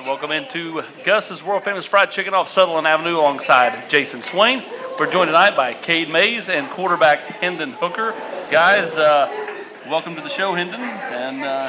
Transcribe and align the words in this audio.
and 0.00 0.06
welcome 0.06 0.30
into 0.30 0.82
Gus's 1.04 1.44
world 1.44 1.62
famous 1.62 1.84
fried 1.84 2.10
chicken 2.10 2.32
off 2.32 2.48
Sutherland 2.48 2.86
Avenue 2.86 3.18
alongside 3.18 3.90
Jason 3.90 4.22
Swain. 4.22 4.62
We're 4.98 5.10
joined 5.10 5.28
tonight 5.28 5.54
by 5.54 5.74
Cade 5.74 6.08
Mays 6.08 6.48
and 6.48 6.66
quarterback 6.70 7.18
Hendon 7.20 7.72
Hooker. 7.72 8.14
Guys, 8.50 8.96
uh, 8.96 9.28
welcome 9.90 10.14
to 10.16 10.22
the 10.22 10.30
show, 10.30 10.54
Hendon. 10.54 10.80
And 10.80 11.44
uh, 11.44 11.68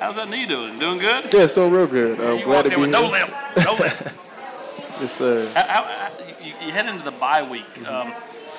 how's 0.00 0.16
that 0.16 0.30
knee 0.30 0.46
doing? 0.46 0.78
Doing 0.78 0.96
good? 0.98 1.30
Yeah, 1.30 1.40
it's 1.42 1.52
doing 1.52 1.70
real 1.70 1.86
good. 1.86 2.18
I'm 2.18 2.38
you 2.38 2.44
glad 2.46 2.62
to 2.62 2.70
be 2.70 2.76
here. 2.76 2.86
no 2.86 3.06
limp, 3.06 3.30
no 3.64 3.74
limp. 3.74 3.94
Yes, 5.00 5.12
sir. 5.12 5.48
How, 5.54 5.62
how, 5.62 5.82
how- 5.84 6.42
you, 6.42 6.54
you 6.64 6.72
head 6.72 6.86
into 6.86 7.04
the 7.04 7.12
bye 7.12 7.42
week. 7.48 7.86
Um, 7.86 8.12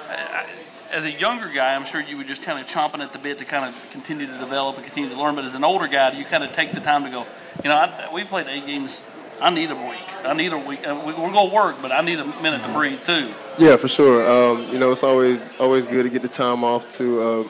I- 0.07 0.13
I- 0.13 0.45
as 0.91 1.05
a 1.05 1.11
younger 1.11 1.49
guy, 1.49 1.75
I'm 1.75 1.85
sure 1.85 2.01
you 2.01 2.17
were 2.17 2.23
just 2.23 2.43
kind 2.43 2.59
of 2.59 2.67
chomping 2.67 2.99
at 2.99 3.13
the 3.13 3.19
bit 3.19 3.37
to 3.39 3.45
kind 3.45 3.65
of 3.65 3.89
continue 3.91 4.25
to 4.25 4.37
develop 4.37 4.77
and 4.77 4.85
continue 4.85 5.09
to 5.09 5.15
learn. 5.15 5.35
But 5.35 5.45
as 5.45 5.53
an 5.53 5.63
older 5.63 5.87
guy, 5.87 6.11
do 6.11 6.17
you 6.17 6.25
kind 6.25 6.43
of 6.43 6.53
take 6.53 6.71
the 6.71 6.79
time 6.79 7.03
to 7.03 7.09
go, 7.09 7.25
you 7.63 7.69
know, 7.69 7.75
I, 7.75 8.09
we 8.13 8.23
played 8.23 8.47
eight 8.47 8.65
games. 8.65 9.01
I 9.41 9.49
need 9.49 9.71
a 9.71 9.75
week. 9.75 10.25
I 10.25 10.33
need 10.33 10.51
a 10.51 10.57
week. 10.57 10.85
Uh, 10.85 11.01
we, 11.05 11.13
we're 11.13 11.31
going 11.31 11.49
to 11.49 11.55
work, 11.55 11.77
but 11.81 11.91
I 11.91 12.01
need 12.01 12.19
a 12.19 12.25
minute 12.41 12.61
to 12.63 12.73
breathe 12.73 13.03
too. 13.05 13.33
Yeah, 13.57 13.77
for 13.77 13.87
sure. 13.87 14.29
Um, 14.29 14.67
you 14.71 14.79
know, 14.79 14.91
it's 14.91 15.03
always 15.03 15.49
always 15.59 15.85
good 15.85 16.03
to 16.03 16.09
get 16.09 16.21
the 16.21 16.27
time 16.27 16.63
off 16.63 16.89
to 16.97 17.21
uh, 17.21 17.47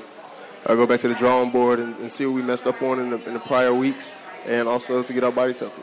uh, 0.68 0.76
go 0.76 0.86
back 0.86 1.00
to 1.00 1.08
the 1.08 1.16
drawing 1.16 1.50
board 1.50 1.80
and, 1.80 1.96
and 1.98 2.12
see 2.12 2.28
what 2.28 2.36
we 2.36 2.44
messed 2.44 2.68
up 2.68 2.82
on 2.84 3.00
in 3.00 3.10
the, 3.10 3.28
in 3.28 3.34
the 3.34 3.40
prior 3.40 3.74
weeks, 3.74 4.14
and 4.46 4.68
also 4.68 5.02
to 5.02 5.14
get 5.14 5.24
our 5.24 5.32
bodies 5.32 5.60
healthy. 5.60 5.82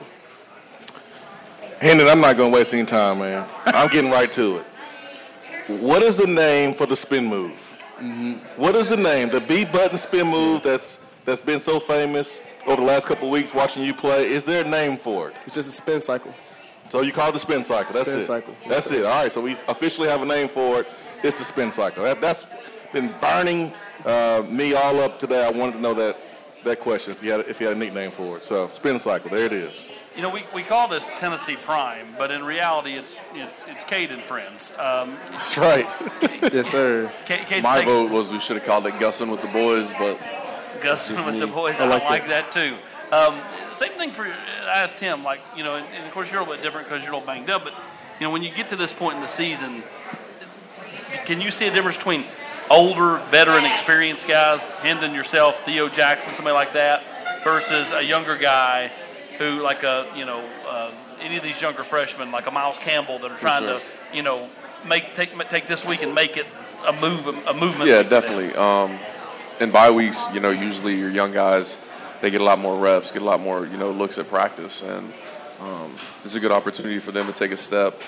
Hendon, 1.81 2.07
I'm 2.07 2.21
not 2.21 2.37
going 2.37 2.53
to 2.53 2.57
waste 2.57 2.73
any 2.73 2.87
time, 2.87 3.19
man. 3.19 3.47
I'm 3.67 3.89
getting 3.89 4.11
right 4.11 4.31
to 4.33 4.59
it. 4.59 4.67
What 5.69 6.03
is 6.03 6.17
the 6.17 6.27
name 6.27 6.75
for 6.75 6.87
the 6.87 6.97
spin 6.97 7.25
move? 7.27 7.59
What 8.57 8.77
is 8.77 8.89
the 8.89 8.97
name? 8.97 9.31
The 9.31 9.41
B 9.41 9.65
button 9.65 9.99
spin 9.99 10.27
move 10.29 10.63
that's 10.63 11.01
that's 11.25 11.41
been 11.41 11.59
so 11.61 11.81
famous 11.81 12.41
over 12.67 12.77
the 12.77 12.87
last 12.87 13.07
couple 13.07 13.27
of 13.27 13.33
weeks 13.33 13.53
watching 13.53 13.83
you 13.83 13.93
play. 13.95 14.27
Is 14.29 14.45
there 14.45 14.65
a 14.65 14.69
name 14.69 14.97
for 14.97 15.31
it? 15.31 15.35
It's 15.45 15.55
just 15.55 15.69
a 15.69 15.73
spin 15.73 16.01
cycle. 16.01 16.33
So 16.89 17.01
you 17.01 17.11
call 17.13 17.31
it 17.31 17.33
the 17.33 17.41
spin 17.41 17.65
cycle. 17.65 17.93
That's 17.93 18.09
Spin 18.09 18.21
it. 18.21 18.27
cycle. 18.27 18.55
That's 18.69 18.91
it. 18.93 19.05
All 19.05 19.23
right. 19.23 19.33
So 19.33 19.41
we 19.41 19.57
officially 19.67 20.09
have 20.09 20.23
a 20.23 20.25
name 20.25 20.47
for 20.49 20.81
it. 20.81 20.87
It's 21.25 21.39
the 21.39 21.45
spin 21.45 21.73
cycle. 21.73 22.05
That, 22.05 22.21
that's 22.21 22.45
been 22.93 23.13
burning 23.21 23.73
uh, 24.05 24.45
me 24.49 24.75
all 24.75 25.01
up 25.01 25.19
today. 25.19 25.45
I 25.45 25.51
wanted 25.51 25.73
to 25.73 25.81
know 25.81 25.95
that 25.95 26.17
that 26.63 26.79
question 26.79 27.13
if 27.13 27.25
you 27.25 27.33
had 27.33 27.41
if 27.47 27.61
you 27.61 27.67
had 27.67 27.77
a 27.77 27.79
nickname 27.79 28.13
for 28.13 28.37
it. 28.37 28.45
So 28.45 28.69
spin 28.71 29.01
cycle. 29.01 29.31
There 29.31 29.47
it 29.47 29.53
is. 29.53 29.89
You 30.17 30.23
know, 30.23 30.31
we, 30.31 30.45
we 30.55 30.63
call 30.63 30.89
this 30.89 31.11
Tennessee 31.19 31.57
Prime, 31.57 32.07
but 32.17 32.31
in 32.31 32.43
reality, 32.43 32.95
it's 32.95 33.19
it's 33.35 33.67
it's 33.69 33.85
Cade 33.85 34.11
and 34.13 34.23
friends. 34.23 34.73
Um, 34.79 35.17
That's 35.31 35.59
right. 35.59 35.87
Yes, 36.53 36.69
sir. 36.71 37.11
Cade, 37.27 37.47
Cade's 37.47 37.63
My 37.63 37.77
taking- 37.81 37.93
vote 37.93 38.11
was 38.11 38.31
we 38.33 38.41
should 38.41 38.57
have 38.57 38.65
called 38.65 38.87
it 38.87 38.95
Gussin 38.95 39.31
with 39.31 39.43
the 39.43 39.49
boys, 39.49 39.91
but 39.99 40.19
Gus 40.83 41.09
Just 41.09 41.25
with 41.27 41.35
me. 41.35 41.41
the 41.41 41.47
boys. 41.47 41.75
I 41.79 41.85
I 41.85 41.89
like 41.89 42.05
like, 42.05 42.27
that. 42.29 42.51
too. 42.51 42.77
Um, 43.13 43.39
same 43.75 43.93
thing 43.93 44.11
for 44.11 44.25
I 44.25 44.83
asked 44.83 44.99
him, 44.99 45.23
like 45.23 45.41
you 45.55 45.65
know, 45.65 45.77
and, 45.77 45.87
and 45.95 46.07
of 46.07 46.13
course 46.13 46.31
you're 46.31 46.41
a 46.41 46.45
little 46.45 46.55
bit 46.57 46.63
different 46.63 46.89
because 46.89 47.05
you're 47.05 47.13
a 47.13 47.17
little 47.17 47.27
banged 47.27 47.51
up. 47.51 47.65
But 47.65 47.75
you 48.19 48.27
know, 48.27 48.31
when 48.31 48.43
you 48.43 48.51
get 48.51 48.69
to 48.71 48.77
this 48.77 48.93
point 48.95 49.17
in 49.17 49.21
the 49.23 49.29
season, 49.29 49.83
can 51.27 51.41
you 51.43 51.51
see 51.51 51.67
a 51.67 51.71
difference 51.71 51.99
between 51.99 52.25
older, 52.71 53.19
veteran, 53.31 53.65
experienced 53.67 54.27
guys, 54.27 54.65
Hendon 54.81 55.13
yourself, 55.15 55.63
Theo 55.65 55.89
Jackson, 55.89 56.33
somebody 56.33 56.55
like 56.55 56.73
that, 56.73 57.03
versus 57.45 57.93
a 57.93 58.03
younger 58.03 58.37
guy 58.39 58.91
who, 59.39 59.61
like 59.63 59.83
a 59.83 60.07
you 60.17 60.25
know, 60.25 60.43
uh, 60.69 60.91
any 61.21 61.37
of 61.37 61.43
these 61.43 61.61
younger 61.61 61.85
freshmen, 61.85 62.31
like 62.33 62.47
a 62.47 62.51
Miles 62.51 62.79
Campbell, 62.79 63.19
that 63.19 63.31
are 63.31 63.39
trying 63.39 63.63
sure. 63.63 63.81
to 63.81 64.17
you 64.17 64.23
know 64.23 64.49
make 64.87 65.15
take 65.15 65.37
take 65.49 65.67
this 65.67 65.85
week 65.85 66.03
and 66.03 66.15
make 66.15 66.37
it 66.37 66.47
a 66.87 66.93
move 66.93 67.27
a 67.27 67.55
movement. 67.55 67.91
yeah, 67.91 67.99
week 67.99 68.09
for 68.09 68.11
them. 68.11 68.21
definitely. 68.21 68.55
Um, 68.57 68.99
in 69.61 69.71
bye 69.71 69.91
weeks, 69.91 70.27
you 70.35 70.41
know, 70.41 70.51
usually 70.51 70.99
your 70.99 71.11
young 71.11 71.33
guys 71.33 71.79
they 72.21 72.31
get 72.31 72.41
a 72.41 72.45
lot 72.45 72.59
more 72.59 72.77
reps, 72.79 73.11
get 73.11 73.23
a 73.23 73.25
lot 73.25 73.41
more 73.41 73.67
you 73.67 73.77
know 73.77 73.91
looks 73.91 74.19
at 74.19 74.29
practice, 74.29 74.83
and 74.83 75.13
um, 75.61 75.93
it's 76.25 76.35
a 76.35 76.41
good 76.41 76.53
opportunity 76.53 76.99
for 76.99 77.13
them 77.13 77.27
to 77.27 77.33
take 77.33 77.53
a 77.53 77.57
step 77.57 78.01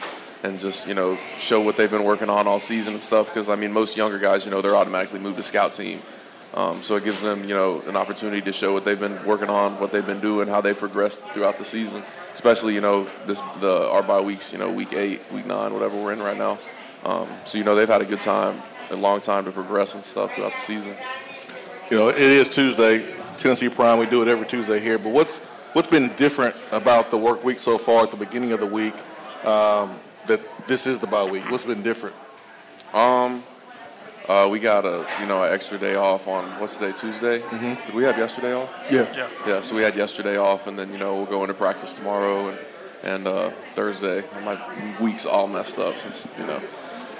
and 0.42 0.60
just 0.60 0.86
you 0.86 0.94
know 0.94 1.18
show 1.38 1.60
what 1.60 1.76
they've 1.76 1.90
been 1.90 2.04
working 2.04 2.30
on 2.30 2.46
all 2.46 2.60
season 2.60 2.94
and 2.94 3.02
stuff. 3.02 3.26
Because 3.28 3.48
I 3.48 3.56
mean, 3.56 3.72
most 3.72 3.96
younger 3.96 4.18
guys, 4.18 4.44
you 4.44 4.50
know, 4.50 4.62
they're 4.62 4.76
automatically 4.76 5.20
moved 5.20 5.36
to 5.36 5.42
scout 5.42 5.72
team. 5.72 6.00
Um, 6.54 6.82
so 6.82 6.96
it 6.96 7.04
gives 7.04 7.22
them, 7.22 7.42
you 7.44 7.54
know, 7.54 7.82
an 7.82 7.96
opportunity 7.96 8.40
to 8.42 8.52
show 8.52 8.72
what 8.72 8.84
they've 8.84 8.98
been 8.98 9.22
working 9.24 9.50
on, 9.50 9.78
what 9.80 9.92
they've 9.92 10.06
been 10.06 10.20
doing, 10.20 10.48
how 10.48 10.60
they 10.60 10.72
progressed 10.72 11.20
throughout 11.28 11.58
the 11.58 11.64
season. 11.64 12.02
Especially, 12.26 12.74
you 12.74 12.80
know, 12.80 13.06
this 13.26 13.40
the 13.60 13.88
our 13.90 14.02
bye 14.02 14.20
weeks, 14.20 14.52
you 14.52 14.58
know, 14.58 14.70
week 14.70 14.92
eight, 14.92 15.20
week 15.32 15.46
nine, 15.46 15.74
whatever 15.74 15.96
we're 15.96 16.12
in 16.12 16.20
right 16.20 16.38
now. 16.38 16.58
Um, 17.04 17.28
so 17.44 17.58
you 17.58 17.64
know, 17.64 17.74
they've 17.74 17.88
had 17.88 18.00
a 18.00 18.06
good 18.06 18.20
time, 18.20 18.60
a 18.90 18.96
long 18.96 19.20
time 19.20 19.44
to 19.44 19.52
progress 19.52 19.94
and 19.94 20.04
stuff 20.04 20.34
throughout 20.34 20.52
the 20.52 20.60
season. 20.60 20.94
You 21.90 21.96
know, 21.96 22.08
it 22.08 22.18
is 22.18 22.48
Tuesday, 22.48 23.04
Tennessee 23.38 23.68
Prime. 23.68 23.98
We 23.98 24.06
do 24.06 24.22
it 24.22 24.28
every 24.28 24.46
Tuesday 24.46 24.80
here. 24.80 24.98
But 24.98 25.12
what's 25.12 25.38
what's 25.72 25.88
been 25.88 26.14
different 26.16 26.54
about 26.70 27.10
the 27.10 27.18
work 27.18 27.44
week 27.44 27.60
so 27.60 27.76
far 27.78 28.04
at 28.04 28.10
the 28.10 28.16
beginning 28.16 28.52
of 28.52 28.60
the 28.60 28.66
week? 28.66 28.94
Um, 29.44 29.98
that 30.26 30.40
this 30.66 30.86
is 30.86 31.00
the 31.00 31.06
bye 31.06 31.24
week. 31.24 31.50
What's 31.50 31.64
been 31.64 31.82
different? 31.82 32.14
Um, 32.92 33.42
uh, 34.28 34.48
we 34.50 34.58
got 34.58 34.84
a 34.84 35.06
you 35.20 35.26
know 35.26 35.42
an 35.42 35.52
extra 35.52 35.78
day 35.78 35.94
off 35.94 36.28
on 36.28 36.44
what's 36.60 36.76
today 36.76 36.96
Tuesday. 36.98 37.40
Mm-hmm. 37.40 37.86
Did 37.86 37.94
we 37.94 38.04
have 38.04 38.18
yesterday 38.18 38.52
off? 38.52 38.68
Yeah. 38.90 39.06
Yeah. 39.16 39.28
Yeah, 39.46 39.60
so 39.62 39.74
we 39.74 39.82
had 39.82 39.96
yesterday 39.96 40.36
off, 40.36 40.66
and 40.66 40.78
then 40.78 40.92
you 40.92 40.98
know 40.98 41.16
we'll 41.16 41.26
go 41.26 41.42
into 41.42 41.54
practice 41.54 41.94
tomorrow 41.94 42.48
and 42.48 42.58
and 43.02 43.26
uh, 43.26 43.50
Thursday. 43.74 44.22
My 44.44 44.60
week's 45.00 45.24
all 45.24 45.46
messed 45.46 45.78
up 45.78 45.98
since 45.98 46.28
you 46.38 46.46
know, 46.46 46.60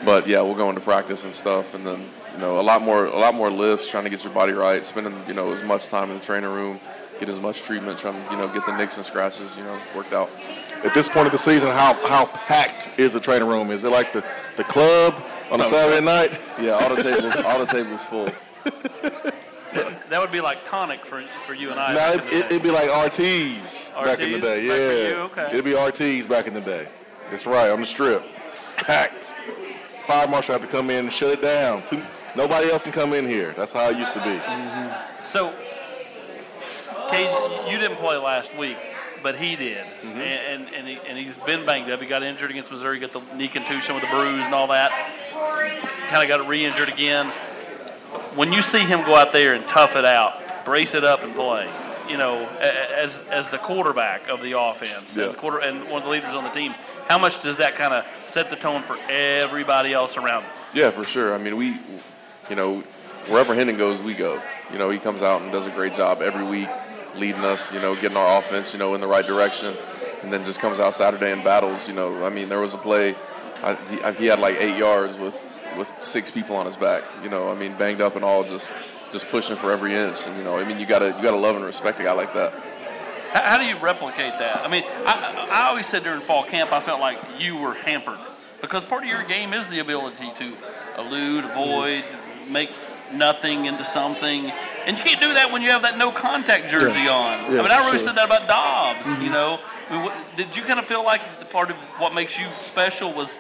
but 0.05 0.27
yeah, 0.27 0.43
we'll 0.43 0.55
go 0.55 0.69
into 0.69 0.83
practice 0.83 1.25
and 1.25 1.35
stuff, 1.35 1.75
and 1.75 1.87
then 1.87 2.05
you 2.35 2.41
know 2.41 2.61
a 2.61 2.63
lot 2.63 2.83
more 2.83 3.07
a 3.07 3.19
lot 3.19 3.35
more 3.35 3.51
lifts, 3.51 3.91
trying 3.91 4.05
to 4.05 4.11
get 4.11 4.23
your 4.25 4.33
body 4.33 4.53
right, 4.53 4.85
spending 4.85 5.15
you 5.27 5.35
know 5.35 5.53
as 5.53 5.63
much 5.63 5.89
time 5.89 6.11
in 6.11 6.19
the 6.19 6.25
training 6.25 6.51
room, 6.51 6.79
get 7.19 7.29
as 7.31 7.41
much 7.41 7.63
treatment, 7.63 7.99
trying 7.99 8.23
to 8.23 8.31
you 8.31 8.37
know 8.37 8.53
get 8.53 8.67
the 8.67 8.77
nicks 8.77 8.97
and 8.97 9.07
scratches 9.07 9.57
you 9.57 9.65
know 9.65 9.79
worked 9.97 10.13
out. 10.13 10.31
At 10.85 10.95
this 10.95 11.09
point 11.09 11.27
of 11.27 11.33
the 11.33 11.39
season, 11.39 11.69
how 11.69 11.95
how 12.07 12.27
packed 12.27 12.99
is 12.99 13.15
the 13.15 13.21
training 13.21 13.49
room? 13.49 13.71
Is 13.71 13.83
it 13.83 13.91
like 13.91 14.13
the, 14.13 14.23
the 14.57 14.65
club 14.65 15.15
on 15.51 15.61
a 15.61 15.67
Saturday 15.67 16.05
night? 16.05 16.39
Yeah, 16.61 16.73
all 16.73 16.95
the 16.95 17.03
tables 17.03 17.37
all 17.45 17.59
the 17.59 17.67
tables 17.67 18.03
full. 18.05 18.29
That 20.11 20.21
would 20.23 20.33
be 20.33 20.41
like 20.41 20.65
tonic 20.67 21.05
for 21.05 21.23
for 21.47 21.53
you 21.53 21.71
and 21.71 21.79
I. 21.79 21.93
No, 21.93 21.99
back 21.99 22.15
it, 22.15 22.21
in 22.23 22.31
the 22.31 22.37
it, 22.39 22.41
day. 22.41 22.47
it'd 22.47 22.63
be 22.63 22.71
like 22.71 22.89
RT's, 22.89 23.91
back 23.95 24.21
in 24.21 24.33
the 24.33 24.39
RTs? 24.39 24.41
day. 24.41 24.69
Back 24.69 24.77
for 24.79 24.97
Yeah, 24.97 25.09
you? 25.09 25.15
Okay. 25.25 25.49
it'd 25.53 25.65
be 25.67 25.75
RT's 25.75 26.27
back 26.27 26.47
in 26.47 26.55
the 26.55 26.63
day. 26.63 26.89
That's 27.31 27.45
right, 27.45 27.69
on 27.71 27.81
the 27.81 27.87
strip, 27.87 28.23
packed. 28.79 29.25
Fire 30.07 30.27
marshal 30.27 30.55
have 30.55 30.63
to 30.63 30.69
come 30.69 30.89
in 30.89 31.05
and 31.05 31.13
shut 31.13 31.31
it 31.33 31.43
down. 31.43 31.83
Two, 31.91 32.03
nobody 32.35 32.71
else 32.71 32.85
can 32.85 32.93
come 32.93 33.13
in 33.13 33.27
here. 33.29 33.53
That's 33.55 33.73
how 33.75 33.91
it 33.91 33.99
used 33.99 34.15
to 34.15 34.21
be. 34.25 34.41
So, 35.27 35.53
Cade, 37.11 37.71
you 37.71 37.79
didn't 37.79 37.99
play 37.99 38.17
last 38.17 38.57
week, 38.57 38.79
but 39.23 39.35
he 39.37 39.57
did, 39.57 39.85
Mm-hmm. 39.85 40.07
and 40.19 40.65
and, 40.65 40.75
and, 40.75 40.89
he, 40.89 40.99
and 41.07 41.19
he's 41.19 41.37
been 41.37 41.67
banged 41.67 41.91
up. 41.91 42.01
He 42.01 42.07
got 42.07 42.23
injured 42.23 42.51
against 42.51 42.71
Missouri, 42.71 42.99
got 42.99 43.13
the 43.13 43.21
knee 43.37 43.49
contusion 43.49 43.95
with 43.95 44.05
the 44.05 44.11
bruise 44.11 44.45
and 44.47 44.55
all 44.55 44.69
that. 44.69 44.91
Kind 46.09 46.23
of 46.23 46.29
got 46.29 46.49
re-injured 46.49 46.89
again. 46.89 47.27
When 48.35 48.53
you 48.53 48.63
see 48.63 48.81
him 48.81 49.03
go 49.05 49.15
out 49.15 49.33
there 49.33 49.55
and 49.55 49.67
tough 49.67 49.95
it 49.97 50.05
out, 50.05 50.65
brace 50.65 50.95
it 50.95 51.05
up 51.05 51.23
and 51.23 51.35
play, 51.35 51.69
you 52.09 52.17
know, 52.17 52.49
a- 52.61 52.65
a- 52.65 53.03
as 53.03 53.21
as 53.31 53.49
the 53.49 53.59
quarterback 53.59 54.29
of 54.29 54.41
the 54.43 54.53
offense 54.59 55.15
Yeah. 55.17 55.25
and 55.27 55.37
quarter 55.37 55.59
and 55.59 55.85
one 55.89 55.99
of 55.99 56.05
the 56.05 56.11
leaders 56.11 56.35
on 56.35 56.45
the 56.45 56.51
team, 56.51 56.75
how 57.09 57.19
much 57.19 57.43
does 57.43 57.59
that 57.59 57.77
kind 57.77 57.93
of 57.93 58.05
set 58.25 58.49
the 58.51 58.57
tone 58.57 58.83
for 58.83 58.97
everybody 59.11 59.93
else 59.93 60.17
around 60.17 60.43
him? 60.43 60.51
Yeah, 60.73 60.91
for 60.91 61.05
sure. 61.05 61.35
I 61.35 61.39
mean, 61.39 61.57
we, 61.57 61.79
you 62.49 62.57
know, 62.57 62.83
wherever 63.29 63.55
Hendon 63.55 63.77
goes, 63.77 64.01
we 64.01 64.15
go. 64.15 64.41
You 64.73 64.79
know, 64.79 64.89
he 64.91 64.99
comes 64.99 65.23
out 65.23 65.43
and 65.43 65.53
does 65.53 65.67
a 65.67 65.71
great 65.71 65.95
job 65.95 66.23
every 66.23 66.45
week, 66.45 66.69
leading 67.17 67.45
us. 67.45 67.73
You 67.73 67.81
know, 67.81 67.95
getting 67.95 68.17
our 68.17 68.39
offense, 68.39 68.73
you 68.73 68.79
know, 68.79 68.95
in 68.95 69.01
the 69.03 69.07
right 69.07 69.27
direction, 69.27 69.75
and 70.23 70.33
then 70.33 70.45
just 70.47 70.61
comes 70.61 70.81
out 70.81 70.95
Saturday 70.95 71.33
and 71.33 71.45
battles. 71.45 71.87
You 71.89 71.95
know, 71.95 72.25
I 72.25 72.31
mean, 72.31 72.49
there 72.49 72.61
was 72.61 72.73
a 72.75 72.79
play, 72.79 73.15
I, 73.63 73.75
he, 73.75 74.03
I- 74.03 74.13
he 74.13 74.27
had 74.27 74.41
like 74.41 74.57
eight 74.61 74.77
yards 74.77 75.17
with 75.17 75.47
with 75.77 75.93
six 76.01 76.31
people 76.31 76.57
on 76.57 76.67
his 76.67 76.77
back. 76.77 77.03
You 77.23 77.31
know, 77.31 77.51
I 77.51 77.55
mean, 77.55 77.75
banged 77.75 78.01
up 78.01 78.17
and 78.17 78.25
all, 78.25 78.43
just 78.45 78.73
just 79.13 79.29
pushing 79.29 79.57
for 79.57 79.71
every 79.71 79.95
inch. 79.95 80.27
And 80.27 80.37
you 80.37 80.45
know, 80.45 80.59
I 80.59 80.65
mean, 80.67 80.79
you 80.79 80.87
gotta 80.87 81.09
you 81.09 81.23
gotta 81.23 81.37
love 81.37 81.57
and 81.57 81.65
respect 81.65 82.01
a 82.01 82.05
guy 82.05 82.13
like 82.13 82.35
that. 82.35 82.53
How, 83.33 83.43
how 83.43 83.59
do 83.59 83.65
you 83.65 83.77
replicate 83.79 84.33
that? 84.39 84.63
I 84.65 84.69
mean, 84.69 84.85
I, 85.07 85.49
I 85.51 85.65
I 85.65 85.69
always 85.69 85.87
said 85.87 86.05
during 86.05 86.21
fall 86.21 86.45
camp, 86.45 86.73
I 86.73 86.81
felt 86.81 87.01
like 87.01 87.19
you 87.39 87.57
were 87.57 87.75
hampered 87.75 88.19
because 88.61 88.85
part 88.85 89.03
of 89.03 89.09
your 89.09 89.23
game 89.25 89.53
is 89.53 89.67
the 89.69 89.79
ability 89.81 90.31
to 90.39 90.53
elude, 90.99 91.45
avoid, 91.45 92.05
make 92.51 92.71
nothing 93.13 93.67
into 93.67 93.85
something, 93.85 94.51
and 94.87 94.97
you 94.97 95.03
can't 95.03 95.21
do 95.21 95.33
that 95.35 95.51
when 95.53 95.63
you 95.63 95.71
have 95.71 95.83
that 95.83 95.97
no 95.97 96.11
contact 96.11 96.69
jersey 96.71 97.01
Yeah. 97.01 97.11
on. 97.13 97.53
Yeah, 97.53 97.61
I 97.61 97.63
mean, 97.63 97.71
I 97.71 97.79
really 97.79 97.99
sure. 97.99 98.09
said 98.09 98.17
that 98.17 98.27
about 98.27 98.47
Dobbs. 98.49 99.07
You 99.07 99.15
mm-hmm. 99.15 99.33
know, 99.33 99.61
I 99.89 99.93
mean, 99.93 100.05
what- 100.05 100.37
did 100.37 100.57
you 100.57 100.63
kind 100.63 100.79
of 100.79 100.85
feel 100.87 101.05
like 101.05 101.23
the 101.39 101.47
part 101.47 101.71
of 101.71 101.77
what 101.99 102.13
makes 102.15 102.39
you 102.39 102.47
special 102.63 103.13
was 103.13 103.39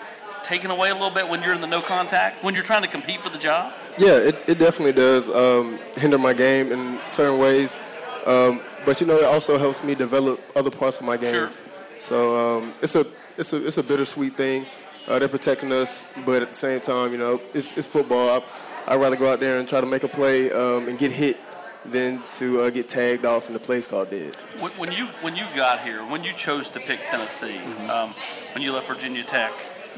taken 0.48 0.70
away 0.70 0.90
a 0.90 0.94
little 0.94 1.10
bit 1.10 1.28
when 1.28 1.42
you're 1.42 1.54
in 1.54 1.60
the 1.60 1.66
no 1.66 1.80
contact 1.80 2.42
when 2.42 2.54
you're 2.54 2.64
trying 2.64 2.82
to 2.82 2.88
compete 2.88 3.20
for 3.20 3.28
the 3.30 3.38
job? 3.38 3.72
Yeah, 3.98 4.16
it, 4.16 4.36
it 4.46 4.58
definitely 4.58 4.92
does 4.92 5.28
um, 5.28 5.78
hinder 5.96 6.18
my 6.18 6.32
game 6.32 6.72
in 6.72 6.98
certain 7.08 7.38
ways. 7.38 7.78
Um, 8.26 8.60
but 8.84 9.00
you 9.00 9.06
know, 9.06 9.16
it 9.16 9.24
also 9.24 9.58
helps 9.58 9.82
me 9.84 9.94
develop 9.94 10.40
other 10.56 10.70
parts 10.70 10.98
of 11.00 11.06
my 11.06 11.16
game. 11.16 11.34
Sure. 11.34 11.50
So 11.98 12.58
um, 12.58 12.74
it's 12.82 12.94
a 12.94 13.06
it's 13.36 13.52
a 13.52 13.66
it's 13.66 13.78
a 13.78 13.82
bittersweet 13.82 14.34
thing. 14.34 14.64
Uh, 15.06 15.18
they're 15.18 15.28
protecting 15.28 15.72
us, 15.72 16.04
but 16.26 16.42
at 16.42 16.48
the 16.50 16.54
same 16.54 16.80
time, 16.80 17.12
you 17.12 17.18
know, 17.18 17.40
it's, 17.54 17.74
it's 17.78 17.86
football. 17.86 18.42
I, 18.86 18.92
I'd 18.94 19.00
rather 19.00 19.16
go 19.16 19.32
out 19.32 19.40
there 19.40 19.58
and 19.58 19.66
try 19.68 19.80
to 19.80 19.86
make 19.86 20.02
a 20.04 20.08
play 20.08 20.50
um, 20.52 20.86
and 20.88 20.98
get 20.98 21.12
hit 21.12 21.38
than 21.86 22.22
to 22.32 22.62
uh, 22.62 22.70
get 22.70 22.88
tagged 22.90 23.24
off 23.24 23.46
and 23.46 23.54
the 23.54 23.60
place 23.60 23.86
called 23.86 24.10
dead. 24.10 24.34
When, 24.60 24.70
when 24.72 24.92
you 24.92 25.06
when 25.22 25.34
you 25.36 25.44
got 25.56 25.80
here, 25.80 26.00
when 26.04 26.24
you 26.24 26.32
chose 26.34 26.68
to 26.70 26.80
pick 26.80 27.00
Tennessee, 27.10 27.56
Mm-hmm. 27.56 27.90
um, 27.90 28.14
when 28.54 28.62
you 28.62 28.72
left 28.72 28.86
Virginia 28.88 29.24
Tech, 29.24 29.52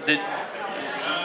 did 0.06 0.18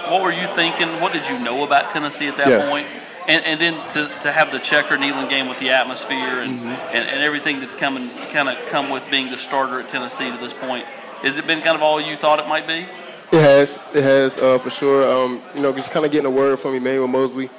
what 0.10 0.22
were 0.22 0.32
you 0.32 0.48
thinking? 0.48 0.88
What 1.02 1.14
did 1.14 1.28
you 1.28 1.40
know 1.40 1.64
about 1.64 1.90
Tennessee 1.90 2.28
at 2.28 2.38
that 2.38 2.48
Yeah. 2.48 2.70
point? 2.70 2.88
And, 3.28 3.44
and 3.44 3.60
then 3.60 3.74
to, 3.94 4.08
to 4.22 4.32
have 4.32 4.52
the 4.52 4.60
Checker 4.60 4.98
Neyland 4.98 5.30
game 5.30 5.48
with 5.50 5.60
the 5.60 5.72
atmosphere 5.72 6.42
and, 6.42 6.60
Mm-hmm. 6.60 6.68
and, 6.68 7.10
and 7.10 7.22
everything 7.24 7.60
that's 7.60 7.74
coming 7.74 8.12
kind 8.32 8.48
of 8.50 8.56
come 8.70 8.92
with 8.92 9.04
being 9.10 9.32
the 9.32 9.38
starter 9.38 9.80
at 9.80 9.90
Tennessee 9.90 10.30
to 10.30 10.38
this 10.38 10.54
point, 10.54 10.86
has 11.24 11.40
it 11.40 11.48
been 11.48 11.62
kind 11.62 11.76
of 11.76 11.82
all 11.82 12.00
you 12.00 12.16
thought 12.18 12.40
it 12.40 12.48
might 12.48 12.68
be? 12.68 12.86
It 13.32 13.42
has, 13.42 13.80
it 13.96 14.04
has 14.04 14.38
uh, 14.38 14.60
for 14.60 14.70
sure. 14.70 15.12
Um, 15.12 15.42
you 15.56 15.62
know, 15.64 15.74
just 15.74 15.90
kind 15.92 16.06
of 16.06 16.12
getting 16.12 16.28
a 16.28 16.32
word 16.32 16.60
from 16.60 16.76
Emmanuel 16.76 17.08
Moseley. 17.08 17.50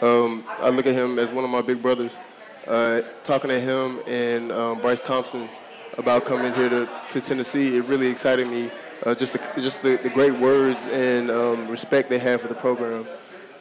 Um, 0.00 0.44
I 0.58 0.70
look 0.70 0.86
at 0.86 0.94
him 0.96 1.20
as 1.20 1.30
one 1.30 1.44
of 1.44 1.50
my 1.50 1.62
big 1.62 1.80
brothers. 1.80 2.18
Uh, 2.66 3.02
talking 3.22 3.48
to 3.50 3.60
him 3.60 4.00
and 4.08 4.50
um, 4.50 4.80
Bryce 4.80 5.00
Thompson 5.00 5.48
about 5.98 6.24
coming 6.24 6.52
here 6.54 6.68
to, 6.68 6.88
to 7.10 7.20
Tennessee, 7.20 7.76
it 7.76 7.84
really 7.84 8.08
excited 8.08 8.48
me. 8.48 8.70
Uh, 9.04 9.14
just 9.14 9.32
the, 9.32 9.40
just 9.56 9.82
the, 9.82 9.96
the 9.96 10.10
great 10.10 10.38
words 10.38 10.86
and 10.86 11.30
um, 11.30 11.68
respect 11.68 12.08
they 12.08 12.18
have 12.18 12.40
for 12.40 12.48
the 12.48 12.54
program. 12.54 13.06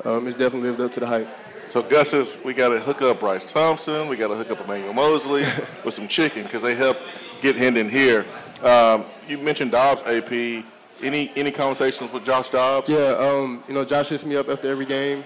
Um, 0.05 0.27
it's 0.27 0.37
definitely 0.37 0.69
lived 0.69 0.81
up 0.81 0.91
to 0.93 0.99
the 0.99 1.07
hype. 1.07 1.27
So 1.69 1.81
Gus 1.81 2.09
says 2.09 2.37
we 2.43 2.53
got 2.53 2.69
to 2.69 2.79
hook 2.79 3.01
up 3.01 3.21
Bryce 3.21 3.45
Thompson. 3.45 4.07
We 4.07 4.17
got 4.17 4.27
to 4.27 4.35
hook 4.35 4.51
up 4.51 4.61
Emmanuel 4.63 4.93
Moseley 4.93 5.43
with 5.85 5.93
some 5.93 6.07
chicken 6.07 6.43
because 6.43 6.61
they 6.61 6.75
help 6.75 6.97
get 7.41 7.55
Hendon 7.55 7.89
here. 7.89 8.25
Um, 8.61 9.05
you 9.27 9.37
mentioned 9.37 9.71
Dobbs, 9.71 10.03
AP. 10.03 10.65
Any 11.01 11.31
any 11.35 11.49
conversations 11.49 12.11
with 12.11 12.23
Josh 12.25 12.49
Dobbs? 12.49 12.87
Yeah, 12.87 13.15
um, 13.19 13.63
you 13.67 13.73
know, 13.73 13.83
Josh 13.83 14.09
hits 14.09 14.25
me 14.25 14.35
up 14.35 14.49
after 14.49 14.69
every 14.69 14.85
game. 14.85 15.23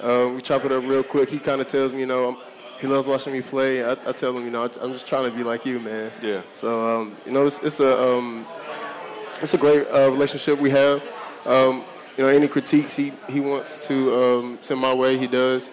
Uh, 0.00 0.32
we 0.34 0.42
chop 0.42 0.64
it 0.64 0.72
up 0.72 0.82
real 0.82 1.04
quick. 1.04 1.28
He 1.28 1.38
kind 1.38 1.60
of 1.60 1.68
tells 1.68 1.92
me, 1.92 2.00
you 2.00 2.06
know, 2.06 2.40
he 2.80 2.88
loves 2.88 3.06
watching 3.06 3.32
me 3.32 3.40
play. 3.40 3.84
I, 3.84 3.92
I 3.92 4.12
tell 4.12 4.36
him, 4.36 4.44
you 4.44 4.50
know, 4.50 4.68
I'm 4.80 4.92
just 4.92 5.06
trying 5.06 5.30
to 5.30 5.36
be 5.36 5.44
like 5.44 5.64
you, 5.64 5.78
man. 5.78 6.10
Yeah. 6.20 6.42
So, 6.52 7.02
um, 7.02 7.16
you 7.24 7.30
know, 7.30 7.46
it's, 7.46 7.62
it's 7.62 7.78
a 7.78 8.02
um, 8.02 8.44
it's 9.42 9.54
a 9.54 9.58
great 9.58 9.86
uh, 9.88 10.10
relationship 10.10 10.58
we 10.58 10.70
have. 10.70 11.02
Um, 11.46 11.84
you 12.16 12.24
know, 12.24 12.28
any 12.28 12.46
critiques 12.48 12.94
he, 12.96 13.12
he 13.28 13.40
wants 13.40 13.86
to 13.88 14.14
um, 14.14 14.58
send 14.60 14.80
my 14.80 14.92
way, 14.94 15.16
he 15.18 15.26
does. 15.26 15.72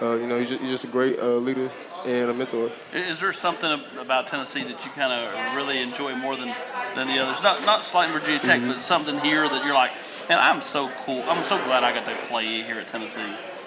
Uh, 0.00 0.14
you 0.14 0.26
know, 0.26 0.38
he's 0.38 0.48
just, 0.50 0.60
he's 0.60 0.70
just 0.70 0.84
a 0.84 0.88
great 0.88 1.18
uh, 1.18 1.36
leader 1.36 1.70
and 2.04 2.30
a 2.30 2.34
mentor. 2.34 2.70
Is 2.92 3.18
there 3.18 3.32
something 3.32 3.80
about 3.98 4.26
Tennessee 4.26 4.62
that 4.64 4.84
you 4.84 4.90
kind 4.92 5.12
of 5.12 5.56
really 5.56 5.80
enjoy 5.80 6.14
more 6.16 6.36
than, 6.36 6.52
than 6.94 7.06
the 7.06 7.18
others? 7.18 7.42
Not 7.42 7.64
not 7.64 7.84
slighting 7.86 8.12
Virginia 8.12 8.40
Tech, 8.40 8.60
Mm-hmm. 8.60 8.72
but 8.72 8.84
something 8.84 9.18
here 9.20 9.48
that 9.48 9.64
you're 9.64 9.74
like, 9.74 9.92
man, 10.28 10.38
I'm 10.38 10.60
so 10.60 10.90
cool. 11.04 11.22
I'm 11.26 11.42
so 11.44 11.56
glad 11.64 11.82
I 11.84 11.92
got 11.94 12.04
to 12.06 12.14
play 12.26 12.62
here 12.62 12.78
at 12.78 12.86
Tennessee 12.88 13.22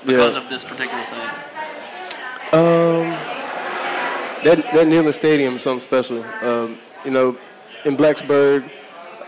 because 0.05 0.35
Yeah. 0.35 0.43
of 0.43 0.49
this 0.49 0.63
particular 0.63 1.03
thing. 1.05 1.29
Um, 2.51 3.09
that 4.43 4.57
that 4.73 4.87
Neyland 4.87 5.13
Stadium 5.13 5.55
is 5.55 5.63
something 5.63 5.81
special. 5.81 6.23
Um, 6.43 6.77
you 7.05 7.11
know, 7.11 7.37
in 7.85 7.97
Blacksburg, 7.97 8.69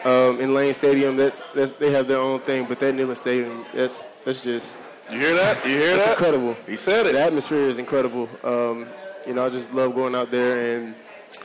um, 0.05 0.39
in 0.39 0.53
Lane 0.53 0.73
Stadium, 0.73 1.15
that's, 1.17 1.41
that's 1.53 1.71
they 1.73 1.91
have 1.91 2.07
their 2.07 2.17
own 2.19 2.39
thing. 2.39 2.65
But 2.65 2.79
that 2.79 2.93
Neyland 2.95 3.17
Stadium, 3.17 3.65
that's 3.73 4.03
that's 4.25 4.41
just 4.43 4.77
You 5.11 5.19
hear 5.19 5.35
that? 5.35 5.65
You 5.65 5.71
hear 5.71 5.97
that? 5.97 6.11
incredible. 6.11 6.55
He 6.67 6.77
said 6.77 7.05
it. 7.07 7.13
The 7.13 7.21
atmosphere 7.21 7.65
is 7.65 7.79
incredible. 7.79 8.29
Um, 8.43 8.87
you 9.27 9.33
know, 9.33 9.45
I 9.45 9.49
just 9.49 9.73
love 9.73 9.93
going 9.93 10.15
out 10.15 10.31
there 10.31 10.77
and 10.77 10.95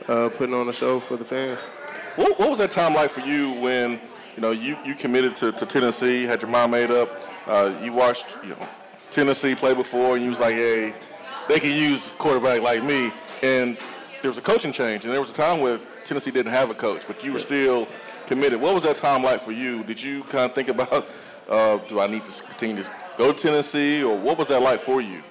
uh, 0.07 0.29
putting 0.29 0.55
on 0.55 0.67
a 0.69 0.73
show 0.73 0.99
for 0.99 1.15
the 1.17 1.25
fans. 1.25 1.59
What, 2.15 2.39
what 2.39 2.49
was 2.49 2.57
that 2.59 2.71
time 2.71 2.93
like 2.95 3.11
for 3.11 3.21
you 3.21 3.51
when 3.61 3.99
you 4.35 4.41
know 4.41 4.51
you, 4.51 4.77
you 4.83 4.95
committed 4.95 5.35
to, 5.37 5.51
to 5.51 5.65
Tennessee, 5.65 6.23
had 6.23 6.41
your 6.41 6.49
mind 6.49 6.71
made 6.71 6.89
up, 6.91 7.09
uh, 7.45 7.71
you 7.83 7.91
watched 7.93 8.25
you 8.43 8.49
know 8.49 8.67
Tennessee 9.11 9.53
play 9.53 9.73
before, 9.73 10.15
and 10.15 10.23
you 10.23 10.29
was 10.31 10.39
like, 10.39 10.55
hey, 10.55 10.93
they 11.47 11.59
can 11.59 11.71
use 11.71 12.07
a 12.07 12.11
quarterback 12.13 12.61
like 12.61 12.83
me, 12.83 13.11
and 13.43 13.77
there 14.21 14.31
was 14.31 14.37
a 14.37 14.41
coaching 14.41 14.71
change, 14.71 15.05
and 15.05 15.13
there 15.13 15.21
was 15.21 15.29
a 15.29 15.35
time 15.35 15.59
where 15.61 15.79
Tennessee 16.05 16.31
didn't 16.31 16.51
have 16.51 16.69
a 16.71 16.73
coach, 16.73 17.03
but 17.05 17.23
you 17.23 17.31
were 17.33 17.39
still 17.39 17.87
committed. 18.27 18.61
What 18.61 18.73
was 18.73 18.83
that 18.83 18.97
time 18.97 19.23
like 19.23 19.41
for 19.41 19.51
you? 19.51 19.83
Did 19.83 20.01
you 20.01 20.23
kind 20.23 20.45
of 20.45 20.53
think 20.53 20.67
about, 20.67 21.07
uh, 21.49 21.77
do 21.89 21.99
I 21.99 22.07
need 22.07 22.23
to 22.25 22.43
continue 22.43 22.83
to 22.83 22.91
go 23.17 23.31
to 23.31 23.37
Tennessee, 23.37 24.03
or 24.03 24.15
what 24.15 24.37
was 24.37 24.49
that 24.49 24.61
like 24.61 24.79
for 24.79 25.01
you? 25.01 25.23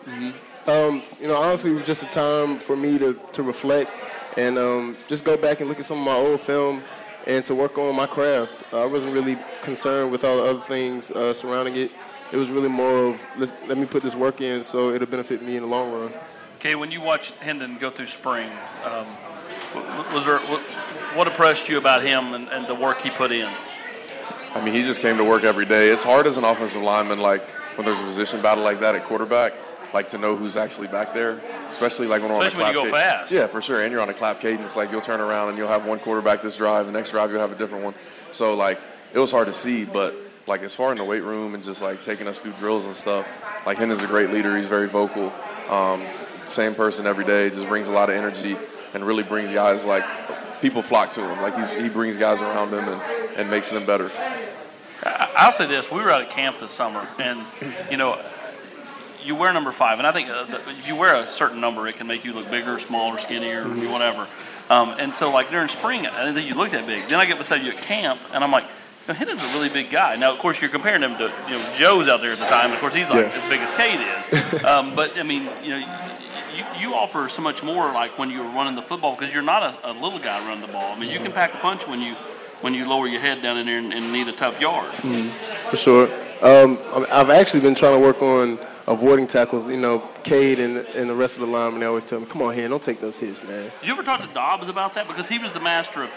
Um, 0.66 1.02
you 1.20 1.28
know, 1.28 1.37
honestly, 1.37 1.70
it 1.70 1.75
was 1.75 1.87
just 1.87 2.02
a 2.02 2.06
time 2.06 2.58
for 2.58 2.76
me 2.76 2.98
to, 2.98 3.19
to 3.32 3.43
reflect 3.44 3.90
and 4.37 4.58
um, 4.58 4.96
just 5.08 5.25
go 5.25 5.37
back 5.37 5.60
and 5.60 5.69
look 5.69 5.78
at 5.78 5.84
some 5.84 5.98
of 5.98 6.04
my 6.04 6.14
old 6.14 6.40
film 6.40 6.82
and 7.26 7.44
to 7.44 7.54
work 7.54 7.78
on 7.78 7.94
my 7.94 8.06
craft. 8.06 8.72
I 8.75 8.84
wasn't 8.84 9.14
really 9.14 9.38
concerned 9.62 10.10
with 10.10 10.25
all 10.25 10.37
the 10.38 10.50
other 10.50 10.60
things 10.60 11.10
uh, 11.10 11.32
surrounding 11.32 11.76
it. 11.76 11.90
It 12.32 12.37
was 12.37 12.50
really 12.50 12.69
more 12.69 13.06
of 13.06 13.22
let's, 13.37 13.54
let 13.69 13.78
me 13.78 13.87
put 13.87 14.02
this 14.02 14.16
work 14.16 14.40
in 14.40 14.64
so 14.64 14.90
it'll 14.90 15.06
benefit 15.06 15.42
me 15.42 15.56
in 15.56 15.62
the 15.62 15.69
long 15.69 15.92
run. 15.92 16.12
Okay, 16.58 16.75
when 16.75 16.90
you 16.90 17.00
watched 17.00 17.34
Hendon 17.34 17.78
go 17.78 17.90
through 17.90 18.06
spring, 18.06 18.50
um, 18.84 19.06
was 20.12 20.25
there 20.25 20.40
what, 21.16 21.26
impressed 21.26 21.68
you 21.68 21.78
about 21.78 22.02
him 22.02 22.34
and, 22.34 22.48
and 22.48 22.66
the 22.66 22.74
work 22.74 23.00
he 23.00 23.10
put 23.10 23.32
in? 23.32 23.50
I 24.54 24.64
mean, 24.64 24.72
he 24.72 24.82
just 24.82 25.00
came 25.00 25.16
to 25.18 25.24
work 25.24 25.44
every 25.44 25.66
day. 25.66 25.90
It's 25.90 26.02
hard 26.02 26.26
as 26.26 26.36
an 26.36 26.44
offensive 26.44 26.82
lineman, 26.82 27.20
like 27.20 27.42
when 27.76 27.84
there's 27.84 28.00
a 28.00 28.04
position 28.04 28.40
battle 28.40 28.64
like 28.64 28.80
that 28.80 28.94
at 28.94 29.04
quarterback, 29.04 29.52
like 29.92 30.08
to 30.10 30.18
know 30.18 30.34
who's 30.34 30.56
actually 30.56 30.88
back 30.88 31.12
there, 31.12 31.40
especially 31.68 32.06
like 32.06 32.22
when 32.22 32.30
we're 32.30 32.40
Especially 32.40 32.64
on 32.64 32.74
when 32.74 32.76
a 32.76 32.84
you 32.84 32.90
clap 32.90 32.92
go 32.92 33.14
ca- 33.14 33.18
fast. 33.20 33.32
Yeah, 33.32 33.46
for 33.46 33.60
sure. 33.60 33.82
And 33.82 33.92
you're 33.92 34.00
on 34.00 34.08
a 34.08 34.14
clap 34.14 34.40
cadence, 34.40 34.76
like 34.76 34.90
you'll 34.90 35.02
turn 35.02 35.20
around 35.20 35.50
and 35.50 35.58
you'll 35.58 35.68
have 35.68 35.86
one 35.86 35.98
quarterback 35.98 36.42
this 36.42 36.56
drive, 36.56 36.86
the 36.86 36.92
next 36.92 37.10
drive 37.10 37.30
you'll 37.30 37.40
have 37.40 37.52
a 37.52 37.56
different 37.56 37.84
one. 37.84 37.94
So 38.32 38.54
like 38.54 38.80
it 39.12 39.18
was 39.18 39.30
hard 39.30 39.46
to 39.48 39.52
see, 39.52 39.84
but 39.84 40.14
like 40.46 40.62
as 40.62 40.74
far 40.74 40.92
in 40.92 40.98
the 40.98 41.04
weight 41.04 41.22
room 41.22 41.54
and 41.54 41.62
just 41.62 41.82
like 41.82 42.02
taking 42.02 42.26
us 42.26 42.40
through 42.40 42.52
drills 42.52 42.86
and 42.86 42.96
stuff, 42.96 43.26
like 43.66 43.78
Hendon's 43.78 44.02
a 44.02 44.06
great 44.06 44.30
leader. 44.30 44.56
He's 44.56 44.68
very 44.68 44.88
vocal. 44.88 45.32
Um, 45.68 46.02
same 46.46 46.74
person 46.74 47.06
every 47.06 47.24
day, 47.24 47.50
just 47.50 47.66
brings 47.68 47.88
a 47.88 47.92
lot 47.92 48.08
of 48.08 48.16
energy 48.16 48.56
and 48.94 49.04
really 49.04 49.24
brings 49.24 49.52
guys 49.52 49.84
like 49.84 50.04
people 50.60 50.82
flock 50.82 51.10
to 51.12 51.20
him. 51.20 51.40
Like 51.42 51.56
he's, 51.56 51.70
he 51.72 51.88
brings 51.88 52.16
guys 52.16 52.40
around 52.40 52.68
him 52.72 52.88
and, 52.88 53.02
and 53.36 53.50
makes 53.50 53.70
them 53.70 53.84
better. 53.86 54.10
I- 55.04 55.30
I'll 55.36 55.52
say 55.52 55.66
this: 55.66 55.90
we 55.90 55.98
were 56.02 56.10
out 56.10 56.22
at 56.22 56.30
camp 56.30 56.58
this 56.60 56.72
summer, 56.72 57.06
and 57.18 57.42
you 57.90 57.96
know, 57.96 58.20
you 59.22 59.34
wear 59.36 59.52
number 59.52 59.72
five, 59.72 59.98
and 59.98 60.06
I 60.06 60.12
think 60.12 60.28
uh, 60.30 60.46
if 60.68 60.88
you 60.88 60.96
wear 60.96 61.14
a 61.16 61.26
certain 61.26 61.60
number, 61.60 61.86
it 61.88 61.96
can 61.96 62.06
make 62.06 62.24
you 62.24 62.32
look 62.32 62.50
bigger, 62.50 62.78
smaller, 62.78 63.18
skinnier, 63.18 63.64
whatever. 63.64 64.26
Um, 64.70 64.94
and 64.98 65.14
so, 65.14 65.30
like 65.30 65.50
during 65.50 65.68
spring, 65.68 66.06
I 66.06 66.20
didn't 66.20 66.34
think 66.34 66.48
you 66.48 66.54
looked 66.54 66.72
that 66.72 66.86
big. 66.86 67.06
Then 67.08 67.20
I 67.20 67.26
get 67.26 67.38
beside 67.38 67.62
you 67.62 67.70
at 67.70 67.76
camp, 67.78 68.20
and 68.32 68.42
I'm 68.42 68.50
like, 68.50 68.64
you 68.64 68.68
know, 69.08 69.14
Hendon's 69.14 69.42
a 69.42 69.46
really 69.48 69.68
big 69.68 69.90
guy. 69.90 70.16
Now, 70.16 70.32
of 70.32 70.38
course, 70.38 70.60
you're 70.60 70.70
comparing 70.70 71.02
him 71.02 71.16
to 71.18 71.30
you 71.48 71.58
know 71.58 71.74
Joe's 71.76 72.08
out 72.08 72.20
there 72.20 72.32
at 72.32 72.38
the 72.38 72.46
time. 72.46 72.72
Of 72.72 72.80
course, 72.80 72.94
he's 72.94 73.08
like 73.08 73.26
Yeah. 73.32 73.40
as 73.42 73.48
big 73.50 73.60
as 73.60 73.70
Cade 73.72 74.00
is. 74.00 74.64
um, 74.64 74.94
but 74.96 75.16
I 75.18 75.22
mean, 75.22 75.48
you 75.62 75.78
know. 75.78 76.12
You, 76.56 76.64
you 76.78 76.94
offer 76.94 77.28
so 77.28 77.42
much 77.42 77.62
more 77.62 77.92
like 77.92 78.18
when 78.18 78.30
you're 78.30 78.44
running 78.44 78.74
the 78.74 78.82
football 78.82 79.14
because 79.16 79.32
you're 79.34 79.42
not 79.42 79.62
a, 79.62 79.90
a 79.90 79.92
little 79.92 80.18
guy 80.18 80.38
running 80.46 80.66
the 80.66 80.72
ball. 80.72 80.92
I 80.94 80.98
mean, 80.98 81.10
you 81.10 81.18
can 81.18 81.32
pack 81.32 81.52
a 81.54 81.58
punch 81.58 81.86
when 81.86 82.00
you 82.00 82.14
when 82.62 82.72
you 82.72 82.88
lower 82.88 83.06
your 83.06 83.20
head 83.20 83.42
down 83.42 83.58
in 83.58 83.66
there 83.66 83.78
and, 83.78 83.92
and 83.92 84.12
need 84.12 84.28
a 84.28 84.32
tough 84.32 84.58
yard. 84.60 84.90
For 85.70 85.76
sure. 85.76 86.08
Um, 86.42 86.78
I've 87.12 87.28
actually 87.30 87.60
been 87.60 87.75
trying 87.75 87.94
to 87.94 88.00
work 88.00 88.22
on 88.22 88.58
avoiding 88.86 89.26
tackles. 89.26 89.68
You 89.68 89.76
know, 89.76 89.98
Cade 90.22 90.58
and, 90.58 90.78
and 90.78 91.10
the 91.10 91.14
rest 91.14 91.34
of 91.34 91.40
the 91.42 91.46
linemen, 91.48 91.80
they 91.80 91.86
always 91.86 92.04
tell 92.04 92.18
me, 92.20 92.26
come 92.26 92.40
on 92.42 92.54
here, 92.54 92.66
don't 92.68 92.82
take 92.82 93.00
those 93.00 93.18
hits, 93.18 93.44
man. 93.44 93.70
You 93.82 93.92
ever 93.92 94.02
talk 94.02 94.20
to 94.26 94.34
Dobbs 94.34 94.68
about 94.68 94.94
that? 94.94 95.06
Because 95.06 95.28
he 95.28 95.38
was 95.38 95.52
the 95.52 95.60
master 95.60 96.04
of 96.04 96.10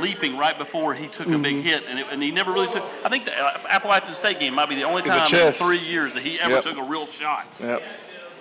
leaping 0.00 0.36
right 0.36 0.58
before 0.58 0.94
he 0.94 1.08
took 1.08 1.28
a 1.28 1.38
big 1.38 1.62
hit, 1.62 1.84
and, 1.88 1.98
it, 1.98 2.06
and 2.10 2.22
he 2.22 2.30
never 2.30 2.52
really 2.52 2.66
took. 2.72 2.84
I 3.04 3.08
think 3.08 3.24
the 3.24 3.32
uh, 3.32 3.58
Appalachian 3.68 4.14
State 4.14 4.40
game 4.40 4.54
might 4.54 4.68
be 4.68 4.74
the 4.74 4.82
only 4.82 5.02
time 5.02 5.32
in 5.32 5.52
three 5.52 5.78
years 5.78 6.14
that 6.14 6.22
he 6.24 6.40
ever 6.40 6.54
Yep. 6.54 6.64
took 6.64 6.76
a 6.76 6.82
real 6.82 7.06
shot. 7.06 7.46
Yep. 7.60 7.82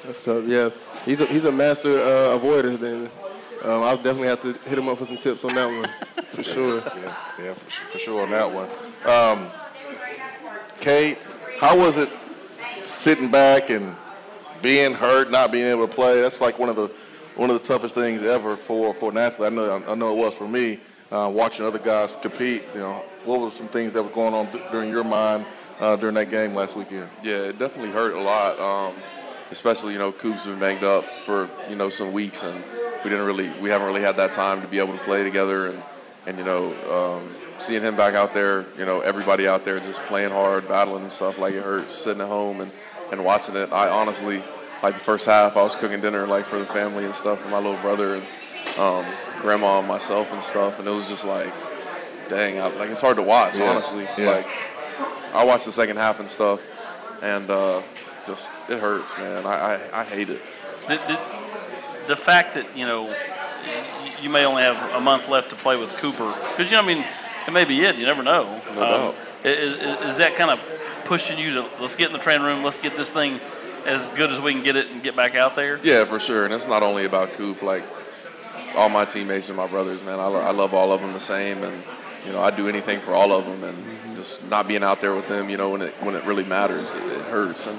That's 0.05 0.23
tough. 0.23 0.45
Yeah, 0.45 0.69
he's 1.05 1.21
a 1.21 1.25
he's 1.25 1.45
a 1.45 1.51
master 1.51 1.99
uh, 1.99 2.37
avoider. 2.37 2.77
Then 2.79 3.09
um, 3.63 3.83
I'll 3.83 3.97
definitely 3.97 4.27
have 4.27 4.41
to 4.41 4.53
hit 4.69 4.77
him 4.77 4.87
up 4.87 4.97
for 4.97 5.05
some 5.05 5.17
tips 5.17 5.43
on 5.43 5.55
that 5.55 5.65
one, 5.67 6.23
for 6.27 6.43
sure. 6.43 6.77
Yeah, 6.77 7.15
yeah, 7.43 7.53
for, 7.53 7.71
su- 7.71 7.83
for 7.91 7.97
sure 7.97 8.23
on 8.23 8.31
that 8.31 8.51
one. 8.51 8.69
Um, 9.05 9.47
Cade, 10.79 11.17
how 11.59 11.77
was 11.77 11.97
it 11.97 12.09
sitting 12.83 13.31
back 13.31 13.69
and 13.69 13.95
being 14.61 14.93
hurt, 14.93 15.31
not 15.31 15.51
being 15.51 15.65
able 15.67 15.87
to 15.87 15.93
play? 15.93 16.21
That's 16.21 16.39
like 16.41 16.59
one 16.59 16.69
of 16.69 16.75
the 16.75 16.87
one 17.35 17.49
of 17.49 17.59
the 17.61 17.67
toughest 17.67 17.95
things 17.95 18.21
ever 18.21 18.55
for, 18.55 18.93
for 18.93 19.11
an 19.11 19.17
athlete. 19.17 19.51
I 19.51 19.55
know 19.55 19.83
I 19.87 19.95
know 19.95 20.11
it 20.11 20.17
was 20.17 20.35
for 20.35 20.47
me. 20.47 20.79
Uh, 21.11 21.31
watching 21.33 21.65
other 21.65 21.77
guys 21.79 22.13
compete, 22.21 22.63
you 22.73 22.79
know, 22.79 23.03
what 23.25 23.39
were 23.39 23.51
some 23.51 23.67
things 23.67 23.91
that 23.91 24.01
were 24.01 24.09
going 24.09 24.33
on 24.33 24.47
th- 24.51 24.63
during 24.71 24.89
your 24.89 25.03
mind 25.03 25.45
uh, 25.79 25.95
during 25.95 26.15
that 26.15 26.31
game 26.31 26.55
last 26.55 26.75
weekend? 26.75 27.07
Yeah, 27.23 27.35
it 27.35 27.59
definitely 27.59 27.91
hurt 27.91 28.15
a 28.15 28.21
lot. 28.21 28.59
Um, 28.59 28.95
especially, 29.55 29.93
you 29.93 29.99
know, 29.99 30.11
Coop's 30.11 30.45
been 30.45 30.59
banged 30.59 30.83
up 30.83 31.05
for 31.25 31.49
you 31.69 31.75
know 31.77 31.89
some 31.89 32.11
weeks, 32.11 32.43
and 32.43 32.55
we 33.03 33.09
didn't 33.09 33.25
really, 33.25 33.49
we 33.61 33.69
haven't 33.69 33.87
really 33.87 34.01
had 34.01 34.17
that 34.17 34.31
time 34.33 34.61
to 34.61 34.67
be 34.67 34.79
able 34.79 34.93
to 34.93 35.03
play 35.05 35.23
together, 35.23 35.67
and 35.67 35.81
and 36.27 36.37
you 36.37 36.43
know, 36.43 36.73
um, 36.91 37.33
seeing 37.57 37.81
him 37.81 37.95
back 37.95 38.13
out 38.15 38.33
there, 38.33 38.65
you 38.77 38.85
know, 38.85 38.99
everybody 38.99 39.47
out 39.47 39.63
there 39.63 39.79
just 39.79 40.01
playing 40.03 40.31
hard, 40.31 40.67
battling 40.67 41.03
and 41.03 41.11
stuff, 41.11 41.39
like 41.39 41.53
it 41.53 41.63
hurts 41.63 41.93
sitting 41.93 42.21
at 42.21 42.27
home 42.27 42.59
and 42.61 42.71
and 43.11 43.23
watching 43.23 43.55
it. 43.55 43.71
I 43.71 43.87
honestly, 43.89 44.43
like 44.83 44.93
the 44.95 44.99
first 44.99 45.25
half, 45.25 45.55
I 45.55 45.63
was 45.63 45.75
cooking 45.75 46.01
dinner 46.01 46.27
like 46.27 46.43
for 46.45 46.59
the 46.59 46.65
family 46.65 47.05
and 47.05 47.15
stuff 47.15 47.39
for 47.39 47.47
my 47.49 47.57
little 47.59 47.79
brother 47.81 48.15
and 48.15 48.23
um, 48.77 49.05
grandma 49.41 49.79
and 49.79 49.87
myself 49.87 50.33
and 50.33 50.41
stuff, 50.43 50.79
and 50.79 50.87
it 50.87 50.91
was 50.91 51.07
just 51.07 51.23
like, 51.25 51.53
dang, 52.29 52.59
I, 52.59 52.67
like 52.75 52.89
it's 52.89 53.01
hard 53.01 53.15
to 53.17 53.23
watch, 53.23 53.57
Yeah, 53.57 53.69
honestly. 53.71 54.05
yeah. 54.17 54.31
Like 54.31 54.47
I 55.33 55.45
watched 55.45 55.65
the 55.65 55.71
second 55.71 55.97
half 55.97 56.19
and 56.19 56.29
stuff, 56.29 56.59
and 57.21 57.49
uh, 57.49 57.81
just 58.25 58.49
it 58.69 58.79
hurts, 58.79 59.17
man. 59.17 59.45
I, 59.45 59.75
I, 59.75 60.01
I 60.01 60.03
hate 60.03 60.29
it. 60.29 60.41
Did, 60.87 60.99
did, 61.07 61.19
the 62.07 62.15
fact 62.15 62.53
that 62.55 62.77
you 62.77 62.85
know 62.85 63.13
you 64.21 64.29
may 64.29 64.45
only 64.45 64.63
have 64.63 64.93
a 64.93 65.01
month 65.01 65.29
left 65.29 65.49
to 65.51 65.55
play 65.55 65.77
with 65.77 65.91
Cooper, 65.97 66.33
because 66.51 66.71
you 66.71 66.77
know, 66.77 66.83
I 66.83 66.85
mean, 66.85 67.05
it 67.47 67.51
may 67.51 67.65
be 67.65 67.83
it. 67.83 67.95
You 67.95 68.05
never 68.05 68.23
know. 68.23 68.61
No 68.73 68.79
doubt. 68.79 69.09
Um, 69.09 69.15
is, 69.43 69.77
is, 69.77 70.17
that 70.17 70.35
kind 70.35 70.49
of 70.49 70.59
pushing 71.05 71.37
you 71.37 71.53
to 71.53 71.65
let's 71.79 71.95
get 71.95 72.07
in 72.07 72.13
the 72.13 72.19
training 72.19 72.45
room, 72.45 72.63
let's 72.63 72.79
get 72.79 72.97
this 72.97 73.11
thing 73.11 73.39
as 73.85 74.07
good 74.09 74.31
as 74.31 74.41
we 74.41 74.53
can 74.53 74.63
get 74.63 74.75
it 74.75 74.89
and 74.89 75.03
get 75.03 75.15
back 75.15 75.35
out 75.35 75.53
there? 75.53 75.79
Yeah, 75.83 76.05
for 76.05 76.19
sure. 76.19 76.45
And 76.45 76.53
it's 76.53 76.67
not 76.67 76.81
only 76.81 77.05
about 77.05 77.33
Coop. 77.33 77.61
Like 77.61 77.83
all 78.75 78.89
my 78.89 79.05
teammates 79.05 79.49
and 79.49 79.57
my 79.57 79.67
brothers, 79.67 80.03
man, 80.03 80.19
I, 80.19 80.25
lo- 80.25 80.41
I 80.41 80.51
love 80.51 80.73
all 80.73 80.91
of 80.91 81.01
them 81.01 81.13
the 81.13 81.19
same, 81.19 81.63
and 81.63 81.83
you 82.25 82.31
know, 82.31 82.41
I 82.41 82.51
do 82.51 82.67
anything 82.67 82.99
for 82.99 83.13
all 83.13 83.31
of 83.31 83.45
them, 83.45 83.63
and 83.63 84.17
just 84.17 84.49
not 84.49 84.67
being 84.67 84.83
out 84.83 85.01
there 85.01 85.15
with 85.15 85.27
them, 85.27 85.49
you 85.49 85.57
know, 85.57 85.69
when 85.69 85.81
it 85.81 85.93
when 86.01 86.15
it 86.15 86.23
really 86.25 86.43
matters, 86.43 86.93
it, 86.93 87.03
it 87.03 87.21
hurts, 87.25 87.67
and 87.67 87.77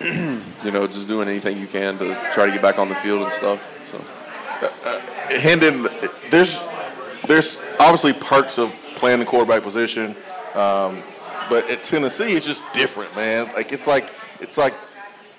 you 0.64 0.70
know, 0.70 0.86
just 0.86 1.08
doing 1.08 1.28
anything 1.28 1.58
you 1.58 1.66
can 1.66 1.98
to 1.98 2.14
try 2.32 2.46
to 2.46 2.52
get 2.52 2.62
back 2.62 2.78
on 2.78 2.88
the 2.88 2.94
field 2.96 3.22
and 3.22 3.30
stuff. 3.32 3.60
So 3.90 3.98
Hendon, 5.38 5.88
there's 6.30 6.66
there's 7.26 7.62
obviously 7.78 8.14
perks 8.14 8.58
of 8.58 8.72
playing 8.96 9.20
the 9.20 9.26
quarterback 9.26 9.62
position, 9.62 10.16
um, 10.54 11.02
but 11.50 11.68
at 11.70 11.84
Tennessee 11.84 12.32
it's 12.32 12.46
just 12.46 12.62
different, 12.72 13.14
man. 13.14 13.52
Like 13.54 13.72
it's 13.72 13.86
like 13.86 14.10
it's 14.40 14.56
like 14.56 14.72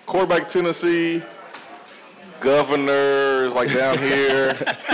quarterback 0.06 0.48
Tennessee, 0.48 1.24
governor 2.39 3.44
is 3.44 3.53
like 3.53 3.74
down 3.74 3.98
here. 4.00 4.56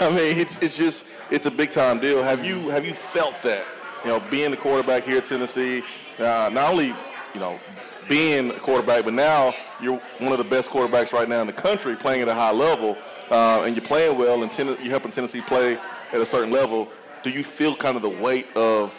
I 0.00 0.10
mean, 0.10 0.38
it's 0.38 0.62
it's 0.62 0.76
just 0.76 1.06
it's 1.30 1.46
a 1.46 1.50
big 1.50 1.70
time 1.70 1.98
deal. 1.98 2.22
Have 2.22 2.44
you 2.44 2.68
have 2.68 2.84
you 2.84 2.92
felt 2.92 3.40
that? 3.42 3.64
You 4.04 4.10
know, 4.10 4.22
being 4.30 4.50
the 4.50 4.56
quarterback 4.56 5.04
here 5.04 5.18
at 5.18 5.24
Tennessee, 5.24 5.82
uh, 6.18 6.50
not 6.52 6.70
only 6.70 6.88
you 6.88 7.40
know 7.40 7.58
being 8.08 8.50
a 8.50 8.54
quarterback, 8.54 9.04
but 9.04 9.14
now 9.14 9.54
you're 9.80 10.00
one 10.18 10.32
of 10.32 10.38
the 10.38 10.44
best 10.44 10.70
quarterbacks 10.70 11.12
right 11.12 11.28
now 11.28 11.40
in 11.40 11.46
the 11.46 11.52
country, 11.52 11.96
playing 11.96 12.22
at 12.22 12.28
a 12.28 12.34
high 12.34 12.52
level, 12.52 12.96
uh, 13.30 13.62
and 13.64 13.76
you're 13.76 13.84
playing 13.84 14.16
well, 14.18 14.42
and 14.42 14.52
ten- 14.52 14.66
you're 14.66 14.90
helping 14.90 15.10
Tennessee 15.10 15.40
play 15.40 15.78
at 16.12 16.20
a 16.20 16.26
certain 16.26 16.50
level. 16.50 16.88
Do 17.22 17.30
you 17.30 17.42
feel 17.42 17.74
kind 17.74 17.96
of 17.96 18.02
the 18.02 18.08
weight 18.08 18.46
of 18.56 18.94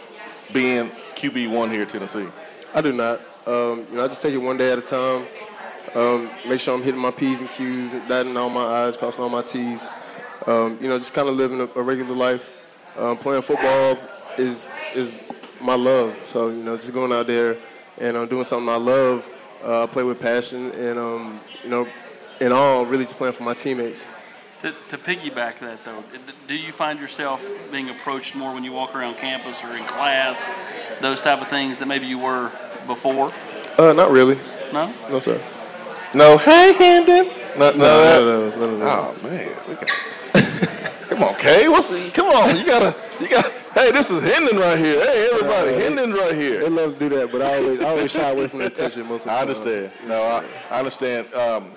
being 0.53 0.89
QB 1.15 1.49
one 1.51 1.69
here 1.71 1.83
at 1.83 1.89
Tennessee? 1.89 2.27
I 2.73 2.81
do 2.81 2.91
not. 2.91 3.19
Um, 3.45 3.87
you 3.89 3.97
know, 3.97 4.03
I 4.03 4.07
just 4.07 4.21
take 4.21 4.33
it 4.33 4.37
one 4.37 4.57
day 4.57 4.71
at 4.71 4.77
a 4.77 4.81
time. 4.81 5.25
Um, 5.95 6.29
make 6.47 6.59
sure 6.59 6.75
I'm 6.75 6.83
hitting 6.83 6.99
my 6.99 7.11
P's 7.11 7.39
and 7.39 7.49
Q's, 7.49 7.91
dotting 8.07 8.35
all 8.35 8.49
my 8.49 8.85
I's, 8.85 8.97
crossing 8.97 9.23
all 9.23 9.29
my 9.29 9.41
T's. 9.41 9.87
Um, 10.45 10.77
you 10.81 10.89
know, 10.89 10.97
just 10.97 11.13
kind 11.13 11.29
of 11.29 11.35
living 11.35 11.61
a, 11.61 11.79
a 11.79 11.81
regular 11.81 12.13
life. 12.13 12.51
Um, 12.97 13.17
playing 13.17 13.41
football 13.43 13.97
is 14.37 14.69
is 14.93 15.11
my 15.61 15.75
love. 15.75 16.15
So 16.25 16.49
you 16.49 16.63
know, 16.63 16.75
just 16.75 16.93
going 16.93 17.13
out 17.13 17.27
there 17.27 17.57
and 17.99 18.17
I'm 18.17 18.27
doing 18.27 18.45
something 18.45 18.69
I 18.69 18.77
love. 18.77 19.29
Uh, 19.63 19.83
I 19.83 19.87
play 19.87 20.03
with 20.03 20.19
passion, 20.19 20.71
and 20.71 20.99
um, 20.99 21.39
you 21.63 21.69
know, 21.69 21.87
in 22.39 22.51
all, 22.51 22.85
really 22.85 23.05
just 23.05 23.15
playing 23.17 23.33
for 23.33 23.43
my 23.43 23.53
teammates. 23.53 24.05
To, 24.61 24.71
to 24.89 24.97
piggyback 24.97 25.59
that 25.59 25.83
though, 25.85 26.03
do 26.47 26.55
you 26.55 26.71
find 26.71 26.99
yourself 26.99 27.45
being 27.71 27.89
approached 27.89 28.35
more 28.35 28.53
when 28.53 28.63
you 28.63 28.71
walk 28.71 28.95
around 28.95 29.15
campus 29.17 29.63
or 29.63 29.75
in 29.75 29.83
class, 29.83 30.51
those 30.99 31.21
type 31.21 31.41
of 31.41 31.47
things 31.47 31.77
that 31.79 31.87
maybe 31.87 32.07
you 32.07 32.17
were 32.17 32.51
before? 32.87 33.31
Uh, 33.77 33.93
not 33.93 34.09
really. 34.09 34.37
No. 34.73 34.91
No, 35.09 35.19
sir. 35.19 35.39
No, 36.15 36.37
hey 36.37 36.73
Hendon. 36.73 37.27
No, 37.57 37.71
no, 37.71 37.77
No, 37.77 38.03
none 38.03 38.19
of 38.19 38.25
those. 38.25 38.55
None 38.55 38.69
of. 38.73 38.81
Oh 38.81 39.15
man, 39.23 39.55
we 39.67 39.75
got- 39.75 39.89
come 41.09 41.23
on, 41.23 41.35
Kay. 41.35 41.67
What's 41.69 41.89
the, 41.89 42.09
come 42.11 42.27
on? 42.27 42.55
You 42.57 42.65
gotta, 42.65 42.95
you 43.21 43.29
got. 43.29 43.51
Hey, 43.77 43.91
this 43.91 44.09
is 44.09 44.21
Hendon 44.23 44.57
right 44.57 44.75
here. 44.75 44.99
Hey, 45.05 45.29
everybody, 45.31 45.69
Uh, 45.75 45.79
Hendon 45.79 46.11
right 46.11 46.31
They 46.31 46.35
here. 46.35 46.67
love 46.67 46.93
to 46.93 46.97
do 46.99 47.09
that, 47.15 47.31
but 47.31 47.43
I 47.43 47.57
always, 47.57 47.79
I 47.79 47.89
always 47.89 48.11
shy 48.11 48.27
away 48.29 48.47
from 48.47 48.59
the 48.59 48.65
attention 48.73 49.05
most 49.07 49.25
of 49.25 49.25
the 49.25 49.29
time. 49.29 49.37
I 49.37 49.39
time. 49.41 49.49
understand. 49.49 49.91
No, 50.07 50.23
I, 50.23 50.43
I 50.71 50.79
understand. 50.79 51.33
Um, 51.35 51.71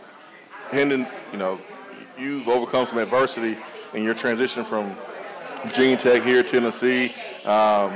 Hendon, 0.71 1.07
you 1.31 1.39
know, 1.39 1.61
you've 2.17 2.49
overcome 2.49 2.87
some 2.87 2.97
adversity 2.97 3.59
in 3.93 4.03
your 4.03 4.15
transition 4.15 4.65
from 4.65 4.95
Gene 5.75 5.99
Tech 5.99 6.23
here 6.23 6.43
Tennessee. 6.43 7.09
Um, 7.45 7.93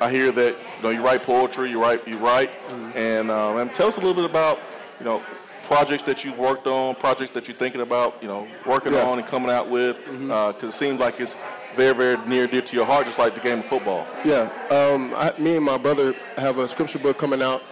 I 0.00 0.10
hear 0.10 0.32
that 0.32 0.56
you 0.78 0.82
know 0.82 0.90
you 0.90 1.04
write 1.04 1.22
poetry, 1.22 1.70
you 1.70 1.80
write, 1.80 2.08
you 2.08 2.18
write, 2.18 2.50
and 2.96 3.30
um, 3.30 3.58
and 3.58 3.72
tell 3.72 3.86
us 3.86 3.98
a 3.98 4.00
little 4.00 4.14
bit 4.14 4.24
about 4.24 4.58
you 4.98 5.04
know 5.04 5.22
projects 5.62 6.02
that 6.02 6.24
you've 6.24 6.38
worked 6.40 6.66
on, 6.66 6.96
projects 6.96 7.30
that 7.30 7.46
you're 7.46 7.56
thinking 7.56 7.82
about, 7.82 8.20
you 8.20 8.26
know, 8.26 8.48
working 8.66 8.92
Yeah. 8.92 9.04
on 9.06 9.20
and 9.20 9.28
coming 9.28 9.48
out 9.52 9.68
with, 9.68 10.04
because 10.04 10.64
it 10.64 10.72
seems 10.72 10.98
like 10.98 11.20
it's 11.20 11.36
very, 11.80 11.94
very 11.94 12.28
near 12.28 12.46
dear 12.46 12.60
to 12.60 12.76
your 12.76 12.84
heart, 12.84 13.06
just 13.06 13.18
like 13.18 13.34
the 13.34 13.40
game 13.40 13.60
of 13.60 13.64
football. 13.64 14.06
Yeah, 14.22 14.50
um, 14.70 15.14
I, 15.16 15.32
me 15.38 15.56
and 15.56 15.64
my 15.64 15.78
brother 15.78 16.14
have 16.36 16.58
a 16.58 16.68
scripture 16.68 16.98
book 16.98 17.16
coming 17.16 17.40
out. 17.40 17.62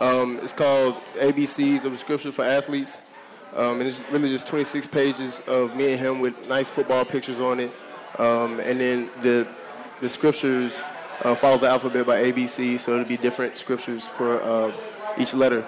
Um, 0.00 0.38
it's 0.40 0.52
called 0.52 0.94
ABCs 1.14 1.84
of 1.84 1.90
the 1.90 1.98
Scripture 1.98 2.30
for 2.30 2.44
Athletes, 2.44 3.00
um, 3.56 3.80
and 3.80 3.88
it's 3.88 4.04
really 4.12 4.28
just 4.28 4.46
26 4.46 4.86
pages 4.86 5.40
of 5.48 5.74
me 5.74 5.90
and 5.92 5.98
him 5.98 6.20
with 6.20 6.48
nice 6.48 6.68
football 6.68 7.04
pictures 7.04 7.40
on 7.40 7.58
it, 7.58 7.72
um, 8.18 8.60
and 8.60 8.78
then 8.78 9.10
the 9.22 9.48
the 10.00 10.08
scriptures 10.08 10.84
uh, 11.24 11.34
follow 11.34 11.58
the 11.58 11.68
alphabet 11.68 12.06
by 12.06 12.22
ABC, 12.22 12.78
so 12.78 12.92
it'll 12.92 13.04
be 13.04 13.16
different 13.16 13.56
scriptures 13.56 14.06
for 14.06 14.40
uh, 14.42 14.72
each 15.18 15.34
letter. 15.34 15.64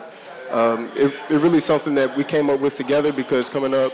Um, 0.53 0.89
it, 0.95 1.13
it 1.31 1.41
really 1.41 1.61
something 1.61 1.97
that 1.97 2.17
we 2.17 2.23
came 2.23 2.49
up 2.49 2.61
with 2.61 2.77
together 2.77 3.13
because 3.13 3.49
coming 3.49 3.75
up, 3.75 3.93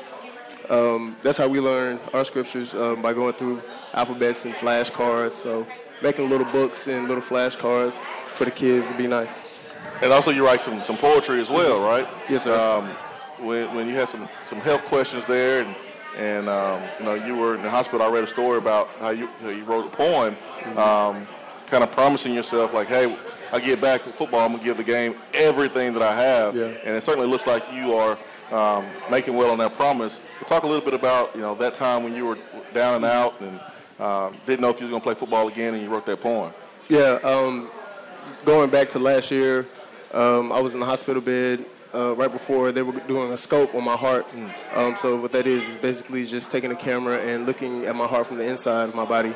um, 0.70 1.16
that's 1.22 1.38
how 1.38 1.48
we 1.48 1.60
learn 1.60 1.98
our 2.12 2.24
scriptures 2.24 2.74
um, 2.74 3.02
by 3.02 3.12
going 3.12 3.34
through 3.34 3.62
alphabets 3.92 4.44
and 4.44 4.54
flashcards. 4.54 5.32
So 5.32 5.66
making 6.02 6.28
little 6.30 6.46
books 6.52 6.86
and 6.88 7.08
little 7.08 7.22
flashcards 7.22 7.94
for 8.28 8.44
the 8.44 8.50
kids 8.50 8.86
would 8.88 8.98
be 8.98 9.06
nice. 9.06 9.32
And 10.02 10.12
also, 10.12 10.30
you 10.30 10.44
write 10.44 10.60
some, 10.60 10.82
some 10.82 10.96
poetry 10.96 11.40
as 11.40 11.50
well, 11.50 11.80
right? 11.80 12.08
Yes, 12.28 12.44
sir. 12.44 12.58
Um, 12.58 12.88
when, 13.46 13.72
when 13.74 13.88
you 13.88 13.94
had 13.94 14.08
some, 14.08 14.28
some 14.46 14.60
health 14.60 14.82
questions 14.86 15.24
there, 15.26 15.62
and 15.62 15.74
and 16.16 16.48
um, 16.48 16.80
you 17.00 17.04
know 17.04 17.14
you 17.14 17.36
were 17.36 17.56
in 17.56 17.62
the 17.62 17.70
hospital, 17.70 18.06
I 18.06 18.08
read 18.10 18.22
a 18.24 18.28
story 18.28 18.58
about 18.58 18.88
how 19.00 19.10
you 19.10 19.26
how 19.42 19.48
you 19.48 19.64
wrote 19.64 19.86
a 19.86 19.96
poem, 19.96 20.36
um, 20.76 21.26
kind 21.66 21.82
of 21.82 21.90
promising 21.90 22.34
yourself 22.34 22.72
like, 22.72 22.86
hey, 22.86 23.16
I 23.52 23.58
get 23.58 23.80
back 23.80 24.04
to 24.04 24.10
football, 24.10 24.40
I'm 24.40 24.52
gonna 24.52 24.62
give 24.62 24.76
the 24.76 24.84
game 24.84 25.16
everything 25.32 25.92
that 25.94 26.02
I 26.02 26.14
have, 26.14 26.54
Yeah. 26.54 26.66
and 26.84 26.96
it 26.96 27.02
certainly 27.02 27.26
looks 27.28 27.46
like 27.48 27.64
you 27.72 27.94
are 27.94 28.16
um, 28.52 28.86
making 29.10 29.36
well 29.36 29.50
on 29.50 29.58
that 29.58 29.74
promise. 29.74 30.20
But 30.38 30.48
talk 30.48 30.62
a 30.64 30.66
little 30.66 30.84
bit 30.84 30.94
about 30.94 31.34
you 31.34 31.40
know 31.40 31.54
that 31.56 31.74
time 31.74 32.04
when 32.04 32.14
you 32.14 32.26
were 32.26 32.38
down 32.72 32.96
and 32.96 33.04
out 33.04 33.40
and 33.40 33.60
um, 33.98 34.36
didn't 34.46 34.60
know 34.60 34.70
if 34.70 34.80
you 34.80 34.86
were 34.86 34.90
gonna 34.90 35.02
play 35.02 35.14
football 35.14 35.48
again, 35.48 35.74
and 35.74 35.82
you 35.82 35.88
wrote 35.88 36.06
that 36.06 36.20
poem. 36.20 36.52
Yeah, 36.88 37.18
um, 37.22 37.70
going 38.44 38.70
back 38.70 38.88
to 38.90 38.98
last 38.98 39.30
year, 39.30 39.66
um, 40.12 40.52
I 40.52 40.60
was 40.60 40.74
in 40.74 40.80
the 40.80 40.86
hospital 40.86 41.22
bed 41.22 41.64
uh, 41.94 42.14
right 42.14 42.30
before 42.30 42.72
they 42.72 42.82
were 42.82 42.92
doing 43.00 43.32
a 43.32 43.38
scope 43.38 43.74
on 43.74 43.84
my 43.84 43.96
heart. 43.96 44.26
Um, 44.74 44.96
so 44.96 45.20
what 45.20 45.32
that 45.32 45.46
is 45.46 45.66
is 45.68 45.76
basically 45.78 46.26
just 46.26 46.50
taking 46.50 46.72
a 46.72 46.76
camera 46.76 47.18
and 47.18 47.46
looking 47.46 47.86
at 47.86 47.94
my 47.94 48.06
heart 48.06 48.26
from 48.26 48.38
the 48.38 48.46
inside 48.46 48.88
of 48.88 48.94
my 48.94 49.04
body. 49.04 49.34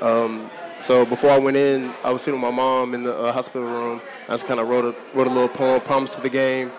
Um, 0.00 0.50
so 0.78 1.04
before 1.04 1.30
I 1.30 1.38
went 1.38 1.56
in, 1.56 1.92
I 2.04 2.12
was 2.12 2.22
sitting 2.22 2.40
with 2.40 2.50
my 2.50 2.56
mom 2.56 2.94
in 2.94 3.02
the 3.02 3.16
uh, 3.18 3.32
hospital 3.32 3.68
room. 3.68 4.00
I 4.28 4.32
just 4.32 4.46
kind 4.46 4.60
of 4.60 4.68
wrote 4.68 4.84
a 4.84 5.16
wrote 5.16 5.26
a 5.26 5.30
little 5.30 5.48
poem, 5.48 5.80
promise 5.80 6.14
to 6.14 6.20
the 6.20 6.30
game. 6.30 6.70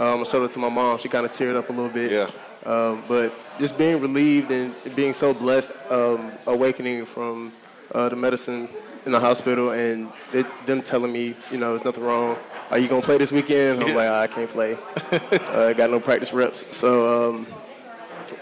Um, 0.00 0.20
I 0.20 0.24
showed 0.24 0.44
it 0.44 0.52
to 0.52 0.58
my 0.58 0.70
mom. 0.70 0.98
She 0.98 1.10
kind 1.10 1.26
of 1.26 1.30
teared 1.30 1.56
up 1.56 1.68
a 1.68 1.72
little 1.72 1.90
bit. 1.90 2.10
Yeah. 2.10 2.30
Um, 2.64 3.04
but 3.06 3.34
just 3.58 3.76
being 3.76 4.00
relieved 4.00 4.50
and 4.50 4.74
being 4.96 5.12
so 5.12 5.34
blessed, 5.34 5.72
um, 5.90 6.32
awakening 6.46 7.04
from 7.04 7.52
uh, 7.94 8.08
the 8.08 8.16
medicine 8.16 8.66
in 9.04 9.12
the 9.12 9.20
hospital, 9.20 9.72
and 9.72 10.10
it, 10.32 10.46
them 10.64 10.80
telling 10.80 11.12
me, 11.12 11.34
you 11.50 11.58
know, 11.58 11.70
there's 11.70 11.84
nothing 11.84 12.02
wrong. 12.02 12.38
Are 12.70 12.78
you 12.78 12.88
gonna 12.88 13.02
play 13.02 13.18
this 13.18 13.30
weekend? 13.30 13.82
I'm 13.82 13.94
like, 13.94 14.08
I 14.08 14.26
can't 14.26 14.48
play. 14.48 14.78
uh, 15.12 15.66
I 15.68 15.72
got 15.74 15.90
no 15.90 16.00
practice 16.00 16.32
reps. 16.32 16.64
So 16.74 17.30
um, 17.30 17.46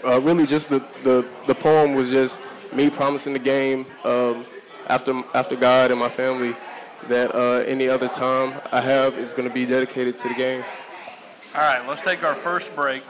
uh, 0.05 0.21
really, 0.21 0.45
just 0.45 0.69
the, 0.69 0.79
the 1.03 1.27
the 1.45 1.55
poem 1.55 1.93
was 1.93 2.09
just 2.09 2.41
me 2.73 2.89
promising 2.89 3.33
the 3.33 3.39
game 3.39 3.85
um, 4.05 4.45
after 4.87 5.13
after 5.33 5.57
God 5.57 5.91
and 5.91 5.99
my 5.99 6.09
family 6.09 6.55
that 7.07 7.33
uh, 7.33 7.63
any 7.65 7.89
other 7.89 8.07
time 8.07 8.53
I 8.71 8.81
have 8.81 9.17
is 9.17 9.33
going 9.33 9.47
to 9.47 9.53
be 9.53 9.65
dedicated 9.65 10.17
to 10.19 10.27
the 10.27 10.35
game. 10.35 10.63
All 11.55 11.61
right, 11.61 11.85
let's 11.87 12.01
take 12.01 12.23
our 12.23 12.35
first 12.35 12.75
break. 12.75 13.03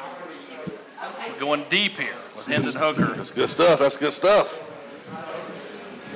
We're 1.33 1.39
going 1.39 1.63
deep 1.69 1.97
here 1.97 2.13
with 2.35 2.47
Hendon 2.47 2.73
Hooker. 2.73 3.13
That's 3.15 3.31
good 3.31 3.49
stuff. 3.49 3.79
That's 3.79 3.97
good 3.97 4.13
stuff. 4.13 4.65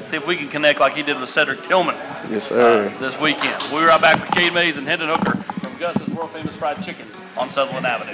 See 0.07 0.17
if 0.17 0.25
we 0.27 0.35
can 0.35 0.47
connect 0.49 0.79
like 0.79 0.93
he 0.95 1.03
did 1.03 1.19
with 1.19 1.29
Cedric 1.29 1.63
Tillman 1.63 1.95
Yes, 2.29 2.51
uh, 2.51 2.89
sir. 2.89 2.93
this 2.99 3.19
weekend. 3.19 3.55
We'll 3.71 3.81
be 3.81 3.87
right 3.87 3.99
back 4.01 4.19
with 4.19 4.31
Cade 4.31 4.53
Mays 4.53 4.77
and 4.77 4.87
Hendon 4.87 5.09
Hooker 5.09 5.37
from 5.59 5.75
Gus's 5.77 6.09
world 6.13 6.31
famous 6.31 6.55
fried 6.55 6.81
chicken 6.83 7.07
on 7.37 7.49
Sutherland 7.49 7.85
Avenue. 7.85 8.13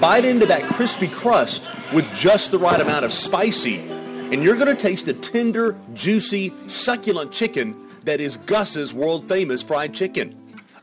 Bite 0.00 0.24
into 0.24 0.46
that 0.46 0.62
crispy 0.64 1.08
crust 1.08 1.66
with 1.92 2.12
just 2.12 2.50
the 2.50 2.58
right 2.58 2.80
amount 2.80 3.04
of 3.04 3.12
spicy, 3.12 3.78
and 3.80 4.42
you're 4.42 4.56
going 4.56 4.66
to 4.68 4.74
taste 4.76 5.06
the 5.06 5.14
tender, 5.14 5.74
juicy, 5.94 6.52
succulent 6.66 7.32
chicken 7.32 7.74
that 8.04 8.20
is 8.20 8.36
Gus's 8.36 8.92
world 8.92 9.26
famous 9.28 9.62
fried 9.62 9.94
chicken. 9.94 10.36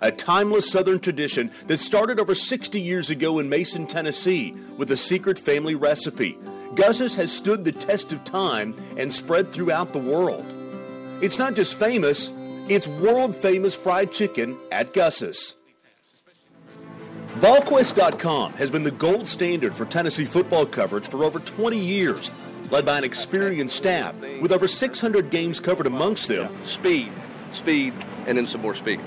A 0.03 0.11
timeless 0.11 0.69
Southern 0.69 0.99
tradition 0.99 1.51
that 1.67 1.79
started 1.79 2.19
over 2.19 2.33
60 2.33 2.81
years 2.81 3.11
ago 3.11 3.37
in 3.37 3.47
Mason, 3.47 3.85
Tennessee, 3.85 4.55
with 4.75 4.89
a 4.89 4.97
secret 4.97 5.37
family 5.37 5.75
recipe. 5.75 6.39
Gus's 6.73 7.13
has 7.15 7.31
stood 7.31 7.63
the 7.63 7.71
test 7.71 8.11
of 8.11 8.23
time 8.23 8.75
and 8.97 9.13
spread 9.13 9.51
throughout 9.51 9.93
the 9.93 9.99
world. 9.99 10.45
It's 11.21 11.37
not 11.37 11.55
just 11.55 11.77
famous, 11.77 12.31
it's 12.67 12.87
world 12.87 13.35
famous 13.35 13.75
fried 13.75 14.11
chicken 14.11 14.57
at 14.71 14.91
Gus's. 14.91 15.53
VolQuest.com 17.35 18.53
has 18.53 18.71
been 18.71 18.83
the 18.83 18.91
gold 18.91 19.27
standard 19.27 19.77
for 19.77 19.85
Tennessee 19.85 20.25
football 20.25 20.65
coverage 20.65 21.09
for 21.09 21.23
over 21.23 21.39
20 21.39 21.77
years, 21.77 22.31
led 22.71 22.87
by 22.87 22.97
an 22.97 23.03
experienced 23.03 23.75
staff 23.75 24.19
with 24.41 24.51
over 24.51 24.67
600 24.67 25.29
games 25.29 25.59
covered 25.59 25.85
amongst 25.85 26.27
them. 26.27 26.51
Speed, 26.65 27.11
speed, 27.51 27.93
and 28.25 28.35
then 28.35 28.47
some 28.47 28.61
more 28.61 28.73
speed. 28.73 28.99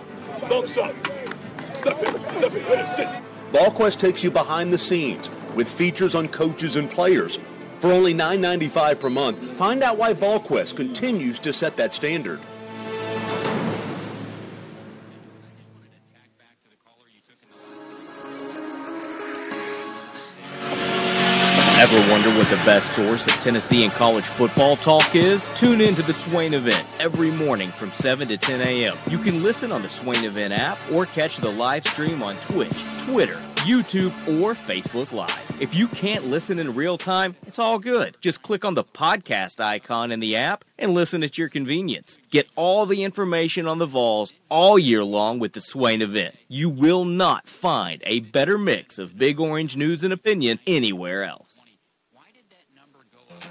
VolQuest 3.52 3.98
takes 3.98 4.24
you 4.24 4.30
behind 4.30 4.72
the 4.72 4.78
scenes 4.78 5.30
with 5.54 5.68
features 5.68 6.14
on 6.14 6.28
coaches 6.28 6.76
and 6.76 6.90
players. 6.90 7.38
For 7.80 7.92
only 7.92 8.14
$9.95 8.14 9.00
per 9.00 9.10
month, 9.10 9.40
find 9.58 9.82
out 9.82 9.98
why 9.98 10.14
VolQuest 10.14 10.76
continues 10.76 11.38
to 11.40 11.52
set 11.52 11.76
that 11.76 11.92
standard. 11.94 12.40
Ever 21.84 22.10
wonder 22.10 22.30
what 22.30 22.46
the 22.46 22.62
best 22.64 22.96
source 22.96 23.26
of 23.26 23.34
Tennessee 23.44 23.82
and 23.82 23.92
college 23.92 24.24
football 24.24 24.74
talk 24.74 25.14
is? 25.14 25.46
Tune 25.54 25.82
in 25.82 25.94
to 25.96 26.00
the 26.00 26.14
Swain 26.14 26.54
event 26.54 26.82
every 26.98 27.30
morning 27.32 27.68
from 27.68 27.90
7 27.90 28.26
to 28.28 28.38
10 28.38 28.66
a.m. 28.66 28.96
You 29.10 29.18
can 29.18 29.42
listen 29.42 29.70
on 29.70 29.82
the 29.82 29.88
Swain 29.90 30.24
event 30.24 30.54
app 30.54 30.78
or 30.90 31.04
catch 31.04 31.36
the 31.36 31.50
live 31.50 31.86
stream 31.86 32.22
on 32.22 32.36
Twitch, 32.36 32.72
Twitter, 33.04 33.34
YouTube, 33.66 34.12
or 34.40 34.54
Facebook 34.54 35.12
Live. 35.12 35.60
If 35.60 35.74
you 35.74 35.86
can't 35.88 36.24
listen 36.24 36.58
in 36.58 36.74
real 36.74 36.96
time, 36.96 37.36
it's 37.46 37.58
all 37.58 37.78
good. 37.78 38.16
Just 38.22 38.40
click 38.40 38.64
on 38.64 38.72
the 38.72 38.84
podcast 38.84 39.60
icon 39.60 40.10
in 40.10 40.20
the 40.20 40.36
app 40.36 40.64
and 40.78 40.94
listen 40.94 41.22
at 41.22 41.36
your 41.36 41.50
convenience. 41.50 42.18
Get 42.30 42.48
all 42.56 42.86
the 42.86 43.04
information 43.04 43.68
on 43.68 43.78
the 43.78 43.84
Vols 43.84 44.32
all 44.48 44.78
year 44.78 45.04
long 45.04 45.38
with 45.38 45.52
the 45.52 45.60
Swain 45.60 46.00
event. 46.00 46.34
You 46.48 46.70
will 46.70 47.04
not 47.04 47.46
find 47.46 48.02
a 48.06 48.20
better 48.20 48.56
mix 48.56 48.98
of 48.98 49.18
Big 49.18 49.38
Orange 49.38 49.76
news 49.76 50.02
and 50.02 50.14
opinion 50.14 50.60
anywhere 50.66 51.24
else. 51.24 51.43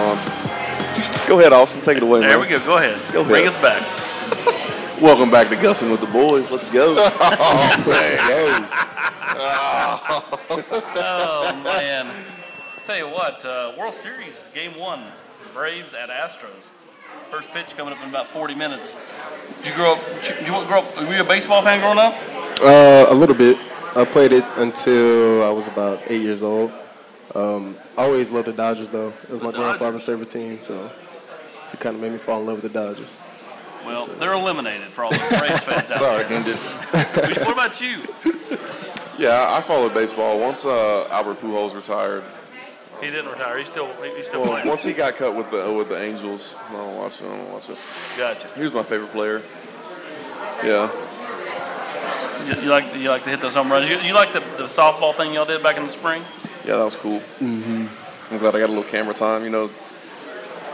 Um, 0.00 0.16
go 1.26 1.38
ahead, 1.40 1.52
Austin. 1.52 1.80
Take 1.82 1.96
it 1.96 2.02
away, 2.02 2.20
There 2.20 2.30
man. 2.30 2.40
we 2.40 2.46
go. 2.48 2.58
Go 2.64 2.76
ahead. 2.76 3.00
Go 3.12 3.24
Bring 3.24 3.46
ahead. 3.46 3.56
us 3.56 3.62
back. 3.62 3.82
Welcome 5.02 5.30
back 5.30 5.48
to 5.48 5.56
Gussing 5.56 5.90
with 5.90 6.00
the 6.00 6.06
Boys. 6.06 6.50
Let's 6.50 6.66
go. 6.70 6.94
Oh 10.50 11.60
man! 11.62 12.10
Tell 12.86 12.96
you 12.96 13.06
what, 13.08 13.44
uh, 13.44 13.72
World 13.78 13.94
Series 13.94 14.44
Game 14.54 14.76
One, 14.78 15.02
Braves 15.58 15.92
at 15.92 16.08
Astros. 16.08 16.70
First 17.32 17.50
pitch 17.50 17.76
coming 17.76 17.92
up 17.92 18.00
in 18.04 18.08
about 18.08 18.28
40 18.28 18.54
minutes. 18.54 18.96
Did 19.56 19.70
you 19.70 19.74
grow 19.74 19.94
up? 19.94 20.22
Did 20.22 20.46
you 20.46 20.52
grow 20.66 20.82
up? 20.82 20.96
Were 20.96 21.12
you 21.12 21.20
a 21.20 21.24
baseball 21.24 21.62
fan 21.62 21.80
growing 21.80 21.98
up? 21.98 22.14
Uh, 22.62 23.06
a 23.12 23.14
little 23.14 23.34
bit. 23.34 23.58
I 23.96 24.04
played 24.04 24.30
it 24.30 24.44
until 24.56 25.42
I 25.42 25.50
was 25.50 25.66
about 25.66 26.00
eight 26.06 26.22
years 26.22 26.44
old. 26.44 26.70
Um, 27.34 27.76
I 27.96 28.04
always 28.04 28.30
loved 28.30 28.46
the 28.46 28.52
Dodgers, 28.52 28.86
though. 28.86 29.12
It 29.24 29.30
was 29.30 29.42
my 29.42 29.50
The 29.50 29.58
grandfather's 29.58 30.04
favorite 30.04 30.28
team, 30.28 30.58
so 30.62 30.92
it 31.72 31.80
kind 31.80 31.96
of 31.96 32.02
made 32.02 32.12
me 32.12 32.18
fall 32.18 32.40
in 32.40 32.46
love 32.46 32.62
with 32.62 32.72
the 32.72 32.78
Dodgers. 32.78 33.16
Well, 33.84 34.06
they're 34.06 34.34
eliminated 34.34 34.86
for 34.86 35.06
all 35.06 35.10
the 35.10 35.36
Braves 35.40 35.58
fans 35.58 35.88
Sorry, 35.88 36.24
ended. 36.26 36.54
What 36.54 37.52
about 37.52 37.80
you? 37.80 38.02
yeah, 39.18 39.46
I 39.48 39.60
followed 39.60 39.92
baseball. 39.92 40.38
Once 40.38 40.64
uh, 40.64 41.08
Albert 41.10 41.40
Pujols 41.40 41.74
retired, 41.74 42.22
He 43.00 43.06
didn't 43.10 43.30
retire. 43.30 43.58
He's 43.58 43.68
still 43.68 43.88
he's 44.16 44.26
still 44.26 44.42
well, 44.42 44.50
playing. 44.52 44.68
once 44.68 44.84
he 44.84 44.92
got 44.92 45.14
cut 45.16 45.34
with 45.34 45.50
the 45.50 45.72
with 45.72 45.88
the 45.88 46.00
Angels, 46.02 46.54
I 46.68 46.72
don't 46.72 46.96
watch 46.96 47.20
it. 47.20 47.26
I 47.26 47.36
don't 47.36 47.52
watch 47.52 47.68
it. 47.70 47.78
Gotcha. 48.16 48.54
He 48.54 48.62
was 48.62 48.72
my 48.72 48.82
favorite 48.82 49.12
player. 49.12 49.42
Yeah, 50.64 50.90
You, 52.46 52.62
you 52.62 52.68
like 52.68 52.94
you 52.96 53.08
like 53.10 53.22
to 53.24 53.30
hit 53.30 53.40
those 53.40 53.54
home 53.54 53.70
runs. 53.70 53.88
You, 53.88 53.98
you 54.00 54.12
like 54.14 54.32
the, 54.32 54.40
the 54.40 54.64
softball 54.64 55.14
thing 55.14 55.32
y'all 55.32 55.44
did 55.44 55.62
back 55.62 55.76
in 55.76 55.84
the 55.84 55.90
spring? 55.92 56.22
yeah, 56.66 56.76
that 56.76 56.84
was 56.84 56.96
cool. 56.96 57.20
Mm-hmm. 57.38 57.86
I'm 58.32 58.38
glad 58.38 58.54
I 58.56 58.58
got 58.60 58.66
a 58.68 58.72
little 58.74 58.82
camera 58.82 59.14
time. 59.14 59.44
You 59.44 59.50
know, 59.50 59.70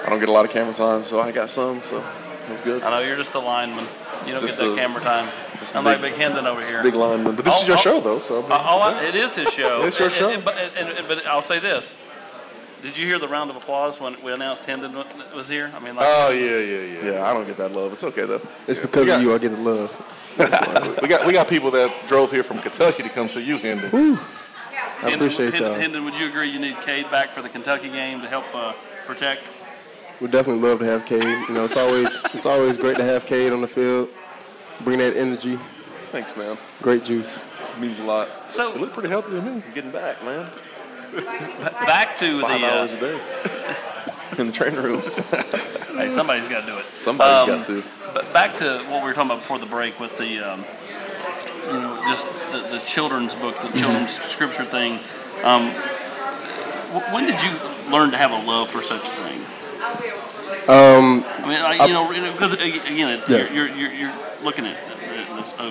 I 0.05 0.09
don't 0.09 0.21
get 0.21 0.29
a 0.29 0.33
lot 0.33 0.45
of 0.47 0.51
camera 0.51 0.73
time, 0.75 1.05
so 1.05 1.21
I 1.21 1.33
got 1.33 1.51
some. 1.51 1.83
So 1.83 1.99
it 1.99 2.51
was 2.51 2.61
good. 2.63 2.83
I 2.83 2.91
know 2.91 3.07
you're 3.07 3.17
just 3.17 3.35
a 3.35 3.39
lineman. 3.39 3.87
You 4.27 4.33
don't 4.33 4.41
Just 4.41 4.59
get 4.59 4.67
that 4.69 4.73
a- 4.73 4.77
camera 4.77 5.03
time. 5.03 5.29
just 5.59 5.75
a 5.75 5.79
Unlike 5.81 6.01
big- 6.01 6.13
Big 6.13 6.21
Hendon 6.23 6.47
over 6.47 6.65
here. 6.65 6.83
Big 6.83 6.95
lineman. 6.95 7.35
But 7.37 7.45
this 7.45 7.61
is 7.61 7.69
your 7.69 7.77
I'll- 7.77 7.83
show, 7.83 8.01
though, 8.01 8.21
so. 8.21 8.43
Uh, 8.47 8.55
all 8.57 8.81
I, 8.83 9.05
it 9.09 9.15
is 9.15 9.35
his 9.37 9.51
show. 9.53 9.83
It's 9.85 9.99
your 9.99 10.09
And- 10.09 10.17
show. 10.17 10.31
and- 10.31 10.43
but, 10.45 10.57
and, 10.79 10.89
and- 10.97 11.07
but 11.09 11.27
I'll 11.27 11.43
say 11.43 11.59
this. 11.59 11.93
Did 12.85 12.99
you 12.99 13.07
hear 13.07 13.19
the 13.19 13.29
round 13.29 13.49
of 13.49 13.57
applause 13.57 13.99
when 13.99 14.15
we 14.23 14.31
announced 14.31 14.67
Hendon 14.67 14.95
was 15.35 15.49
here? 15.49 15.73
I 15.75 15.79
mean, 15.81 15.97
like, 15.97 16.05
Oh, 16.07 16.29
yeah, 16.29 16.59
yeah, 16.59 16.81
yeah. 16.83 17.13
Yeah, 17.13 17.25
I 17.25 17.33
don't 17.33 17.47
get 17.47 17.57
that 17.57 17.73
love. 17.73 17.95
It's 17.95 18.05
okay 18.05 18.27
though. 18.27 18.43
It's 18.69 18.79
because 18.79 19.07
Yeah. 19.07 19.17
of 19.17 19.23
you 19.23 19.35
I 19.35 19.39
get 19.39 19.53
the 19.53 19.57
love. 19.57 19.91
we 21.01 21.09
got 21.09 21.25
we 21.27 21.33
got 21.33 21.49
people 21.49 21.71
that 21.71 21.91
drove 22.07 22.31
here 22.31 22.43
from 22.43 22.59
Kentucky 22.59 23.03
to 23.03 23.09
come 23.09 23.31
see 23.31 23.41
you, 23.43 23.57
Hendon. 23.57 24.19
I 25.03 25.09
appreciate 25.13 25.55
Hendon, 25.55 25.73
y'all. 25.73 25.81
Hendon, 25.81 26.05
would 26.05 26.19
you 26.19 26.27
agree 26.29 26.51
you 26.51 26.59
need 26.59 26.79
Cade 26.83 27.11
back 27.11 27.31
for 27.31 27.41
the 27.41 27.49
Kentucky 27.49 27.89
game 27.89 28.21
to 28.21 28.29
help 28.29 28.45
uh, 28.55 28.75
protect? 29.07 29.45
We 30.21 30.29
definitely 30.29 30.69
love 30.69 30.81
to 30.81 30.85
have 30.85 31.07
Cade. 31.07 31.25
You 31.49 31.55
know, 31.55 31.65
it's 31.65 31.79
always 31.79 32.19
it's 32.35 32.45
always 32.45 32.77
great 32.77 32.99
to 32.99 33.05
have 33.05 33.25
Cade 33.25 33.55
on 33.55 33.63
the 33.63 33.69
field. 33.69 34.11
Bring 34.81 34.99
that 34.99 35.17
energy. 35.17 35.59
Thanks, 36.13 36.37
man. 36.37 36.59
Great 36.83 37.03
juice. 37.03 37.39
It 37.39 37.81
means 37.81 37.99
a 37.99 38.05
lot. 38.05 38.29
You 38.29 38.51
So 38.51 38.75
look 38.75 38.93
pretty 38.93 39.09
healthy 39.09 39.31
to 39.31 39.41
me. 39.41 39.63
Getting 39.73 39.91
back, 39.91 40.23
man. 40.23 40.51
back 41.87 42.17
to 42.19 42.41
Five 42.41 42.61
the. 42.61 42.67
hours 42.67 42.95
Uh, 42.95 42.97
a 42.97 43.01
day 43.01 44.39
in 44.41 44.47
the 44.49 44.53
training 44.53 44.83
room. 44.83 45.01
hey, 45.97 46.11
somebody's 46.11 46.49
got 46.49 46.61
to 46.63 46.67
do 46.67 46.79
it. 46.79 46.85
Somebody's 46.93 47.43
Um, 47.43 47.49
got 47.61 47.67
to. 47.67 47.83
But 48.13 48.33
back 48.33 48.57
to 48.59 48.79
what 48.89 49.03
we 49.03 49.09
were 49.09 49.15
talking 49.15 49.31
about 49.31 49.41
before 49.41 49.59
the 49.59 49.67
break 49.67 49.99
with 50.01 50.17
the, 50.19 50.39
um, 50.41 50.65
you 51.67 51.81
know, 51.81 51.97
just 52.09 52.29
the, 52.53 52.59
the 52.71 52.79
children's 52.87 53.35
book, 53.35 53.57
the 53.63 53.79
children's 53.79 54.13
scripture 54.31 54.65
thing. 54.65 54.99
Um, 55.43 55.71
wh- 56.93 57.13
when 57.13 57.27
did 57.27 57.43
you 57.43 57.51
learn 57.91 58.11
to 58.13 58.17
have 58.17 58.31
a 58.31 58.43
love 58.47 58.71
for 58.71 58.83
such 58.83 59.03
a 59.07 59.11
thing? 59.11 59.41
Um, 60.69 61.25
I 61.27 61.47
mean, 61.49 61.63
like, 61.63 61.89
you 61.89 61.93
know, 61.95 62.09
because 62.33 62.53
again, 62.55 63.09
it- 63.19 63.29
Yeah. 63.29 63.53
you're, 63.53 63.69
you're, 63.69 63.77
you're, 63.77 63.93
you're 63.93 64.13
looking 64.43 64.67
at 64.67 64.77
a 65.59 65.71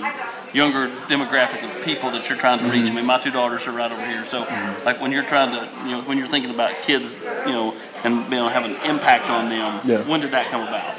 younger 0.53 0.87
demographic 1.07 1.63
of 1.63 1.83
people 1.83 2.11
that 2.11 2.29
you're 2.29 2.37
trying 2.37 2.59
to 2.59 2.65
reach. 2.65 2.89
I 2.89 2.93
mean, 2.93 3.05
my 3.05 3.19
two 3.19 3.31
daughters 3.31 3.65
are 3.67 3.71
right 3.71 3.91
over 3.91 4.05
here. 4.05 4.25
So, 4.25 4.41
like 4.85 5.01
when 5.01 5.11
you're 5.11 5.23
trying 5.23 5.51
to, 5.51 5.69
you 5.85 5.91
know, 5.91 6.01
when 6.03 6.17
you're 6.17 6.27
thinking 6.27 6.51
about 6.53 6.73
kids, 6.83 7.15
you 7.45 7.51
know, 7.51 7.73
and 8.03 8.23
you 8.25 8.37
know, 8.37 8.47
have 8.47 8.65
an 8.65 8.75
impact 8.89 9.29
on 9.29 9.49
them, 9.49 9.79
Yeah. 9.85 10.01
when 10.03 10.19
did 10.21 10.31
that 10.31 10.49
come 10.51 10.61
about? 10.61 10.93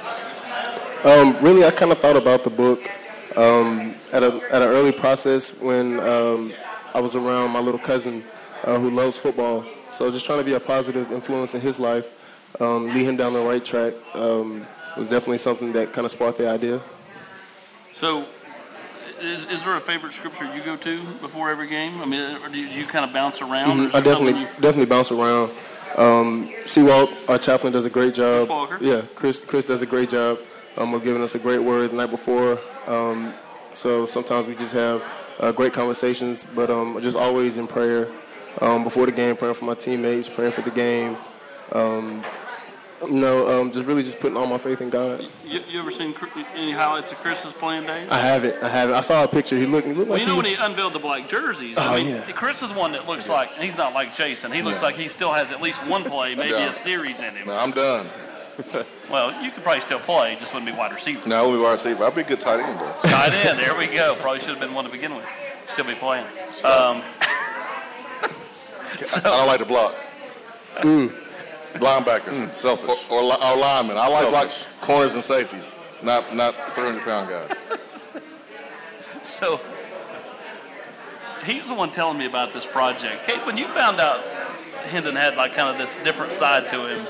Um, 1.05 1.37
really, 1.45 1.65
I 1.65 1.71
kind 1.71 1.93
of 1.93 1.99
thought 1.99 2.17
about 2.17 2.45
the 2.45 2.51
book 2.51 2.91
um, 3.37 3.95
at 4.13 4.23
a 4.23 4.41
at 4.51 4.63
an 4.63 4.69
early 4.69 4.93
process 4.93 5.61
when 5.61 6.01
um, 6.01 6.53
I 6.95 7.01
was 7.01 7.15
around 7.15 7.51
my 7.51 7.61
little 7.61 7.81
cousin 7.81 8.25
uh, 8.65 8.79
who 8.79 8.91
loves 8.91 9.17
football. 9.17 9.65
So 9.89 10.11
just 10.11 10.27
trying 10.27 10.39
to 10.39 10.45
be 10.45 10.55
a 10.55 10.61
positive 10.61 11.13
influence 11.13 11.55
in 11.55 11.61
his 11.61 11.79
life, 11.79 12.11
um, 12.61 12.87
lead 12.89 13.07
him 13.07 13.17
down 13.17 13.33
the 13.33 13.41
right 13.41 13.65
track, 13.65 13.95
um, 14.15 14.67
was 14.97 15.09
definitely 15.09 15.39
something 15.39 15.73
that 15.73 15.93
kind 15.93 16.05
of 16.05 16.11
sparked 16.11 16.39
the 16.39 16.49
idea. 16.49 16.81
So, 17.95 18.25
is, 19.25 19.45
is 19.49 19.65
there 19.65 19.77
a 19.77 19.81
favorite 19.81 20.13
scripture 20.13 20.45
you 20.55 20.63
go 20.63 20.77
to 20.77 21.03
before 21.21 21.51
every 21.51 21.69
game? 21.69 22.01
I 22.01 22.07
mean, 22.07 22.37
or 22.43 22.49
do 22.49 22.59
you, 22.59 22.67
you 22.67 22.87
kind 22.87 23.05
of 23.05 23.13
bounce 23.13 23.41
around? 23.41 23.81
or 23.81 23.89
is 23.89 23.95
I 23.95 24.01
definitely 24.01 24.33
something 24.33 24.63
definitely 24.63 24.87
bounce 24.87 25.11
around. 25.11 25.51
Um, 25.97 26.49
Seawalt, 26.65 27.13
our 27.29 27.39
chaplain, 27.39 27.73
does 27.73 27.85
a 27.85 27.91
great 27.91 28.15
job. 28.15 28.47
Chris 28.47 28.49
Walker. 28.49 28.79
Yeah, 28.81 29.03
Chris 29.15 29.41
Chris 29.41 29.65
does 29.65 29.83
a 29.83 29.87
great 29.87 30.11
job 30.11 30.39
um, 30.77 30.95
of 30.95 31.05
giving 31.05 31.23
us 31.23 31.35
a 31.35 31.39
great 31.39 31.63
word 31.63 31.91
the 31.91 31.97
night 31.97 32.11
before. 32.11 32.59
Um, 32.87 33.35
so 33.75 34.07
sometimes 34.07 34.47
we 34.47 34.55
just 34.55 34.75
have 34.75 35.03
uh, 35.41 35.53
great 35.53 35.73
conversations, 35.73 36.45
but 36.45 36.71
um, 36.71 37.01
just 37.01 37.17
always 37.17 37.59
in 37.59 37.67
prayer 37.67 38.09
um, 38.61 38.85
before 38.85 39.07
the 39.07 39.13
game, 39.13 39.37
praying 39.37 39.55
for 39.55 39.65
my 39.65 39.75
teammates, 39.75 40.29
praying 40.29 40.53
for 40.53 40.63
the 40.63 40.71
game, 40.71 41.17
You 43.09 43.21
know, 43.21 43.61
um, 43.61 43.73
just 43.73 43.87
really 43.87 44.03
just 44.03 44.21
putting 44.21 44.37
all 44.37 44.47
my 44.47 44.59
faith 44.59 44.81
in 44.81 44.91
God. 44.91 45.25
You, 45.45 45.61
you 45.69 45.81
ever 45.81 45.91
seen 45.91 46.15
any 46.55 46.73
highlights 46.73 47.13
of 47.13 47.19
Chris's 47.19 47.53
playing 47.53 47.87
days? 47.87 48.09
I 48.11 48.19
haven't. 48.19 48.63
I 48.63 48.69
haven't. 48.69 48.95
I 48.97 49.01
saw 49.01 49.25
a 49.25 49.29
picture. 49.29 49.57
He 49.59 49.67
looked. 49.67 49.87
He 49.87 49.93
looked 49.93 50.11
Well, 50.11 50.19
like 50.19 50.21
you 50.21 50.27
know 50.27 50.41
he 50.41 50.55
when 50.55 50.59
he 50.59 50.65
unveiled 50.65 50.93
the 50.93 50.99
black 50.99 51.29
jerseys. 51.29 51.77
Oh, 51.79 51.83
I 51.83 51.97
mean, 51.97 52.09
yeah. 52.09 52.33
Chris 52.33 52.63
is 52.63 52.73
one 52.73 52.93
that 52.93 53.07
looks 53.07 53.29
like 53.29 53.51
he's 53.55 53.77
not 53.77 53.93
like 53.95 54.15
Jason. 54.15 54.53
He 54.53 54.63
looks 54.63 54.81
Yeah. 54.81 54.87
like 54.87 54.97
he 54.97 55.09
still 55.09 55.33
has 55.33 55.51
at 55.51 55.61
least 55.61 55.85
one 55.87 56.05
play, 56.05 56.35
maybe 56.35 56.53
a 56.55 56.73
series 56.73 57.21
in 57.21 57.35
him. 57.35 57.47
No, 57.49 57.57
I'm 57.57 57.71
done. 57.73 58.07
Well, 59.11 59.33
you 59.45 59.51
could 59.51 59.63
probably 59.65 59.81
still 59.83 59.99
play, 59.99 60.37
just 60.41 60.55
wouldn't 60.55 60.71
be 60.71 60.77
wide 60.77 60.93
receiver. 60.93 61.29
No, 61.29 61.51
we 61.51 61.59
wide 61.59 61.73
receiver. 61.73 62.05
I'd 62.05 62.15
be 62.15 62.23
a 62.23 62.25
good 62.25 62.41
tight 62.41 62.61
end 62.61 62.79
though. 62.79 62.93
Tight 63.03 63.33
end, 63.35 63.59
there 63.59 63.77
we 63.77 63.87
go. 63.89 64.15
Probably 64.15 64.39
should 64.41 64.51
have 64.51 64.61
been 64.61 64.73
one 64.73 64.85
to 64.87 64.91
begin 64.91 65.15
with. 65.15 65.27
Still 65.73 65.85
be 65.85 65.95
playing. 65.95 66.25
Um, 66.65 67.03
I 68.23 69.21
don't 69.23 69.47
like 69.47 69.59
to 69.59 69.67
block. 69.67 69.95
Linebackers, 71.75 72.55
selfish. 72.55 73.11
or, 73.11 73.23
or, 73.23 73.35
or 73.35 73.57
linemen. 73.57 73.97
I 73.97 74.09
like 74.09 74.31
like 74.31 74.51
corners 74.81 75.15
and 75.15 75.25
safeties, 75.25 75.75
not 76.03 76.35
not 76.35 76.55
300 76.75 77.03
pound 77.03 77.29
guys. 77.29 78.15
so 79.25 79.61
he's 81.45 81.67
the 81.67 81.75
one 81.75 81.91
telling 81.91 82.19
me 82.19 82.27
about 82.27 82.53
this 82.53 82.67
project. 82.67 83.27
Cade, 83.27 83.45
when 83.47 83.57
you 83.57 83.67
found 83.69 84.01
out 84.01 84.23
Hendon 84.91 85.17
had 85.17 85.37
like 85.37 85.55
kind 85.55 85.69
of 85.69 85.79
this 85.79 86.03
different 86.05 86.33
side 86.33 86.69
to 86.71 86.87
him, 86.87 87.07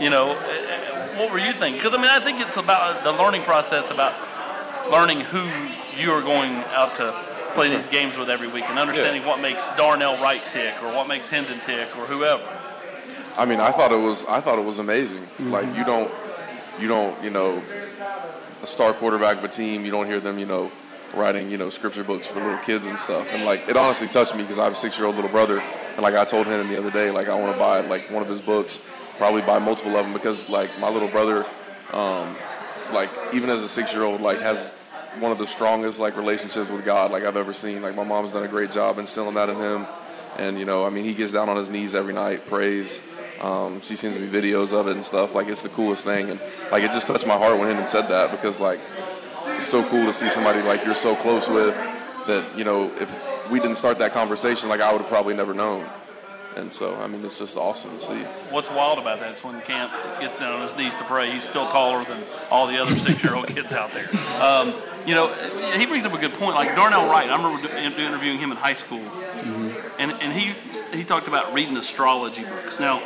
you 0.00 0.10
know, 0.10 0.32
eh, 0.32 1.18
what 1.18 1.32
were 1.32 1.38
you 1.38 1.52
thinking? 1.52 1.74
Because 1.74 1.94
I 1.94 1.98
mean, 1.98 2.10
I 2.10 2.20
think 2.20 2.40
it's 2.40 2.56
about 2.56 3.04
the 3.04 3.12
learning 3.12 3.42
process, 3.42 3.90
about 3.90 4.14
learning 4.90 5.20
who 5.20 5.48
you 5.96 6.10
are 6.12 6.22
going 6.22 6.52
out 6.74 6.94
to 6.96 7.14
play 7.54 7.68
these 7.68 7.88
games 7.88 8.16
with 8.16 8.30
every 8.30 8.48
week, 8.48 8.64
and 8.68 8.78
understanding 8.78 9.24
what 9.26 9.40
makes 9.40 9.68
Darnell 9.76 10.16
Wright 10.22 10.42
tick, 10.48 10.74
or 10.82 10.94
what 10.94 11.06
makes 11.06 11.28
Hendon 11.28 11.60
tick, 11.66 11.88
or 11.98 12.06
whoever. 12.06 12.42
I 13.36 13.46
mean, 13.46 13.60
I 13.60 13.70
thought 13.70 13.92
it 13.92 14.00
was 14.00 14.24
I 14.26 14.40
thought 14.40 14.58
it 14.58 14.64
was 14.64 14.78
amazing. 14.78 15.26
Like 15.40 15.66
you 15.76 15.84
don't 15.84 16.12
you 16.78 16.88
don't 16.88 17.22
you 17.22 17.30
know 17.30 17.62
a 18.62 18.66
star 18.66 18.92
quarterback 18.92 19.38
of 19.38 19.44
a 19.44 19.48
team. 19.48 19.84
You 19.84 19.90
don't 19.90 20.06
hear 20.06 20.20
them 20.20 20.38
you 20.38 20.46
know 20.46 20.70
writing 21.14 21.50
you 21.50 21.58
know 21.58 21.70
scripture 21.70 22.04
books 22.04 22.26
for 22.26 22.40
little 22.40 22.58
kids 22.58 22.86
and 22.86 22.98
stuff. 22.98 23.26
And 23.32 23.44
like 23.44 23.68
it 23.68 23.76
honestly 23.76 24.08
touched 24.08 24.34
me 24.34 24.42
because 24.42 24.58
I 24.58 24.64
have 24.64 24.74
a 24.74 24.76
six 24.76 24.98
year 24.98 25.06
old 25.06 25.16
little 25.16 25.30
brother, 25.30 25.60
and 25.60 26.00
like 26.00 26.14
I 26.14 26.24
told 26.24 26.46
him 26.46 26.68
the 26.68 26.78
other 26.78 26.90
day, 26.90 27.10
like 27.10 27.28
I 27.28 27.34
want 27.38 27.52
to 27.52 27.58
buy 27.58 27.80
like 27.80 28.10
one 28.10 28.22
of 28.22 28.28
his 28.28 28.40
books, 28.40 28.86
probably 29.18 29.42
buy 29.42 29.58
multiple 29.58 29.96
of 29.96 30.04
them 30.04 30.12
because 30.12 30.48
like 30.50 30.70
my 30.78 30.90
little 30.90 31.08
brother, 31.08 31.46
um, 31.92 32.36
like 32.92 33.10
even 33.32 33.50
as 33.50 33.62
a 33.62 33.68
six 33.68 33.92
year 33.94 34.04
old, 34.04 34.20
like 34.20 34.40
has 34.40 34.70
one 35.18 35.32
of 35.32 35.38
the 35.38 35.46
strongest 35.46 36.00
like 36.00 36.16
relationships 36.16 36.70
with 36.70 36.84
God 36.84 37.10
like 37.10 37.24
I've 37.24 37.36
ever 37.36 37.54
seen. 37.54 37.82
Like 37.82 37.94
my 37.94 38.04
mom's 38.04 38.32
done 38.32 38.44
a 38.44 38.48
great 38.48 38.70
job 38.70 38.98
instilling 38.98 39.34
that 39.34 39.48
in 39.48 39.56
him. 39.56 39.86
And 40.38 40.58
you 40.58 40.64
know, 40.64 40.86
I 40.86 40.90
mean, 40.90 41.04
he 41.04 41.14
gets 41.14 41.32
down 41.32 41.48
on 41.48 41.56
his 41.56 41.68
knees 41.68 41.94
every 41.94 42.14
night, 42.14 42.46
prays. 42.46 43.02
Um, 43.42 43.80
she 43.80 43.96
sends 43.96 44.18
me 44.18 44.26
videos 44.28 44.72
of 44.72 44.86
it 44.86 44.92
and 44.92 45.04
stuff. 45.04 45.34
Like 45.34 45.48
it's 45.48 45.62
the 45.62 45.68
coolest 45.68 46.04
thing, 46.04 46.30
and 46.30 46.40
like 46.70 46.84
it 46.84 46.92
just 46.92 47.06
touched 47.08 47.26
my 47.26 47.36
heart 47.36 47.58
when 47.58 47.66
Hendon 47.66 47.86
said 47.86 48.08
that 48.08 48.30
because 48.30 48.60
like 48.60 48.80
it's 49.58 49.68
so 49.68 49.82
cool 49.88 50.06
to 50.06 50.12
see 50.12 50.28
somebody 50.28 50.62
like 50.62 50.84
you're 50.84 50.94
so 50.94 51.16
close 51.16 51.48
with 51.48 51.74
that 52.26 52.56
you 52.56 52.64
know 52.64 52.92
if 53.00 53.50
we 53.50 53.58
didn't 53.58 53.76
start 53.76 53.98
that 53.98 54.12
conversation, 54.12 54.68
like 54.68 54.80
I 54.80 54.92
would 54.92 55.00
have 55.00 55.10
probably 55.10 55.34
never 55.34 55.54
known. 55.54 55.88
And 56.56 56.72
so 56.72 56.94
I 56.96 57.06
mean, 57.08 57.24
it's 57.24 57.38
just 57.38 57.56
awesome 57.56 57.90
to 57.98 58.00
see. 58.00 58.22
What's 58.50 58.70
wild 58.70 58.98
about 58.98 59.20
that 59.20 59.36
is 59.36 59.42
when 59.42 59.60
Camp 59.62 59.92
gets 60.20 60.38
down 60.38 60.52
on 60.52 60.62
his 60.62 60.76
knees 60.76 60.94
to 60.96 61.04
pray, 61.04 61.32
he's 61.32 61.44
still 61.44 61.66
taller 61.68 62.04
than 62.04 62.22
all 62.50 62.66
the 62.66 62.78
other 62.78 62.94
six-year-old 62.94 63.46
kids 63.54 63.72
out 63.72 63.92
there. 63.92 64.08
Um, 64.40 64.72
you 65.06 65.14
know, 65.14 65.32
he 65.76 65.86
brings 65.86 66.06
up 66.06 66.12
a 66.12 66.18
good 66.18 66.34
point. 66.34 66.54
Like 66.54 66.76
Darnell 66.76 67.08
Wright, 67.08 67.28
I 67.28 67.36
remember 67.36 67.68
interviewing 67.76 68.38
him 68.38 68.52
in 68.52 68.56
high 68.56 68.74
school, 68.74 69.02
and 69.98 70.12
and 70.12 70.32
he 70.32 70.52
he 70.96 71.04
talked 71.04 71.26
about 71.26 71.52
reading 71.52 71.76
astrology 71.76 72.44
books. 72.44 72.78
Now, 72.78 73.02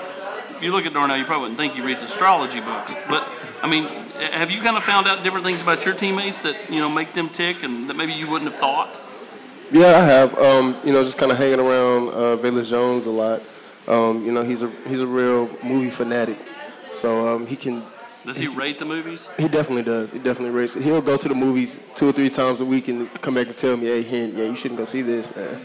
if 0.56 0.62
you 0.62 0.72
look 0.72 0.86
at 0.86 0.94
Darnell, 0.94 1.16
you 1.16 1.24
probably 1.24 1.50
wouldn't 1.50 1.58
think 1.58 1.74
he 1.74 1.82
reads 1.82 2.02
astrology 2.02 2.60
books, 2.60 2.94
but 3.08 3.28
I 3.62 3.68
mean, 3.68 3.84
have 4.32 4.50
you 4.50 4.62
kind 4.62 4.76
of 4.76 4.84
found 4.84 5.06
out 5.06 5.22
different 5.22 5.44
things 5.44 5.60
about 5.60 5.84
your 5.84 5.94
teammates 5.94 6.38
that 6.40 6.56
you 6.70 6.80
know 6.80 6.88
make 6.88 7.12
them 7.12 7.28
tick, 7.28 7.62
and 7.62 7.88
that 7.90 7.96
maybe 7.96 8.12
you 8.12 8.30
wouldn't 8.30 8.50
have 8.50 8.58
thought? 8.58 8.88
Yeah, 9.70 9.98
I 9.98 10.04
have. 10.04 10.38
Um, 10.38 10.76
you 10.84 10.92
know, 10.92 11.02
just 11.02 11.18
kind 11.18 11.32
of 11.32 11.38
hanging 11.38 11.60
around 11.60 12.08
uh, 12.10 12.62
Jones 12.62 13.06
a 13.06 13.10
lot. 13.10 13.42
Um, 13.88 14.24
you 14.24 14.32
know, 14.32 14.42
he's 14.42 14.62
a 14.62 14.70
he's 14.88 15.00
a 15.00 15.06
real 15.06 15.48
movie 15.62 15.90
fanatic, 15.90 16.38
so 16.92 17.34
um, 17.34 17.46
he 17.46 17.56
can. 17.56 17.82
Does 18.24 18.36
he 18.36 18.48
rate 18.48 18.80
the 18.80 18.84
movies? 18.84 19.28
He 19.38 19.46
definitely 19.46 19.84
does. 19.84 20.10
He 20.10 20.18
definitely 20.18 20.50
rates. 20.50 20.74
He'll 20.74 21.00
go 21.00 21.16
to 21.16 21.28
the 21.28 21.34
movies 21.34 21.80
two 21.94 22.08
or 22.08 22.12
three 22.12 22.30
times 22.30 22.60
a 22.60 22.64
week 22.64 22.88
and 22.88 23.12
come 23.22 23.34
back 23.34 23.46
and 23.46 23.56
tell 23.56 23.76
me, 23.76 23.86
"Hey, 23.86 24.02
Hen, 24.02 24.32
yeah, 24.36 24.46
you 24.46 24.56
shouldn't 24.56 24.78
go 24.78 24.84
see 24.84 25.02
this, 25.02 25.34
man. 25.36 25.60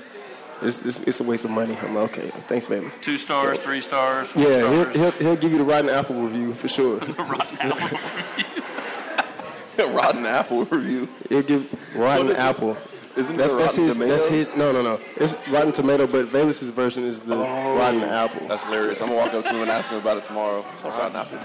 It's, 0.62 0.86
it's, 0.86 1.00
it's 1.02 1.20
a 1.20 1.24
waste 1.24 1.46
of 1.46 1.52
money." 1.52 1.78
I'm 1.82 1.96
like, 1.96 2.18
okay. 2.18 2.30
Thanks, 2.48 2.66
Velus. 2.66 3.00
Two 3.02 3.18
stars, 3.18 3.58
So- 3.58 3.64
three 3.64 3.82
stars, 3.82 4.28
four 4.30 4.44
Yeah, 4.44 4.70
he'll, 4.70 4.86
he'll 4.90 5.12
he'll 5.12 5.36
give 5.36 5.52
you 5.52 5.58
the 5.58 5.64
Rotten 5.64 5.90
Apple 5.90 6.16
review 6.22 6.54
for 6.54 6.68
sure. 6.68 6.98
Rotten 7.18 7.72
Apple. 7.72 7.98
Rotten 9.94 10.26
Apple 10.26 10.66
review. 10.66 11.08
He'll 11.30 11.42
give 11.42 11.72
Rotten 11.96 12.28
What 12.28 12.34
is? 12.36 12.38
Apple. 12.40 12.78
Isn't 13.18 13.36
That's, 13.36 13.52
it 13.54 13.58
that's 13.58 13.78
Rotten 13.78 13.84
his. 13.88 13.94
Tomato? 13.98 14.12
That's 14.18 14.28
his. 14.30 14.56
No, 14.56 14.72
no, 14.72 14.82
no. 14.82 15.00
It's 15.18 15.36
Rotten 15.50 15.72
Tomato, 15.74 16.08
but 16.08 16.28
Velus's 16.28 16.70
version 16.70 17.04
is 17.04 17.20
the 17.20 17.36
Oh. 17.36 17.78
Rotten 17.78 18.04
Apple. 18.04 18.48
That's 18.48 18.64
hilarious. 18.64 19.02
I'm 19.02 19.10
gonna 19.10 19.20
walk 19.20 19.34
up 19.34 19.44
to 19.46 19.50
him 19.50 19.62
and 19.62 19.70
ask 19.72 19.92
him 19.92 19.98
about 20.00 20.18
it 20.18 20.24
tomorrow. 20.24 20.64
So 20.78 20.90
Rotten 20.90 21.16
Apple. 21.18 21.38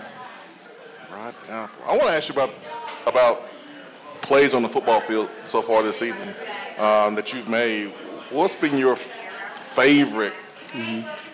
Right 1.13 1.35
now, 1.49 1.71
I 1.85 1.91
want 1.97 2.03
to 2.09 2.13
ask 2.13 2.29
you 2.29 2.35
about 2.35 2.51
about 3.07 3.41
plays 4.23 4.55
on 4.55 4.63
the 4.63 4.69
football 4.69 5.01
field 5.01 5.29
so 5.45 5.61
far 5.63 5.83
this 5.83 5.99
season 5.99 6.29
um, 6.79 7.15
that 7.17 7.33
you've 7.33 7.49
made. 7.49 7.93
What's 8.31 8.57
been 8.57 8.77
your 8.77 8.97
favorite 8.97 10.33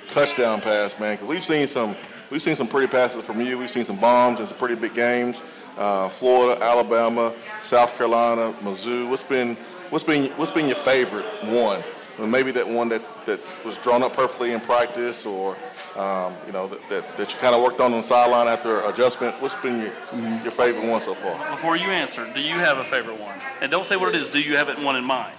touchdown 0.09 0.61
pass, 0.61 0.99
man? 1.01 1.15
Because 1.15 1.27
we've 1.27 1.43
seen 1.43 1.67
some 1.67 1.97
we've 2.31 2.43
seen 2.43 2.55
some 2.55 2.69
pretty 2.69 2.87
passes 2.87 3.25
from 3.25 3.41
you. 3.41 3.57
We've 3.59 3.71
seen 3.71 3.87
some 3.87 3.99
bombs 3.99 4.41
in 4.41 4.47
some 4.47 4.59
pretty 4.59 4.75
big 4.75 4.95
games. 4.95 5.43
Uh, 5.79 6.11
Florida, 6.11 6.63
Alabama, 6.63 7.33
South 7.63 7.97
Carolina, 7.97 8.53
Mizzou. 8.61 9.09
What's 9.09 9.23
been 9.23 9.55
what's 9.89 10.05
been 10.05 10.31
what's 10.33 10.51
been 10.51 10.67
your 10.67 10.77
favorite 10.77 11.25
one? 11.45 11.83
Or 12.19 12.27
maybe 12.27 12.51
that 12.53 12.69
one 12.69 12.91
that, 12.91 13.01
that 13.25 13.41
was 13.65 13.79
drawn 13.79 14.03
up 14.03 14.13
perfectly 14.13 14.53
in 14.53 14.61
practice, 14.61 15.25
or 15.25 15.57
um, 15.97 16.35
you 16.47 16.53
know 16.53 16.69
that, 16.69 16.89
that, 16.91 17.17
that 17.17 17.33
you 17.33 17.39
kind 17.39 17.55
of 17.55 17.63
worked 17.63 17.81
on 17.81 17.95
on 17.95 18.03
the 18.03 18.07
sideline 18.07 18.49
after 18.49 18.81
adjustment. 18.83 19.41
What's 19.41 19.55
been 19.63 19.81
your, 19.81 20.43
your 20.43 20.53
favorite 20.53 20.87
one 20.87 21.01
so 21.01 21.15
far? 21.15 21.39
Before 21.51 21.75
you 21.75 21.87
answer, 21.87 22.31
do 22.35 22.41
you 22.41 22.57
have 22.57 22.77
a 22.77 22.85
favorite 22.85 23.19
one? 23.19 23.35
And 23.63 23.71
don't 23.71 23.87
say 23.87 23.97
what 23.97 24.15
it 24.15 24.21
is. 24.21 24.29
Do 24.29 24.43
you 24.43 24.59
have 24.59 24.69
it 24.69 24.79
one 24.79 24.97
in 24.97 25.05
mind? 25.05 25.33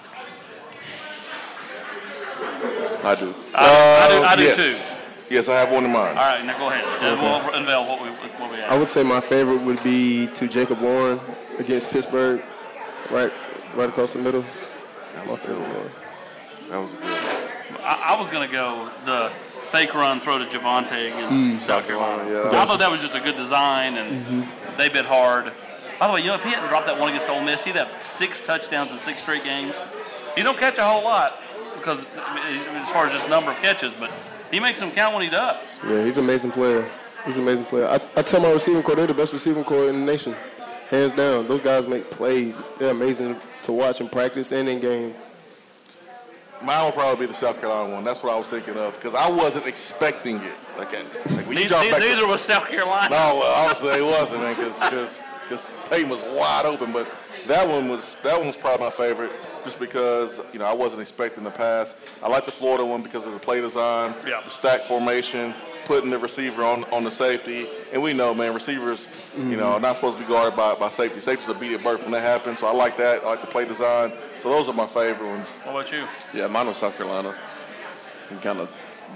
I 3.04 3.16
do. 3.16 3.34
I, 3.54 4.08
do, 4.10 4.16
I 4.16 4.20
do, 4.20 4.24
I 4.24 4.36
do 4.36 4.44
yes. 4.44 4.92
too. 4.92 5.00
Yes, 5.30 5.50
I 5.50 5.56
have 5.56 5.72
one 5.72 5.84
in 5.84 5.92
mind. 5.92 6.18
All 6.18 6.26
right, 6.26 6.46
now 6.46 6.58
go 6.58 6.70
ahead. 6.70 6.86
And 7.02 7.20
we'll 7.20 7.56
unveil 7.56 7.88
what 7.88 8.02
we 8.02 8.10
what 8.10 8.52
we 8.52 8.62
I 8.62 8.78
would 8.78 8.88
say 8.88 9.04
my 9.04 9.20
favorite 9.20 9.62
would 9.62 9.82
be 9.84 10.28
to 10.36 10.48
Jacob 10.48 10.80
Warren 10.80 11.20
against 11.58 11.90
Pittsburgh, 11.90 12.42
right, 13.10 13.32
right 13.76 13.90
across 13.90 14.14
the 14.14 14.20
middle. 14.20 14.46
That's 15.14 15.28
my 15.28 15.36
favorite 15.38 15.60
one. 15.60 16.70
That 16.70 16.80
was 16.80 16.94
a 16.94 16.98
good 16.98 17.04
one. 17.04 17.82
I, 17.84 18.14
I 18.16 18.20
was 18.20 18.30
going 18.30 18.48
to 18.48 18.54
go 18.54 18.90
the 19.06 19.32
fake 19.70 19.94
run 19.96 20.20
throw 20.20 20.38
to 20.38 20.46
JaVonta 20.46 20.92
against 20.92 21.52
mm. 21.52 21.60
South 21.60 21.88
Carolina. 21.88 22.30
yeah. 22.30 22.62
I 22.62 22.66
thought 22.66 22.80
that 22.80 22.92
was 22.92 23.02
just 23.02 23.16
a 23.16 23.20
good 23.20 23.36
design, 23.36 23.98
and 23.98 24.26
mm-hmm. 24.26 24.78
they 24.78 24.88
bit 24.88 25.06
hard. 25.06 25.52
By 26.00 26.08
the 26.08 26.14
way, 26.14 26.22
you 26.22 26.28
know, 26.28 26.36
if 26.36 26.44
he 26.44 26.50
hadn't 26.50 26.70
dropped 26.70 26.86
that 26.86 27.00
one 27.00 27.10
against 27.10 27.30
Ole 27.30 27.42
Miss, 27.42 27.64
he'd 27.64 27.76
have 27.76 27.92
six 28.02 28.40
touchdowns 28.40 28.92
in 28.92 29.00
six 29.00 29.22
straight 29.22 29.44
games. 29.44 29.82
He 30.36 30.44
don't 30.44 30.58
catch 30.58 30.78
a 30.78 30.84
whole 30.84 31.04
lot 31.04 31.40
because 31.84 32.00
as 32.00 32.90
far 32.90 33.08
as 33.08 33.14
just 33.14 33.28
number 33.30 33.52
of 33.52 33.58
catches, 33.58 33.94
but 33.94 34.10
he 34.52 34.60
makes 34.60 34.80
them 34.80 34.92
count 34.92 35.14
when 35.14 35.24
he 35.24 35.30
does. 35.30 35.80
Yeah, 35.88 36.04
he's 36.06 36.18
an 36.18 36.24
amazing 36.24 36.52
player. 36.52 36.88
He's 37.26 37.38
an 37.38 37.44
amazing 37.44 37.66
player. 37.66 37.88
I, 37.88 38.00
I 38.16 38.22
tell 38.22 38.42
my 38.42 38.52
receiving 38.52 38.84
corps, 38.84 38.96
they're 38.96 39.08
the 39.08 39.14
best 39.14 39.34
receiving 39.34 39.64
corps 39.64 39.90
in 39.90 40.00
the 40.06 40.06
nation. 40.12 40.36
Hands 40.90 41.12
down. 41.14 41.48
Those 41.48 41.62
guys 41.62 41.88
make 41.88 42.10
plays. 42.12 42.60
They're 42.78 42.92
amazing 42.92 43.38
to 43.64 43.72
watch 43.72 44.00
in 44.02 44.08
practice 44.10 44.52
and 44.52 44.68
in 44.70 44.80
game. 44.80 45.14
Mine 46.62 46.86
will 46.86 46.92
probably 46.94 47.26
be 47.26 47.32
the 47.32 47.38
South 47.38 47.60
Carolina 47.60 47.94
one. 47.94 48.04
That's 48.06 48.24
what 48.24 48.34
I 48.34 48.38
was 48.38 48.48
thinking 48.48 48.76
of 48.78 48.96
because 48.96 49.16
I 49.16 49.30
wasn't 49.30 49.68
expecting 49.68 50.38
it. 50.38 50.54
Like, 50.78 50.94
like 50.94 51.04
when 51.48 51.58
you 51.58 51.64
Neither, 51.64 51.68
drop 51.68 51.90
back. 51.92 52.00
neither 52.00 52.26
was 52.28 52.42
South 52.42 52.70
Carolina. 52.70 53.10
No, 53.10 53.16
well, 53.40 53.54
obviously 53.70 53.90
it 54.00 54.06
wasn't, 54.06 54.42
man, 54.44 54.56
because 54.56 55.20
because 55.44 55.76
Payton 55.90 56.10
was 56.10 56.22
wide 56.38 56.66
open. 56.66 56.94
But 56.94 57.08
that 57.48 57.68
one 57.68 57.90
was 57.90 58.16
that 58.24 58.38
one 58.38 58.48
was 58.48 58.56
probably 58.56 58.86
my 58.86 58.92
favorite, 58.92 59.32
just 59.64 59.80
because 59.80 60.42
you 60.52 60.60
know 60.60 60.66
I 60.66 60.74
wasn't 60.74 61.02
expecting 61.02 61.44
the 61.44 61.52
pass. 61.52 61.96
I 62.22 62.28
like 62.28 62.46
the 62.46 62.52
Florida 62.52 62.86
one 62.86 63.02
because 63.02 63.26
of 63.26 63.34
the 63.34 63.40
play 63.40 63.62
design, 63.62 64.14
Yeah. 64.28 64.42
the 64.44 64.50
stack 64.50 64.82
formation, 64.82 65.54
putting 65.86 66.10
the 66.10 66.18
receiver 66.20 66.64
on 66.64 66.84
on 66.86 67.04
the 67.04 67.12
safety, 67.12 67.68
and 67.92 68.02
we 68.02 68.14
know, 68.14 68.34
man, 68.34 68.54
receivers, 68.54 69.08
you 69.38 69.58
know, 69.58 69.74
are 69.74 69.80
not 69.80 69.96
supposed 69.96 70.18
to 70.18 70.24
be 70.24 70.30
guarded 70.30 70.56
by 70.56 70.76
by 70.76 70.90
safety. 70.90 71.20
Safety's 71.20 71.50
a 71.50 71.54
beat 71.54 71.74
at 71.74 71.84
birth 71.84 72.02
when 72.04 72.12
that 72.12 72.24
happens. 72.24 72.60
So 72.60 72.68
I 72.68 72.74
like 72.74 72.98
that. 72.98 73.24
I 73.24 73.28
like 73.28 73.42
the 73.42 73.48
play 73.48 73.66
design. 73.66 74.14
So 74.42 74.50
those 74.50 74.68
are 74.68 74.74
my 74.74 74.88
favorite 74.88 75.28
ones. 75.28 75.56
What 75.64 75.72
about 75.72 75.92
you? 75.92 76.04
Yeah, 76.34 76.48
mine 76.48 76.68
was 76.68 76.78
South 76.78 76.98
Carolina. 76.98 77.34
He 78.30 78.36
kind 78.38 78.60
of 78.60 78.70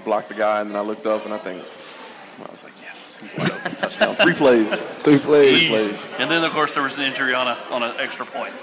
blocked 0.04 0.28
the 0.28 0.34
guy, 0.34 0.60
and 0.60 0.70
then 0.70 0.76
I 0.76 0.80
looked 0.80 1.06
up, 1.06 1.24
and 1.24 1.34
I 1.34 1.38
think 1.38 1.60
I 1.60 2.50
was 2.50 2.62
like, 2.64 2.72
yes, 2.80 3.18
he's 3.20 3.36
wide 3.36 3.50
open, 3.50 3.74
touchdown, 3.76 4.14
three 4.24 4.32
plays, 4.32 4.80
Three 5.02 5.18
plays. 5.18 5.58
three 5.58 5.68
plays. 5.68 6.08
And 6.18 6.30
then, 6.30 6.44
of 6.44 6.52
course, 6.52 6.72
there 6.72 6.82
was 6.84 6.96
an 6.96 7.02
injury 7.02 7.34
on 7.34 7.48
a 7.48 7.56
on 7.70 7.82
an 7.82 7.94
extra 7.98 8.24
point. 8.24 8.54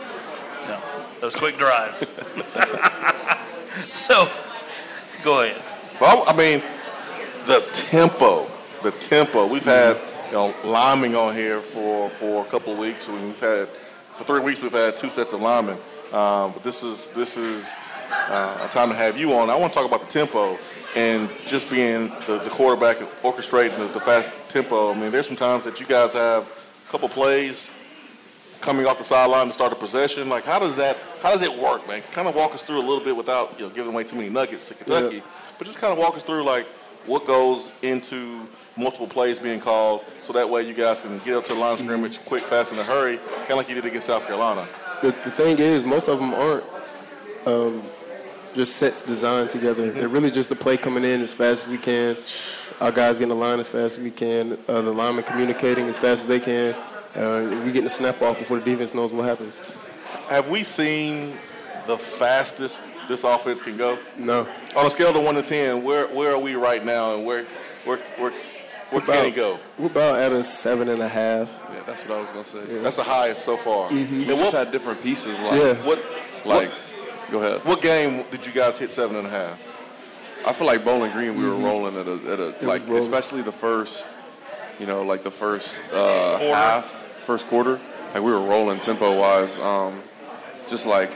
No, 0.67 0.80
those 1.21 1.36
quick 1.36 1.58
drives. 1.58 2.08
so, 3.91 4.30
go 5.23 5.41
ahead. 5.41 5.62
Well, 5.99 6.23
I 6.28 6.36
mean, 6.36 6.62
the 7.45 7.62
tempo, 7.73 8.47
the 8.84 8.91
tempo. 8.91 9.47
We've 9.47 9.63
had 9.63 9.97
you 10.28 10.34
know 10.34 10.54
linemen 10.63 11.15
on 11.15 11.36
here 11.36 11.62
for, 11.62 12.10
for 12.12 12.45
a 12.45 12.49
couple 12.49 12.73
of 12.73 12.80
weeks. 12.80 13.08
We've 13.08 13.39
had 13.39 13.67
for 14.15 14.23
three 14.23 14.39
weeks 14.39 14.62
we've 14.62 14.71
had 14.71 14.97
two 14.97 15.10
sets 15.10 15.34
of 15.34 15.41
linemen. 15.41 15.78
Um, 16.13 16.51
but 16.54 16.63
this 16.63 16.84
is 16.84 17.10
this 17.10 17.38
is 17.38 17.75
uh, 18.30 18.67
a 18.67 18.71
time 18.71 18.89
to 18.89 18.95
have 18.95 19.17
you 19.17 19.34
on. 19.34 19.49
I 19.49 19.56
want 19.56 19.73
to 19.73 19.80
talk 19.80 19.88
about 19.88 20.01
the 20.01 20.12
tempo 20.12 20.58
and 20.95 21.30
just 21.45 21.69
being 21.69 22.10
the, 22.28 22.39
the 22.43 22.49
quarterback 22.49 22.97
orchestrating 23.21 23.78
the, 23.78 23.88
the 23.88 23.99
fast 23.99 24.30
tempo. 24.49 24.93
I 24.93 24.95
mean, 24.95 25.12
there's 25.12 25.28
some 25.28 25.36
times 25.36 25.63
that 25.65 25.80
you 25.80 25.86
guys 25.86 26.13
have 26.13 26.43
a 26.43 26.91
couple 26.91 27.10
plays 27.10 27.71
coming 28.65 28.86
off 28.88 28.97
the 28.97 29.04
sideline 29.04 29.47
to 29.47 29.54
start 29.54 29.71
a 29.71 29.75
possession. 29.75 30.28
Like, 30.28 30.43
how 30.43 30.60
does 30.60 30.75
that 30.78 30.97
how 31.21 31.32
does 31.32 31.43
it 31.43 31.58
work, 31.58 31.88
man? 31.88 32.01
Kind 32.12 32.28
of 32.28 32.36
walk 32.36 32.54
us 32.54 32.63
through 32.63 32.80
a 32.80 32.86
little 32.89 33.04
bit 33.04 33.15
without 33.15 33.58
you 33.60 33.67
know 33.67 33.73
giving 33.73 33.93
away 33.93 34.04
too 34.04 34.15
many 34.15 34.30
nuggets 34.30 34.67
to 34.69 34.73
Kentucky, 34.73 35.17
Yeah. 35.17 35.21
but 35.58 35.65
just 35.67 35.80
kind 35.80 35.93
of 35.93 35.99
walk 35.99 36.15
us 36.15 36.23
through 36.23 36.43
like 36.43 36.65
what 37.06 37.25
goes 37.28 37.69
into 37.84 38.47
multiple 38.75 39.08
plays 39.08 39.39
being 39.39 39.60
called, 39.62 40.04
so 40.21 40.34
that 40.34 40.49
way 40.49 40.63
you 40.63 40.73
guys 40.73 40.99
can 40.99 41.19
get 41.19 41.36
up 41.38 41.45
to 41.45 41.54
the 41.54 41.60
line 41.60 41.73
of 41.73 41.80
scrimmage 41.80 42.19
quick, 42.25 42.43
fast, 42.43 42.73
in 42.73 42.80
a 42.80 42.84
hurry, 42.84 43.17
kind 43.17 43.51
of 43.51 43.58
like 43.58 43.69
you 43.69 43.75
did 43.75 43.86
against 43.86 44.08
South 44.08 44.25
Carolina. 44.25 44.67
The, 45.01 45.08
the 45.23 45.32
thing 45.32 45.58
is, 45.60 45.84
most 45.86 46.10
of 46.10 46.19
them 46.19 46.34
aren't 46.34 46.63
um, 47.45 47.84
just 48.56 48.75
sets 48.78 49.04
designed 49.04 49.49
together. 49.51 49.91
They're 49.91 50.10
really 50.10 50.32
just 50.32 50.49
the 50.49 50.56
play 50.56 50.75
coming 50.78 51.04
in 51.06 51.21
as 51.21 51.32
fast 51.32 51.65
as 51.65 51.71
we 51.71 51.78
can. 51.78 52.17
Our 52.82 52.91
guys 52.91 53.15
getting 53.17 53.30
the 53.30 53.36
line 53.36 53.60
as 53.60 53.67
fast 53.69 53.97
as 53.97 54.04
we 54.04 54.12
can. 54.12 54.58
Uh, 54.67 54.82
the 54.82 54.91
linemen 54.91 55.23
communicating 55.23 55.88
as 55.88 55.97
fast 55.97 56.23
as 56.23 56.28
they 56.28 56.39
can. 56.39 56.75
Uh, 57.15 57.47
we 57.63 57.67
getting 57.71 57.86
the 57.86 57.89
snap 57.89 58.21
off 58.21 58.38
before 58.38 58.60
the 58.60 58.65
defense 58.65 58.93
knows 58.93 59.13
what 59.13 59.23
happens. 59.25 59.62
Have 60.30 60.49
we 60.49 60.63
seen 60.63 61.34
the 61.88 61.97
fastest 61.97 62.82
this 63.08 63.23
offense 63.23 63.62
can 63.62 63.78
go? 63.78 63.97
No. 64.17 64.47
On 64.75 64.86
a 64.86 64.89
scale 64.89 65.15
of 65.15 65.23
one 65.23 65.36
to 65.36 65.41
ten, 65.41 65.84
where 65.84 66.08
where 66.08 66.32
are 66.34 66.39
we 66.39 66.56
right 66.56 66.84
now, 66.84 67.15
and 67.15 67.25
where 67.25 67.45
where 67.86 67.97
where 68.17 68.32
where 68.89 69.01
can 69.01 69.25
he 69.25 69.32
go? 69.32 69.60
We're 69.78 69.88
about 69.88 70.19
at 70.19 70.32
a 70.32 70.43
seven 70.43 70.89
and 70.89 71.01
a 71.01 71.08
half. 71.08 71.49
Yeah, 71.73 71.82
that's 71.86 72.01
what 72.04 72.17
I 72.17 72.21
was 72.21 72.30
gonna 72.32 72.45
say. 72.45 72.82
That's 72.82 72.97
the 72.97 73.04
highest 73.04 73.45
so 73.45 73.56
far. 73.58 73.89
We 73.91 74.01
And 74.04 74.25
just 74.25 74.38
what, 74.38 74.54
had 74.54 74.71
different 74.71 75.01
pieces. 75.01 75.39
Like, 75.39 75.54
Yeah. 75.54 75.73
what 75.86 75.99
like, 76.45 76.69
what 76.69 77.32
go 77.32 77.43
ahead. 77.43 77.65
what 77.65 77.82
game 77.82 78.23
did 78.32 78.45
you 78.45 78.51
guys 78.51 78.78
hit 78.78 78.89
seven 78.91 79.15
and 79.15 79.28
a 79.28 79.30
half? 79.30 79.71
I 80.45 80.54
feel 80.54 80.67
like 80.67 80.84
Bowling 80.86 81.12
Green, 81.13 81.36
we 81.39 81.43
were 81.45 81.56
rolling 81.56 81.95
at 81.97 82.08
a, 82.08 82.32
at 82.32 82.39
a 82.63 82.67
like, 82.67 82.88
especially 82.89 83.41
the 83.41 83.51
first, 83.51 84.06
you 84.80 84.86
know, 84.86 85.01
like 85.04 85.23
the 85.23 85.32
first 85.32 85.80
uh, 85.91 86.38
half, 86.38 87.04
first 87.25 87.47
quarter, 87.47 87.79
like 88.13 88.23
we 88.23 88.31
were 88.31 88.39
rolling 88.39 88.79
tempo 88.79 89.19
wise. 89.19 89.57
Um, 89.57 90.01
just 90.69 90.85
like, 90.85 91.11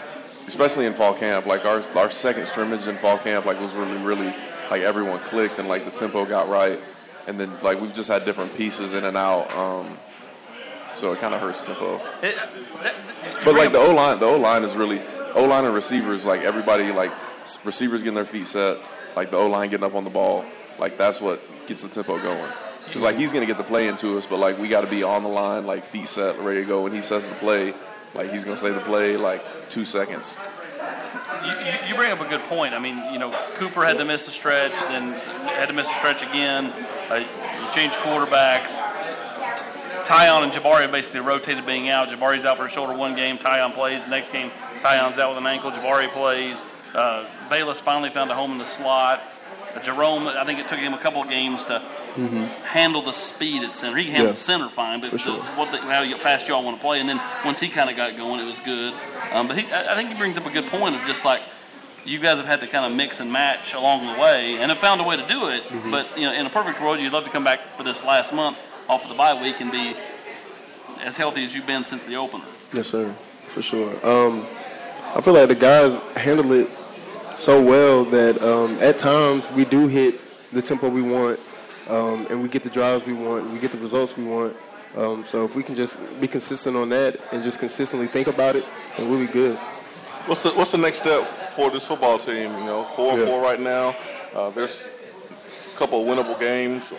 especially 0.47 0.85
in 0.85 0.93
fall 0.93 1.13
camp, 1.13 1.45
like 1.45 1.65
our 1.65 1.81
our 1.95 2.11
second 2.11 2.47
scrimmage 2.47 2.87
in 2.87 2.97
fall 2.97 3.17
camp, 3.17 3.45
like 3.45 3.59
was 3.59 3.73
really 3.73 3.97
really 4.03 4.33
like 4.69 4.81
everyone 4.81 5.19
clicked 5.19 5.59
and 5.59 5.67
like 5.67 5.85
the 5.85 5.91
tempo 5.91 6.25
got 6.25 6.49
right, 6.49 6.79
and 7.27 7.39
then 7.39 7.51
like 7.61 7.79
we've 7.79 7.93
just 7.93 8.09
had 8.09 8.25
different 8.25 8.55
pieces 8.55 8.93
in 8.93 9.03
and 9.05 9.17
out. 9.17 9.53
Um, 9.55 9.97
so 10.95 11.13
it 11.13 11.19
kind 11.19 11.33
of 11.33 11.41
hurts 11.41 11.63
tempo. 11.63 11.95
It, 12.21 12.35
that, 12.83 12.95
But 13.45 13.55
like 13.55 13.71
the 13.71 13.79
O 13.79 13.93
line, 13.93 14.19
the 14.19 14.25
O 14.25 14.37
line 14.37 14.63
is 14.63 14.75
really 14.75 15.01
O 15.33 15.45
line 15.45 15.65
and 15.65 15.73
receivers. 15.73 16.25
Like 16.25 16.41
everybody, 16.41 16.91
like 16.91 17.11
receivers 17.63 18.03
getting 18.03 18.15
their 18.15 18.25
feet 18.25 18.47
set, 18.47 18.77
like 19.15 19.31
the 19.31 19.37
O 19.37 19.47
line 19.47 19.69
getting 19.69 19.85
up 19.85 19.95
on 19.95 20.03
the 20.03 20.09
ball. 20.09 20.45
Like 20.77 20.97
that's 20.97 21.21
what 21.21 21.39
gets 21.67 21.83
the 21.83 21.89
tempo 21.89 22.17
going. 22.21 22.51
Because 22.89 23.04
like 23.04 23.15
he's 23.17 23.32
gonna 23.32 23.45
get 23.45 23.58
the 23.58 23.63
play 23.63 23.88
into 23.88 24.17
us, 24.17 24.25
but 24.25 24.38
like 24.39 24.58
we 24.60 24.67
got 24.67 24.82
to 24.82 24.88
be 24.89 25.04
on 25.04 25.23
the 25.23 25.30
line, 25.30 25.65
like 25.65 25.84
feet 25.84 26.08
set, 26.08 26.38
ready 26.39 26.62
to 26.62 26.67
go. 26.67 26.82
When 26.84 26.91
he 26.93 27.02
says 27.02 27.28
the 27.28 27.36
play, 27.36 27.73
like 28.13 28.32
he's 28.32 28.43
gonna 28.43 28.58
say 28.58 28.71
the 28.71 28.80
play 28.82 29.15
like 29.15 29.43
two 29.69 29.86
seconds. 29.86 30.36
you, 31.45 31.54
you- 31.89 31.95
bring 31.95 32.12
up 32.12 32.21
a 32.21 32.28
good 32.30 32.41
point. 32.41 32.73
I 32.73 32.80
mean, 32.80 32.97
you 33.13 33.19
know, 33.19 33.32
Cooper 33.56 33.84
had 33.86 33.97
to 33.97 34.06
miss 34.06 34.28
a 34.28 34.32
stretch, 34.32 34.71
then 34.88 35.12
had 35.52 35.67
to 35.67 35.73
miss 35.73 35.88
a 35.89 35.93
stretch 35.95 36.21
again. 36.21 36.67
Uh, 37.10 37.15
you 37.15 37.75
change 37.75 37.93
quarterbacks. 37.93 38.71
Tiyon 40.06 40.43
and 40.43 40.52
Jabari 40.52 40.89
basically 40.91 41.19
rotated 41.19 41.65
being 41.65 41.89
out. 41.89 42.08
Jabari's 42.10 42.45
out 42.45 42.58
for 42.58 42.65
a 42.65 42.69
shoulder 42.69 42.95
one 42.97 43.15
game. 43.15 43.38
Tiyon 43.38 43.73
plays. 43.73 44.06
The 44.06 44.10
next 44.10 44.32
game, 44.32 44.49
Tiyon's 44.82 45.19
out 45.19 45.30
with 45.30 45.38
an 45.38 45.45
ankle. 45.45 45.69
Jabari 45.71 46.08
plays. 46.10 46.60
Uh, 46.95 47.25
Bayless 47.49 47.80
finally 47.80 48.10
found 48.10 48.32
a 48.32 48.34
home 48.34 48.52
in 48.54 48.58
the 48.58 48.65
slot. 48.65 49.21
Uh, 49.75 49.80
Jerome, 49.82 50.28
I 50.28 50.43
think 50.45 50.58
it 50.60 50.67
took 50.67 50.80
him 50.80 50.95
a 50.95 50.97
couple 50.97 51.21
of 51.21 51.30
games 51.30 51.63
to 51.65 51.80
handle 52.65 53.01
the 53.01 53.12
speed 53.13 53.63
at 53.63 53.75
center. 53.75 53.97
He 53.97 54.05
can 54.05 54.15
handle 54.15 54.34
Yeah. 54.34 54.39
center 54.39 54.69
fine, 54.69 55.01
but 55.01 55.12
the, 55.12 55.17
sure. 55.17 55.38
what 55.55 55.71
the, 55.71 55.77
how 55.77 56.03
fast 56.17 56.47
y'all 56.47 56.63
want 56.63 56.77
to 56.77 56.82
play. 56.82 56.99
And 56.99 57.08
then 57.10 57.19
once 57.45 57.60
he 57.60 57.69
kind 57.69 57.89
of 57.89 57.95
got 57.95 58.15
going, 58.17 58.39
it 58.39 58.45
was 58.45 58.60
good. 58.60 58.93
Um, 59.32 59.47
but 59.47 59.58
he, 59.58 59.71
I 59.71 59.93
I 59.93 59.95
think 59.95 60.10
he 60.10 60.15
brings 60.17 60.38
up 60.38 60.45
a 60.45 60.49
good 60.51 60.65
point 60.67 60.95
of 60.95 61.01
just 61.05 61.25
like 61.25 61.41
you 62.05 62.19
guys 62.19 62.38
have 62.38 62.47
had 62.47 62.60
to 62.62 62.67
kind 62.67 62.86
of 62.86 62.95
mix 62.95 63.19
and 63.19 63.32
match 63.32 63.73
along 63.73 64.05
the 64.13 64.19
way, 64.19 64.58
and 64.58 64.71
have 64.71 64.79
found 64.79 65.01
a 65.01 65.03
way 65.03 65.15
to 65.17 65.27
do 65.27 65.49
it. 65.49 65.63
Mm-hmm. 65.63 65.91
But 65.91 66.17
you 66.17 66.23
know, 66.23 66.34
in 66.34 66.45
a 66.45 66.49
perfect 66.49 66.82
world, 66.82 66.99
you'd 66.99 67.13
love 67.13 67.25
to 67.25 67.29
come 67.29 67.43
back 67.43 67.60
for 67.77 67.84
this 67.84 68.03
last 68.03 68.34
month 68.34 68.58
off 68.88 69.03
of 69.03 69.10
the 69.10 69.15
bye 69.15 69.39
week 69.39 69.60
and 69.62 69.71
be 69.71 69.95
as 71.01 71.15
healthy 71.17 71.45
as 71.45 71.53
you've 71.55 71.67
been 71.67 71.84
since 71.84 72.03
the 72.05 72.15
opener. 72.15 72.45
Yes, 72.73 72.88
sir, 72.88 73.13
for 73.47 73.62
sure. 73.62 73.91
Um, 74.05 74.45
I 75.15 75.21
feel 75.21 75.34
like 75.34 75.47
the 75.47 75.55
guys 75.55 75.99
handle 76.15 76.51
it 76.53 76.69
so 77.38 77.62
well 77.62 78.03
that 78.05 78.41
um, 78.41 78.77
at 78.79 78.97
times 78.97 79.51
we 79.51 79.65
do 79.65 79.88
hit 79.88 80.19
the 80.51 80.62
tempo 80.62 80.89
we 80.89 81.01
want, 81.01 81.39
um, 81.89 82.28
and 82.30 82.41
we 82.41 82.47
get 82.49 82.63
the 82.63 82.69
drives 82.69 83.06
we 83.06 83.13
want, 83.13 83.49
we 83.52 83.60
get 83.60 83.71
the 83.71 83.78
results 83.78 84.15
we 84.17 84.23
want. 84.25 84.56
Um, 84.97 85.23
so 85.25 85.45
if 85.45 85.56
we 85.56 85.62
can 85.63 85.75
just 85.75 85.97
be 86.19 86.28
consistent 86.28 86.75
on 86.75 86.89
that 86.89 87.19
and 87.32 87.43
just 87.43 87.60
consistently 87.60 88.08
think 88.08 88.28
about 88.28 88.56
it, 88.56 88.65
then 88.97 89.10
we'll 89.10 89.19
be 89.19 89.32
good. 89.32 89.56
What's 90.25 90.43
the 90.43 90.49
what's 90.52 90.71
the 90.71 90.78
next 90.80 90.99
step 90.99 91.25
for 91.56 91.69
this 91.69 91.86
football 91.86 92.17
team? 92.19 92.52
You 92.58 92.65
know, 92.65 92.84
four 92.95 93.12
and 93.13 93.19
Yeah. 93.21 93.25
four 93.28 93.41
right 93.41 93.60
now. 93.60 93.95
Uh, 94.36 94.49
there's 94.52 94.88
a 95.73 95.78
couple 95.78 96.02
of 96.02 96.08
winnable 96.08 96.39
games 96.39 96.91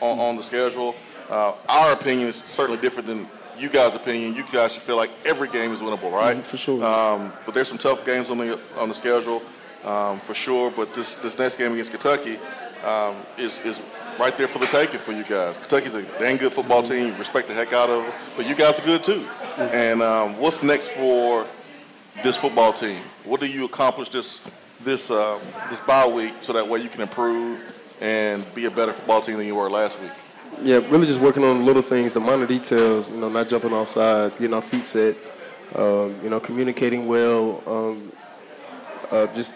on, 0.00 0.18
on 0.18 0.36
the 0.36 0.42
schedule. 0.42 0.94
Uh, 1.30 1.52
our 1.68 1.92
opinion 1.92 2.28
is 2.28 2.36
certainly 2.36 2.80
different 2.80 3.06
than 3.06 3.28
you 3.58 3.68
guys' 3.68 3.94
opinion. 3.94 4.34
You 4.34 4.44
guys 4.52 4.72
should 4.72 4.82
feel 4.82 4.96
like 4.96 5.10
every 5.24 5.48
game 5.48 5.72
is 5.72 5.80
winnable, 5.80 6.12
right? 6.12 6.36
Mhm, 6.36 6.42
for 6.42 6.56
sure. 6.56 6.84
Um, 6.84 7.32
but 7.44 7.54
there's 7.54 7.68
some 7.68 7.78
tough 7.78 8.04
games 8.04 8.30
on 8.30 8.38
the 8.38 8.58
on 8.78 8.88
the 8.88 8.94
schedule, 8.94 9.42
um, 9.84 10.20
for 10.20 10.34
sure. 10.34 10.70
But 10.70 10.94
this 10.94 11.16
this 11.16 11.38
next 11.38 11.56
game 11.56 11.72
against 11.72 11.90
Kentucky 11.90 12.38
um, 12.84 13.14
is 13.38 13.58
is 13.64 13.80
right 14.18 14.36
there 14.36 14.48
for 14.48 14.58
the 14.58 14.66
taking 14.66 14.98
for 14.98 15.12
you 15.12 15.24
guys. 15.24 15.56
Kentucky's 15.56 15.94
a 15.94 16.02
dang 16.18 16.36
good 16.36 16.52
football 16.52 16.82
team. 16.82 17.08
You 17.08 17.14
respect 17.14 17.48
the 17.48 17.54
heck 17.54 17.72
out 17.72 17.90
of 17.90 18.04
them, 18.04 18.12
but 18.36 18.48
you 18.48 18.54
guys 18.54 18.78
are 18.78 18.84
good 18.84 19.04
too. 19.04 19.26
And 19.58 20.02
um, 20.02 20.38
what's 20.38 20.62
next 20.62 20.88
for 20.88 21.46
this 22.22 22.36
football 22.36 22.72
team? 22.72 23.00
What 23.24 23.40
do 23.40 23.46
you 23.46 23.64
accomplish 23.64 24.08
this 24.08 24.46
this 24.82 25.10
um, 25.10 25.40
this 25.70 25.80
bye 25.80 26.06
week 26.06 26.34
so 26.40 26.52
that 26.52 26.66
way 26.66 26.80
you 26.80 26.88
can 26.88 27.02
improve 27.02 27.62
and 28.00 28.44
be 28.54 28.66
a 28.66 28.70
better 28.70 28.92
football 28.92 29.20
team 29.20 29.36
than 29.36 29.46
you 29.46 29.54
were 29.54 29.70
last 29.70 30.00
week? 30.00 30.12
Yeah, 30.62 30.76
really 30.88 31.06
just 31.06 31.20
working 31.20 31.44
on 31.44 31.66
little 31.66 31.82
things, 31.82 32.14
the 32.14 32.20
minor 32.20 32.46
details. 32.46 33.10
You 33.10 33.16
know, 33.16 33.28
not 33.28 33.48
jumping 33.48 33.72
off 33.72 33.88
sides, 33.88 34.38
getting 34.38 34.54
our 34.54 34.62
feet 34.62 34.84
set. 34.84 35.16
Um, 35.74 36.16
you 36.22 36.30
know, 36.30 36.40
communicating 36.40 37.06
well. 37.06 37.62
Um, 37.66 38.12
uh, 39.10 39.26
just 39.34 39.52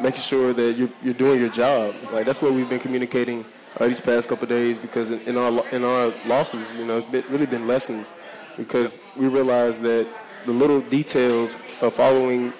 making 0.00 0.20
sure 0.20 0.52
that 0.52 0.76
you're, 0.76 0.90
you're 1.02 1.14
doing 1.14 1.40
your 1.40 1.50
job. 1.50 1.94
Like 2.12 2.26
that's 2.26 2.40
what 2.40 2.52
we've 2.52 2.68
been 2.68 2.80
communicating 2.80 3.44
uh, 3.78 3.86
these 3.86 4.00
past 4.00 4.28
couple 4.28 4.46
days 4.46 4.78
because 4.78 5.10
in, 5.10 5.20
in 5.20 5.36
our 5.36 5.66
in 5.70 5.84
our 5.84 6.12
losses, 6.26 6.74
you 6.74 6.84
know, 6.84 6.98
it's 6.98 7.06
been, 7.06 7.24
really 7.28 7.46
been 7.46 7.66
lessons 7.66 8.12
because 8.56 8.94
we 9.16 9.28
realize 9.28 9.80
that 9.80 10.08
the 10.46 10.52
little 10.52 10.80
details 10.80 11.54
of 11.80 11.94
following 11.94 12.50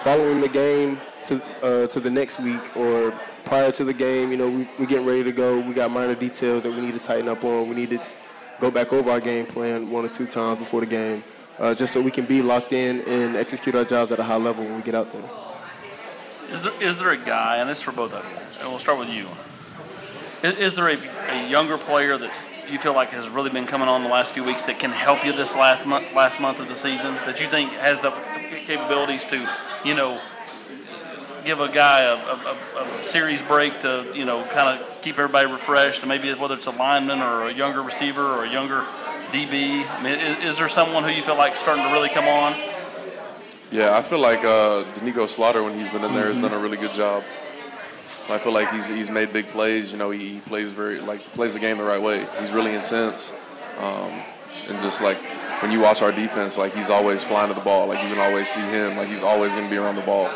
following 0.00 0.40
the 0.40 0.48
game 0.48 1.00
to 1.26 1.42
uh, 1.62 1.86
to 1.88 2.00
the 2.00 2.10
next 2.10 2.40
week 2.40 2.76
or 2.76 3.12
prior 3.44 3.70
to 3.72 3.84
the 3.84 3.92
game, 3.92 4.30
you 4.30 4.36
know, 4.36 4.48
we, 4.48 4.68
we're 4.78 4.86
getting 4.86 5.06
ready 5.06 5.24
to 5.24 5.32
go. 5.32 5.60
We 5.60 5.72
got 5.72 5.90
minor 5.90 6.14
details 6.14 6.64
that 6.64 6.70
we 6.72 6.80
need 6.80 6.94
to 6.94 7.00
tighten 7.00 7.28
up 7.28 7.44
on. 7.44 7.68
We 7.68 7.74
need 7.74 7.90
to 7.90 8.00
go 8.60 8.70
back 8.70 8.92
over 8.92 9.10
our 9.10 9.20
game 9.20 9.46
plan 9.46 9.90
one 9.90 10.04
or 10.04 10.08
two 10.08 10.26
times 10.26 10.58
before 10.58 10.80
the 10.80 10.86
game, 10.86 11.22
uh, 11.58 11.74
just 11.74 11.92
so 11.92 12.02
we 12.02 12.10
can 12.10 12.26
be 12.26 12.42
locked 12.42 12.72
in 12.72 13.00
and 13.02 13.36
execute 13.36 13.74
our 13.74 13.84
jobs 13.84 14.12
at 14.12 14.18
a 14.18 14.22
high 14.24 14.36
level 14.36 14.64
when 14.64 14.76
we 14.76 14.82
get 14.82 14.94
out 14.94 15.12
there. 15.12 15.22
Is 16.50 16.62
there, 16.62 16.82
is 16.82 16.98
there 16.98 17.10
a 17.10 17.16
guy, 17.16 17.58
and 17.58 17.70
this 17.70 17.78
is 17.78 17.84
for 17.84 17.92
both 17.92 18.12
of 18.12 18.24
you, 18.24 18.60
and 18.60 18.68
we'll 18.68 18.80
start 18.80 18.98
with 18.98 19.08
you. 19.08 19.26
Is, 20.42 20.58
is 20.58 20.74
there 20.74 20.88
a, 20.88 20.96
a 20.96 21.48
younger 21.48 21.76
player 21.76 22.16
that 22.16 22.44
you 22.70 22.78
feel 22.78 22.94
like 22.94 23.10
has 23.10 23.28
really 23.28 23.50
been 23.50 23.66
coming 23.66 23.88
on 23.88 24.02
the 24.02 24.08
last 24.08 24.32
few 24.32 24.44
weeks 24.44 24.62
that 24.64 24.78
can 24.78 24.90
help 24.90 25.24
you 25.24 25.32
this 25.32 25.54
last 25.54 25.86
month, 25.86 26.14
last 26.14 26.40
month 26.40 26.60
of 26.60 26.68
the 26.68 26.74
season 26.74 27.14
that 27.26 27.40
you 27.40 27.48
think 27.48 27.72
has 27.72 28.00
the 28.00 28.10
capabilities 28.66 29.24
to, 29.26 29.48
you 29.84 29.94
know, 29.94 30.20
give 31.44 31.60
a 31.60 31.68
guy 31.68 32.02
a, 32.02 32.14
a, 32.14 32.98
a, 33.00 33.02
series 33.02 33.42
break 33.42 33.80
to, 33.80 34.06
you 34.14 34.24
know, 34.24 34.44
kind 34.52 34.68
of 34.68 35.02
keep 35.02 35.18
everybody 35.18 35.50
refreshed, 35.50 36.00
and 36.00 36.08
maybe 36.08 36.32
whether 36.34 36.54
it's 36.54 36.66
a 36.66 36.70
lineman 36.70 37.20
or 37.20 37.48
a 37.48 37.52
younger 37.52 37.82
receiver 37.82 38.22
or 38.22 38.44
a 38.44 38.50
younger 38.50 38.84
DB. 39.32 39.84
I 39.88 40.02
mean, 40.02 40.18
is, 40.18 40.52
is 40.52 40.58
there 40.58 40.68
someone 40.68 41.02
who 41.02 41.10
you 41.10 41.22
feel 41.22 41.36
like 41.36 41.56
starting 41.56 41.84
to 41.84 41.92
really 41.92 42.08
come 42.08 42.26
on? 42.26 42.54
Yeah, 43.72 43.96
I 43.96 44.02
feel 44.02 44.18
like 44.18 44.44
uh, 44.44 44.84
Nico 45.02 45.26
Slaughter 45.26 45.62
when 45.62 45.78
he's 45.78 45.88
been 45.88 46.04
in 46.04 46.12
there 46.12 46.26
has 46.26 46.40
done 46.40 46.52
a 46.52 46.58
really 46.58 46.76
good 46.76 46.92
job. 46.92 47.22
I 48.30 48.38
feel 48.38 48.52
like 48.52 48.70
he's 48.72 48.86
he's 48.86 49.10
made 49.10 49.32
big 49.32 49.46
plays. 49.48 49.92
You 49.92 49.98
know, 49.98 50.10
he, 50.10 50.34
he 50.34 50.40
plays 50.40 50.68
very 50.68 51.00
like 51.00 51.20
plays 51.34 51.54
the 51.54 51.60
game 51.60 51.78
the 51.78 51.84
right 51.84 52.00
way. 52.00 52.26
He's 52.40 52.50
really 52.50 52.74
intense, 52.74 53.32
um, 53.78 54.12
and 54.68 54.80
just 54.82 55.00
like 55.00 55.18
when 55.62 55.70
you 55.70 55.80
watch 55.80 56.02
our 56.02 56.12
defense, 56.12 56.56
like 56.56 56.74
he's 56.74 56.90
always 56.90 57.22
flying 57.22 57.48
to 57.48 57.54
the 57.54 57.60
ball. 57.60 57.86
Like 57.86 58.02
you 58.02 58.08
can 58.08 58.18
always 58.18 58.48
see 58.48 58.62
him. 58.62 58.96
Like 58.96 59.08
he's 59.08 59.22
always 59.22 59.52
going 59.52 59.64
to 59.64 59.70
be 59.70 59.76
around 59.76 59.96
the 59.96 60.02
ball. 60.02 60.30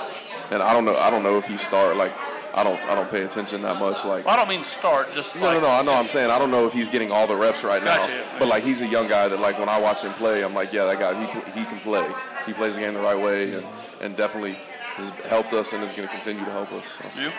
And 0.51 0.63
I 0.63 0.73
don't 0.73 0.85
know 0.85 0.97
I 0.97 1.11
don't 1.11 1.23
know 1.23 1.39
if 1.39 1.47
he 1.47 1.57
start 1.57 1.97
like 1.97 2.13
I 2.55 2.63
don't 2.63 2.81
I 2.83 2.95
don't 2.95 3.11
pay 3.11 3.23
attention 3.23 3.63
that 3.63 3.79
much. 3.81 4.05
Like 4.05 4.27
Well, 4.27 4.35
I 4.35 4.37
don't 4.37 4.49
mean 4.49 4.65
start, 4.65 5.13
just 5.15 5.37
no, 5.37 5.47
like, 5.47 5.55
no, 5.55 5.61
no. 5.63 5.69
I 5.69 5.83
know. 5.83 5.95
I'm 5.95 6.09
saying 6.09 6.31
I 6.31 6.39
don't 6.39 6.51
know 6.51 6.67
if 6.67 6.73
he's 6.73 6.89
getting 6.89 7.11
all 7.11 7.27
the 7.27 7.37
reps 7.37 7.65
right 7.65 7.83
now. 7.83 8.09
But 8.39 8.49
like 8.49 8.65
he's 8.65 8.83
a 8.83 8.87
young 8.87 9.09
guy 9.09 9.29
that 9.29 9.41
like 9.41 9.59
when 9.59 9.69
I 9.69 9.79
watch 9.79 10.03
him 10.03 10.13
play, 10.13 10.45
I'm 10.45 10.55
like, 10.55 10.73
yeah, 10.73 10.85
that 10.85 10.99
guy 11.01 11.15
he 11.25 11.61
he 11.61 11.65
can 11.65 11.79
play. 11.81 12.07
He 12.47 12.53
plays 12.53 12.75
the 12.75 12.83
game 12.83 12.95
the 12.95 13.01
right 13.01 13.19
way, 13.19 13.55
and 13.55 13.67
and 14.03 14.17
definitely 14.17 14.57
has 14.97 15.11
helped 15.29 15.53
us 15.53 15.73
and 15.73 15.83
is 15.83 15.93
going 15.93 16.07
to 16.07 16.15
continue 16.15 16.45
to 16.45 16.51
help 16.51 16.71
us. 16.73 16.85
So. 16.87 17.21
You? 17.21 17.31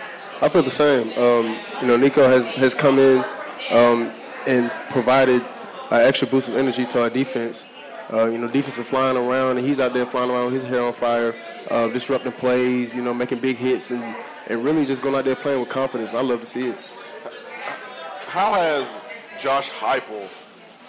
I 0.41 0.49
feel 0.49 0.63
the 0.63 0.69
same. 0.69 1.07
Um, 1.17 1.57
you 1.81 1.87
know, 1.87 1.97
Nico 1.97 2.27
has, 2.27 2.47
has 2.49 2.73
come 2.73 2.99
in 2.99 3.23
um, 3.71 4.11
and 4.47 4.69
provided 4.89 5.41
an 5.91 6.01
extra 6.01 6.27
boost 6.27 6.49
of 6.49 6.57
energy 6.57 6.85
to 6.85 7.03
our 7.03 7.09
defense. 7.09 7.65
Uh, 8.11 8.25
you 8.25 8.37
know, 8.37 8.47
defense 8.47 8.77
is 8.77 8.87
flying 8.87 9.17
around, 9.17 9.57
and 9.57 9.65
he's 9.65 9.79
out 9.79 9.93
there 9.93 10.05
flying 10.05 10.29
around 10.29 10.51
with 10.51 10.61
his 10.61 10.63
hair 10.63 10.81
on 10.83 10.93
fire, 10.93 11.33
uh, 11.71 11.87
disrupting 11.87 12.31
plays, 12.33 12.93
you 12.93 13.01
know, 13.01 13.13
making 13.13 13.39
big 13.39 13.55
hits, 13.55 13.89
and, 13.91 14.03
and 14.47 14.63
really 14.63 14.85
just 14.85 15.01
going 15.01 15.15
out 15.15 15.25
there 15.25 15.35
playing 15.35 15.59
with 15.59 15.69
confidence. 15.69 16.13
I 16.13 16.21
love 16.21 16.41
to 16.41 16.45
see 16.45 16.67
it. 16.67 16.77
How 18.27 18.53
has 18.53 19.01
Josh 19.41 19.69
Heupel, 19.71 20.29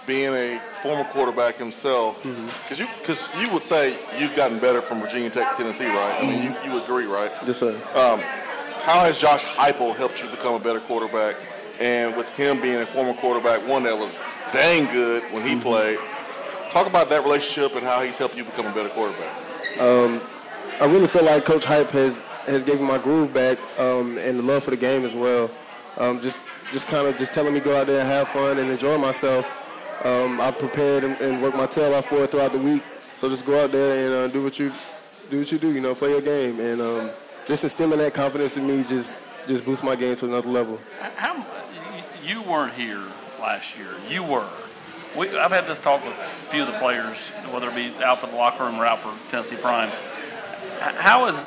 being 0.07 0.35
a 0.35 0.61
former 0.83 1.05
quarterback 1.05 1.57
himself, 1.57 2.23
because 2.23 2.79
you 2.81 2.87
because 2.99 3.29
you 3.41 3.51
would 3.53 3.65
say 3.65 3.99
you've 4.19 4.37
gotten 4.37 4.59
better 4.59 4.83
from 4.83 5.01
Virginia 5.01 5.31
Tech 5.31 5.57
to 5.57 5.63
Tennessee, 5.63 5.87
right? 5.87 6.17
I 6.21 6.27
mean, 6.27 6.43
you, 6.43 6.71
you 6.71 6.83
agree, 6.83 7.07
right? 7.07 7.31
Yes, 7.47 7.59
sir. 7.59 7.75
Um, 7.95 8.21
how 8.87 9.05
has 9.05 9.19
Josh 9.19 9.45
Heupel 9.45 9.97
helped 9.97 10.23
you 10.23 10.29
become 10.29 10.55
a 10.55 10.61
better 10.61 10.81
quarterback? 10.81 11.35
And 11.81 12.17
with 12.17 12.29
him 12.37 12.63
being 12.63 12.81
a 12.81 12.87
former 12.87 13.15
quarterback, 13.15 13.67
one 13.69 13.83
that 13.83 13.99
was 13.99 14.17
dang 14.53 14.87
good 14.93 15.25
when 15.33 15.47
he 15.47 15.61
played, 15.61 15.99
talk 16.71 16.87
about 16.87 17.11
that 17.11 17.25
relationship 17.25 17.75
and 17.75 17.85
how 17.85 18.01
he's 18.03 18.17
helped 18.17 18.37
you 18.37 18.45
become 18.45 18.67
a 18.67 18.73
better 18.73 18.89
quarterback. 18.91 19.37
I 20.81 20.85
really 20.85 21.07
feel 21.07 21.25
like 21.25 21.45
Coach 21.45 21.65
Hype 21.65 21.91
has 21.91 22.23
has 22.47 22.63
given 22.63 22.87
my 22.87 22.99
groove 22.99 23.35
back 23.35 23.59
um, 23.79 24.19
and 24.19 24.39
the 24.39 24.43
love 24.43 24.63
for 24.63 24.71
the 24.71 24.77
game 24.77 25.05
as 25.05 25.15
well. 25.15 25.51
Um, 25.97 26.21
just 26.21 26.45
just 26.71 26.87
kind 26.87 27.09
of 27.09 27.19
just 27.19 27.33
telling 27.33 27.55
me 27.55 27.61
go 27.61 27.77
out 27.81 27.87
there 27.87 28.01
and 28.01 28.09
have 28.09 28.29
fun 28.29 28.59
and 28.59 28.71
enjoy 28.71 28.99
myself. 28.99 29.51
Um, 30.05 30.41
I 30.41 30.51
prepared 30.51 31.03
and, 31.03 31.21
and 31.21 31.43
worked 31.43 31.57
my 31.57 31.67
tail 31.67 31.95
off 31.95 32.07
for 32.07 32.25
it 32.25 32.31
throughout 32.31 32.53
the 32.53 32.59
week. 32.59 32.83
So 33.17 33.29
just 33.29 33.47
go 33.47 33.65
out 33.65 33.73
there 33.73 34.07
and 34.07 34.15
uh, 34.15 34.33
do 34.33 34.45
what 34.45 34.59
you 34.59 34.71
do 35.31 35.39
what 35.39 35.51
you 35.51 35.59
do. 35.59 35.73
You 35.73 35.81
know, 35.81 35.95
play 35.95 36.11
your 36.11 36.21
game 36.21 36.61
and 36.61 36.81
um, 36.81 37.11
just 37.47 37.65
instilling 37.65 37.99
that 37.99 38.15
confidence 38.15 38.57
in 38.57 38.67
me 38.67 38.83
just 38.85 39.15
just 39.47 39.65
boosts 39.65 39.85
my 39.85 39.95
game 39.95 40.17
to 40.17 40.25
another 40.27 40.49
level. 40.49 40.81
How 41.17 41.35
you- 41.37 41.43
you 42.37 42.43
weren't 42.43 42.75
here 42.75 43.01
last 43.41 43.77
year? 43.79 43.87
You 44.11 44.25
were. 44.25 44.49
We, 45.17 45.29
I've 45.39 45.53
had 45.53 45.67
this 45.69 45.79
talk 45.79 46.05
with 46.05 46.13
a 46.15 46.51
few 46.51 46.63
of 46.63 46.67
the 46.73 46.79
players, 46.79 47.17
whether 47.53 47.69
it 47.69 47.75
be 47.77 47.93
out 48.05 48.21
for 48.21 48.27
the 48.27 48.35
locker 48.37 48.65
room 48.65 48.79
or 48.81 48.85
out 48.85 48.99
for 49.01 49.13
Tennessee 49.31 49.55
Prime. 49.57 49.89
H- 49.89 50.95
How 50.97 51.27
has 51.33 51.47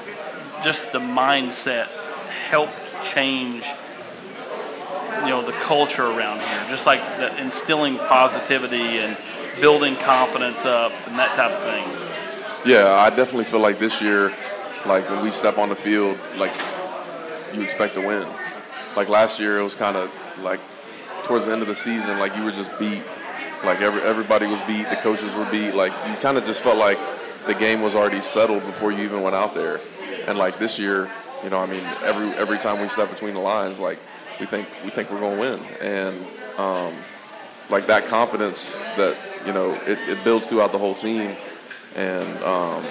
just 0.63 0.91
the 0.93 0.99
mindset 0.99 1.87
helped 2.49 2.73
change, 3.13 3.65
you 5.23 5.27
know, 5.29 5.41
the 5.45 5.51
culture 5.51 6.05
around 6.05 6.39
here? 6.39 6.65
Just 6.69 6.85
like 6.85 7.01
the 7.17 7.35
instilling 7.41 7.97
positivity 7.97 8.99
and 8.99 9.17
building 9.59 9.95
confidence 9.97 10.65
up 10.65 10.93
and 11.07 11.19
that 11.19 11.35
type 11.35 11.51
of 11.51 11.61
thing. 11.63 12.71
Yeah, 12.71 12.93
I 12.93 13.09
definitely 13.09 13.43
feel 13.43 13.59
like 13.59 13.77
this 13.77 14.01
year, 14.01 14.31
like 14.85 15.09
when 15.09 15.23
we 15.23 15.31
step 15.31 15.57
on 15.57 15.69
the 15.69 15.75
field, 15.75 16.17
like 16.37 16.53
you 17.53 17.61
expect 17.61 17.95
to 17.95 18.01
win. 18.05 18.27
Like 18.95 19.09
last 19.09 19.39
year, 19.39 19.59
it 19.59 19.63
was 19.63 19.75
kind 19.75 19.95
of 19.95 20.11
like 20.41 20.59
towards 21.23 21.45
the 21.45 21.51
end 21.51 21.61
of 21.61 21.67
the 21.67 21.75
season, 21.75 22.19
like 22.19 22.35
you 22.35 22.43
were 22.43 22.51
just 22.51 22.77
beat. 22.79 23.03
Like 23.63 23.81
every 23.81 24.01
everybody 24.01 24.47
was 24.47 24.61
beat, 24.61 24.89
the 24.89 24.95
coaches 24.97 25.35
were 25.35 25.47
beat. 25.51 25.75
Like 25.75 25.91
you 26.07 26.15
kind 26.15 26.37
of 26.37 26.45
just 26.45 26.61
felt 26.61 26.77
like 26.77 26.97
the 27.45 27.53
game 27.53 27.81
was 27.81 27.95
already 27.95 28.21
settled 28.21 28.65
before 28.65 28.91
you 28.91 29.03
even 29.03 29.21
went 29.21 29.35
out 29.35 29.53
there. 29.53 29.79
And 30.27 30.37
like 30.37 30.59
this 30.59 30.79
year, 30.79 31.09
you 31.43 31.49
know, 31.49 31.59
I 31.59 31.65
mean, 31.65 31.83
every 32.03 32.29
every 32.37 32.57
time 32.57 32.81
we 32.81 32.87
step 32.87 33.09
between 33.09 33.33
the 33.33 33.39
lines, 33.39 33.79
like 33.79 33.99
we 34.39 34.45
think 34.45 34.67
we 34.83 34.89
think 34.89 35.11
we're 35.11 35.19
gonna 35.19 35.39
win, 35.39 35.59
and 35.81 36.15
um, 36.57 36.93
like 37.69 37.87
that 37.87 38.07
confidence 38.07 38.75
that 38.97 39.17
you 39.45 39.53
know 39.53 39.73
it, 39.85 39.99
it 40.07 40.23
builds 40.23 40.47
throughout 40.47 40.71
the 40.71 40.77
whole 40.77 40.95
team, 40.95 41.35
and 41.95 42.43
um, 42.43 42.83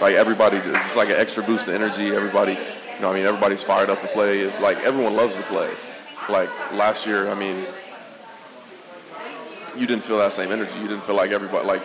like 0.00 0.14
everybody 0.14 0.58
just 0.58 0.96
like 0.96 1.08
an 1.08 1.16
extra 1.16 1.42
boost 1.42 1.68
of 1.68 1.74
energy. 1.74 2.08
Everybody, 2.14 2.52
you 2.52 3.00
know, 3.00 3.10
I 3.10 3.14
mean, 3.14 3.26
everybody's 3.26 3.62
fired 3.62 3.90
up 3.90 4.00
to 4.02 4.08
play. 4.08 4.40
It's 4.40 4.60
like 4.60 4.78
everyone 4.78 5.14
loves 5.16 5.36
to 5.36 5.42
play. 5.42 5.70
Like 6.28 6.50
last 6.72 7.06
year, 7.06 7.30
I 7.30 7.34
mean, 7.34 7.64
you 9.76 9.86
didn't 9.86 10.04
feel 10.04 10.18
that 10.18 10.32
same 10.32 10.50
energy. 10.52 10.76
You 10.80 10.88
didn't 10.88 11.04
feel 11.04 11.14
like 11.16 11.30
everybody, 11.30 11.66
like 11.66 11.82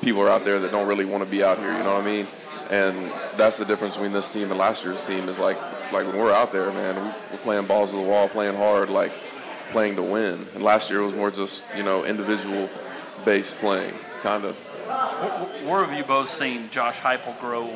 people 0.00 0.20
are 0.22 0.28
out 0.28 0.44
there 0.44 0.58
that 0.60 0.70
don't 0.70 0.86
really 0.86 1.04
want 1.04 1.24
to 1.24 1.30
be 1.30 1.42
out 1.42 1.58
here. 1.58 1.72
You 1.72 1.82
know 1.84 1.94
what 1.94 2.02
I 2.02 2.06
mean? 2.06 2.26
And 2.70 2.96
that's 3.36 3.58
the 3.58 3.64
difference 3.64 3.94
between 3.94 4.12
this 4.12 4.28
team 4.28 4.50
and 4.50 4.58
last 4.58 4.84
year's 4.84 5.04
team. 5.06 5.28
Is 5.28 5.38
like, 5.38 5.56
like 5.92 6.06
when 6.06 6.16
we're 6.16 6.32
out 6.32 6.52
there, 6.52 6.70
man, 6.72 6.94
we- 6.96 7.12
we're 7.36 7.42
playing 7.42 7.66
balls 7.66 7.90
to 7.90 7.96
the 7.96 8.02
wall, 8.02 8.28
playing 8.28 8.56
hard, 8.56 8.90
like 8.90 9.12
playing 9.70 9.96
to 9.96 10.02
win. 10.02 10.46
And 10.54 10.62
last 10.62 10.90
year 10.90 11.00
it 11.00 11.04
was 11.04 11.14
more 11.14 11.30
just, 11.30 11.62
you 11.76 11.82
know, 11.82 12.04
individual 12.04 12.68
based 13.24 13.56
playing, 13.56 13.94
kind 14.22 14.44
of. 14.44 14.56
Wh- 14.86 15.66
Where 15.68 15.84
have 15.84 15.96
you 15.96 16.04
both 16.04 16.30
seen 16.30 16.70
Josh 16.70 16.96
Heupel 16.96 17.38
grow 17.40 17.70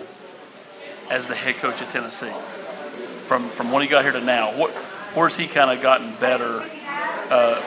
as 1.10 1.26
the 1.26 1.34
head 1.34 1.56
coach 1.56 1.80
at 1.82 1.90
Tennessee? 1.90 2.32
From 3.26 3.48
from 3.48 3.70
when 3.72 3.82
he 3.82 3.88
got 3.88 4.04
here 4.04 4.12
to 4.12 4.20
now, 4.20 4.56
what 4.56 4.70
where's 5.14 5.36
he 5.36 5.46
kind 5.46 5.70
of 5.70 5.82
gotten 5.82 6.14
better? 6.16 6.64
Uh, 7.30 7.60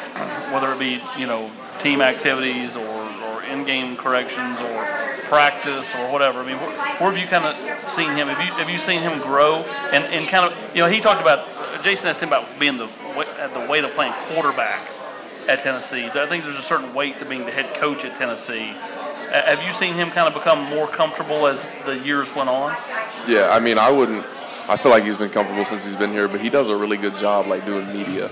whether 0.52 0.72
it 0.74 0.80
be 0.80 1.02
you 1.18 1.28
know 1.28 1.50
team 1.80 2.02
activities 2.02 2.76
or, 2.76 2.84
or 2.84 3.44
in-game 3.44 3.96
corrections 3.96 4.60
or 4.60 4.86
practice 5.30 5.94
or 5.96 6.12
whatever. 6.12 6.40
I 6.40 6.46
mean, 6.46 6.58
where, 6.58 6.70
where 7.00 7.12
have 7.12 7.18
you 7.18 7.28
kind 7.28 7.46
of 7.46 7.90
seen 7.90 8.10
him? 8.10 8.28
Have 8.28 8.46
you 8.46 8.54
have 8.54 8.70
you 8.70 8.78
seen 8.78 9.02
him 9.02 9.20
grow 9.22 9.58
and, 9.94 10.04
and 10.06 10.28
kind 10.28 10.52
of 10.52 10.76
you 10.76 10.82
know 10.82 10.90
he 10.90 11.00
talked 11.00 11.22
about 11.22 11.48
Jason 11.84 12.08
asked 12.08 12.22
him 12.22 12.30
about 12.30 12.48
being 12.60 12.78
the 12.78 12.88
at 13.40 13.54
the 13.54 13.72
weight 13.72 13.84
of 13.84 13.92
playing 13.94 14.14
quarterback 14.28 14.90
at 15.48 15.62
Tennessee. 15.64 16.06
I 16.06 16.26
think 16.28 16.44
there's 16.44 16.58
a 16.58 16.62
certain 16.62 16.94
weight 16.94 17.20
to 17.20 17.26
being 17.26 17.46
the 17.46 17.52
head 17.52 17.74
coach 17.76 18.06
at 18.06 18.18
Tennessee. 18.18 18.74
Uh, 19.32 19.56
Have 19.56 19.64
you 19.64 19.74
seen 19.74 19.94
him 19.94 20.10
kind 20.12 20.28
of 20.28 20.34
become 20.34 20.64
more 20.70 20.88
comfortable 20.88 21.48
as 21.48 21.70
the 21.86 21.98
years 22.00 22.34
went 22.36 22.50
on? 22.50 22.76
Yeah, 23.28 23.50
I 23.52 23.60
mean, 23.60 23.78
I 23.78 23.90
wouldn't. 23.90 24.26
I 24.68 24.78
feel 24.78 24.92
like 24.92 25.04
he's 25.04 25.18
been 25.18 25.30
comfortable 25.30 25.66
since 25.66 25.86
he's 25.86 25.96
been 25.96 26.12
here, 26.12 26.28
but 26.28 26.40
he 26.40 26.50
does 26.50 26.70
a 26.70 26.76
really 26.76 26.98
good 26.98 27.16
job, 27.18 27.48
like 27.48 27.66
doing 27.66 27.88
media. 27.88 28.32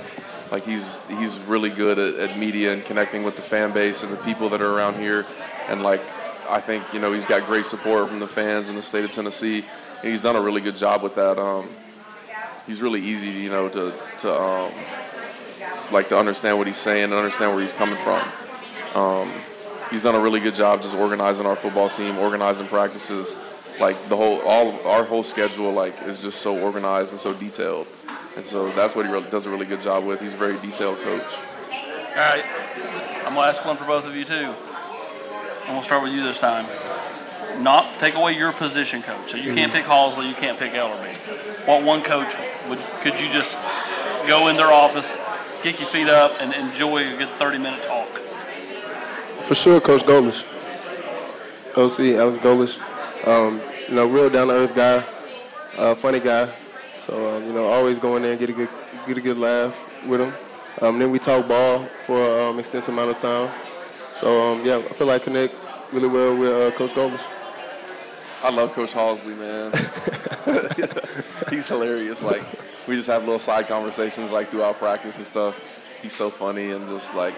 Like 0.51 0.63
he's 0.63 0.99
he's 1.07 1.37
really 1.39 1.69
good 1.69 1.97
at, 1.97 2.15
at 2.15 2.37
media 2.37 2.73
and 2.73 2.83
connecting 2.85 3.23
with 3.23 3.35
the 3.35 3.41
fan 3.41 3.71
base 3.71 4.03
and 4.03 4.11
the 4.11 4.17
people 4.17 4.49
that 4.49 4.61
are 4.61 4.73
around 4.75 4.97
here. 4.97 5.25
And 5.69 5.81
like, 5.81 6.01
I 6.49 6.59
think 6.59 6.83
you 6.93 6.99
know 6.99 7.13
he's 7.13 7.25
got 7.25 7.45
great 7.45 7.65
support 7.65 8.09
from 8.09 8.19
the 8.19 8.27
fans 8.27 8.69
in 8.69 8.75
the 8.75 8.83
state 8.83 9.03
of 9.03 9.11
Tennessee, 9.11 9.65
and 10.01 10.11
he's 10.11 10.21
done 10.21 10.35
a 10.35 10.41
really 10.41 10.61
good 10.61 10.75
job 10.75 11.03
with 11.03 11.15
that. 11.15 11.37
Um, 11.39 11.67
he's 12.67 12.81
really 12.81 13.01
easy, 13.01 13.29
you 13.29 13.49
know, 13.49 13.69
to 13.69 13.93
to 14.19 14.41
um, 14.41 14.71
like 15.91 16.09
to 16.09 16.17
understand 16.17 16.57
what 16.57 16.67
he's 16.67 16.77
saying 16.77 17.05
and 17.05 17.13
understand 17.13 17.53
where 17.53 17.61
he's 17.61 17.73
coming 17.73 17.97
from. 17.97 18.21
Um, 18.95 19.31
he's 19.91 20.03
done 20.03 20.15
a 20.15 20.19
really 20.19 20.39
good 20.39 20.55
job 20.55 20.81
just 20.81 20.95
organizing 20.95 21.45
our 21.45 21.55
football 21.55 21.89
team, 21.89 22.17
organizing 22.17 22.65
practices. 22.67 23.37
Like 23.79 23.97
the 24.09 24.15
whole, 24.15 24.41
all 24.41 24.87
our 24.87 25.03
whole 25.03 25.23
schedule, 25.23 25.71
like 25.71 26.01
is 26.03 26.21
just 26.21 26.41
so 26.41 26.57
organized 26.57 27.11
and 27.11 27.19
so 27.19 27.33
detailed, 27.33 27.87
and 28.35 28.45
so 28.45 28.69
that's 28.71 28.95
what 28.95 29.05
he 29.05 29.11
really, 29.11 29.29
does 29.29 29.45
a 29.45 29.49
really 29.49 29.65
good 29.65 29.81
job 29.81 30.05
with. 30.05 30.21
He's 30.21 30.33
a 30.33 30.37
very 30.37 30.57
detailed 30.59 30.99
coach. 30.99 31.33
All 31.71 32.15
right, 32.15 32.43
I'm 33.25 33.33
gonna 33.33 33.47
ask 33.47 33.65
one 33.65 33.77
for 33.77 33.85
both 33.85 34.05
of 34.05 34.15
you 34.15 34.25
too. 34.25 34.53
I'm 35.63 35.67
gonna 35.67 35.83
start 35.83 36.03
with 36.03 36.13
you 36.13 36.23
this 36.23 36.39
time. 36.39 36.65
Not 37.63 37.87
take 37.99 38.15
away 38.15 38.33
your 38.33 38.51
position 38.51 39.01
coach. 39.01 39.31
So 39.31 39.37
you 39.37 39.53
can't 39.53 39.71
mm-hmm. 39.71 39.81
pick 39.81 39.85
Halzle, 39.85 40.27
you 40.27 40.35
can't 40.35 40.59
pick 40.59 40.73
Elarbee. 40.73 41.67
What 41.67 41.83
one 41.83 42.03
coach 42.03 42.35
would 42.69 42.79
could 43.01 43.19
you 43.19 43.31
just 43.31 43.57
go 44.27 44.47
in 44.49 44.57
their 44.57 44.71
office, 44.71 45.17
kick 45.63 45.79
your 45.79 45.89
feet 45.89 46.07
up, 46.07 46.39
and 46.39 46.53
enjoy 46.53 47.13
a 47.13 47.17
good 47.17 47.29
30 47.29 47.57
minute 47.57 47.83
talk? 47.83 48.20
For 49.51 49.55
sure, 49.55 49.81
Coach 49.81 50.03
Golesh. 50.03 50.45
OC, 51.75 52.17
Alex 52.17 52.37
Golesh. 52.37 52.79
Um, 53.27 53.59
you 53.89 53.95
know, 53.95 54.07
real 54.07 54.29
down 54.29 54.47
to 54.47 54.53
earth 54.53 54.73
guy, 54.73 55.03
uh, 55.77 55.93
funny 55.93 56.21
guy. 56.21 56.49
So 56.97 57.35
um, 57.35 57.43
you 57.43 57.51
know, 57.51 57.65
always 57.65 57.99
go 57.99 58.15
in 58.15 58.21
there 58.21 58.31
and 58.31 58.39
get 58.39 58.49
a 58.49 58.53
good 58.53 58.69
get 59.05 59.17
a 59.17 59.19
good 59.19 59.37
laugh 59.37 59.77
with 60.07 60.21
him. 60.21 60.33
Um, 60.81 60.99
then 60.99 61.11
we 61.11 61.19
talk 61.19 61.49
ball 61.49 61.85
for 62.05 62.39
um, 62.39 62.59
extensive 62.59 62.93
amount 62.93 63.11
of 63.11 63.17
time. 63.17 63.51
So 64.15 64.53
um, 64.53 64.65
yeah, 64.65 64.77
I 64.77 64.93
feel 64.93 65.07
like 65.07 65.23
connect 65.23 65.53
really 65.91 66.07
well 66.07 66.37
with 66.37 66.49
uh, 66.49 66.71
Coach 66.77 66.91
Golesh. 66.91 67.25
I 68.43 68.51
love 68.51 68.71
Coach 68.71 68.93
Halzle, 68.93 69.37
man. 69.37 69.73
He's 71.49 71.67
hilarious. 71.67 72.23
Like 72.23 72.43
we 72.87 72.95
just 72.95 73.09
have 73.09 73.23
little 73.23 73.37
side 73.37 73.67
conversations 73.67 74.31
like 74.31 74.47
throughout 74.47 74.79
practice 74.79 75.17
and 75.17 75.25
stuff. 75.25 75.61
He's 76.01 76.13
so 76.13 76.29
funny 76.29 76.71
and 76.71 76.87
just 76.87 77.13
like 77.15 77.35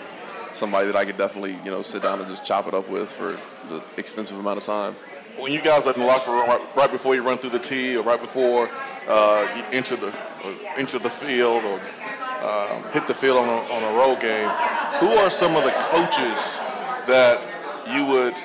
somebody 0.54 0.88
that 0.88 0.95
I 0.95 1.06
could 1.06 1.18
definitely 1.18 1.58
you 1.64 1.72
know 1.72 1.82
sit 1.82 2.04
down 2.04 2.20
and 2.20 2.28
just 2.28 2.45
chop 2.45 2.68
it 2.68 2.74
up 2.74 2.89
with 2.89 3.12
for 3.12 3.38
the 3.70 3.84
extensive 3.97 4.38
amount 4.38 4.58
of 4.58 4.64
time. 4.64 4.95
When 5.38 5.51
you 5.51 5.62
guys 5.62 5.88
are 5.88 5.93
in 5.93 5.99
the 5.99 6.06
locker 6.06 6.32
room, 6.32 6.47
right, 6.47 6.62
right 6.76 6.91
before 6.91 7.16
you 7.16 7.24
run 7.24 7.38
through 7.38 7.51
the 7.51 7.60
tee, 7.60 7.97
or 7.97 8.04
right 8.04 8.22
before 8.22 8.70
uh, 9.08 9.47
you 9.56 9.64
enter 9.72 9.95
the 9.95 10.14
enter 10.78 10.99
the 10.99 11.10
field, 11.10 11.64
or 11.64 11.80
um, 12.47 12.84
hit 12.91 13.08
the 13.08 13.14
field 13.14 13.38
on 13.38 13.49
a, 13.49 13.74
on 13.74 13.84
a 13.84 13.97
road 13.97 14.20
game, 14.22 14.49
who 14.99 15.08
are 15.18 15.30
some 15.30 15.56
of 15.56 15.64
the 15.64 15.72
coaches 15.72 16.60
that 17.08 17.41
you 17.91 18.06
would 18.06 18.36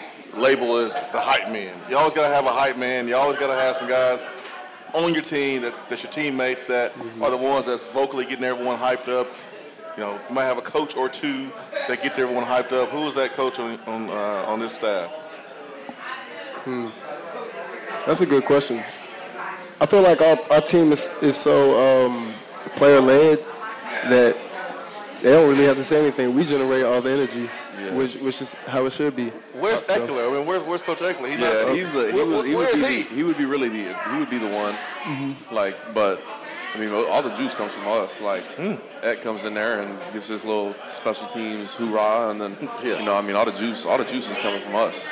label 0.40 0.76
as 0.76 0.94
the 1.12 1.20
hype 1.20 1.50
men? 1.52 1.74
You 1.90 1.96
always 1.96 2.14
got 2.14 2.28
to 2.28 2.34
have 2.34 2.46
a 2.46 2.52
hype 2.52 2.76
man. 2.76 3.06
You 3.08 3.16
always 3.16 3.38
got 3.38 3.48
to 3.48 3.60
have 3.60 3.76
some 3.76 3.88
guys 3.88 4.24
on 4.94 5.12
your 5.12 5.22
team, 5.22 5.62
that, 5.62 5.74
that's 5.88 6.02
your 6.02 6.12
teammates, 6.12 6.64
that 6.64 6.92
are 7.20 7.30
the 7.30 7.36
ones 7.36 7.66
that's 7.66 7.84
vocally 7.86 8.24
getting 8.24 8.44
everyone 8.44 8.78
hyped 8.78 9.08
up. 9.08 9.28
You 9.98 10.04
know, 10.04 10.20
you 10.28 10.32
might 10.36 10.44
have 10.44 10.58
a 10.58 10.62
coach 10.62 10.96
or 10.96 11.08
two 11.08 11.50
that 11.88 12.00
gets 12.00 12.20
everyone 12.20 12.44
hyped 12.44 12.70
up. 12.70 12.88
Who 12.90 13.08
is 13.08 13.16
that 13.16 13.32
coach 13.32 13.58
on 13.58 13.80
on, 13.88 14.08
uh, 14.08 14.44
on 14.46 14.60
this 14.60 14.76
staff? 14.76 15.10
Hmm. 16.62 16.86
That's 18.06 18.20
a 18.20 18.26
good 18.26 18.44
question. 18.44 18.78
I 19.80 19.86
feel 19.86 20.02
like 20.02 20.20
our, 20.22 20.38
our 20.52 20.60
team 20.60 20.92
is, 20.92 21.08
is 21.20 21.36
so 21.36 22.06
um, 22.06 22.32
player 22.76 23.00
led 23.00 23.40
that 24.08 24.36
they 25.20 25.32
don't 25.32 25.48
really 25.48 25.64
have 25.64 25.76
to 25.78 25.82
say 25.84 25.98
anything. 26.00 26.32
We 26.32 26.44
generate 26.44 26.84
all 26.84 27.00
the 27.02 27.10
energy, 27.10 27.50
Yeah. 27.80 27.92
which 27.94 28.14
which 28.18 28.40
is 28.40 28.54
how 28.68 28.86
it 28.86 28.92
should 28.92 29.16
be. 29.16 29.30
Where's 29.54 29.84
So- 29.84 30.06
Ekeler? 30.06 30.30
I 30.30 30.36
mean, 30.38 30.46
where's 30.46 30.62
where's 30.62 30.82
Coach 30.82 30.98
Ekeler? 30.98 31.28
He's 31.28 31.40
Yeah, 31.40 31.64
not, 31.64 31.74
he's 31.74 31.90
the 31.90 32.12
he, 32.12 32.16
Where- 32.16 32.24
would, 32.26 32.46
he 32.46 32.54
where 32.54 32.66
would 32.72 32.80
be 32.80 32.86
he? 32.86 33.02
the, 33.02 33.14
he 33.16 33.22
would 33.24 33.36
be 33.36 33.46
really 33.46 33.68
the 33.68 33.82
he 34.12 34.18
would 34.20 34.30
be 34.30 34.38
the 34.38 34.46
one. 34.46 34.74
Mm-hmm. 34.74 35.52
Like, 35.52 35.76
but 35.92 36.22
I 36.74 36.78
mean, 36.78 36.90
all 36.92 37.22
the 37.22 37.30
juice 37.36 37.54
comes 37.54 37.72
from 37.72 37.88
us. 37.88 38.20
Like, 38.20 38.42
Hmm. 38.56 38.74
Ed 39.02 39.22
comes 39.22 39.44
in 39.44 39.54
there 39.54 39.80
and 39.80 39.98
gives 40.12 40.28
his 40.28 40.44
little 40.44 40.74
special 40.90 41.26
teams 41.28 41.74
hoorah, 41.74 42.30
and 42.30 42.40
then 42.40 42.56
Yeah. 42.82 42.98
you 43.00 43.04
know, 43.06 43.14
I 43.16 43.22
mean, 43.22 43.36
all 43.36 43.44
the 43.46 43.52
juice, 43.52 43.84
all 43.86 43.98
the 43.98 44.04
juice 44.04 44.30
is 44.30 44.38
coming 44.38 44.60
from 44.60 44.74
us. 44.76 45.06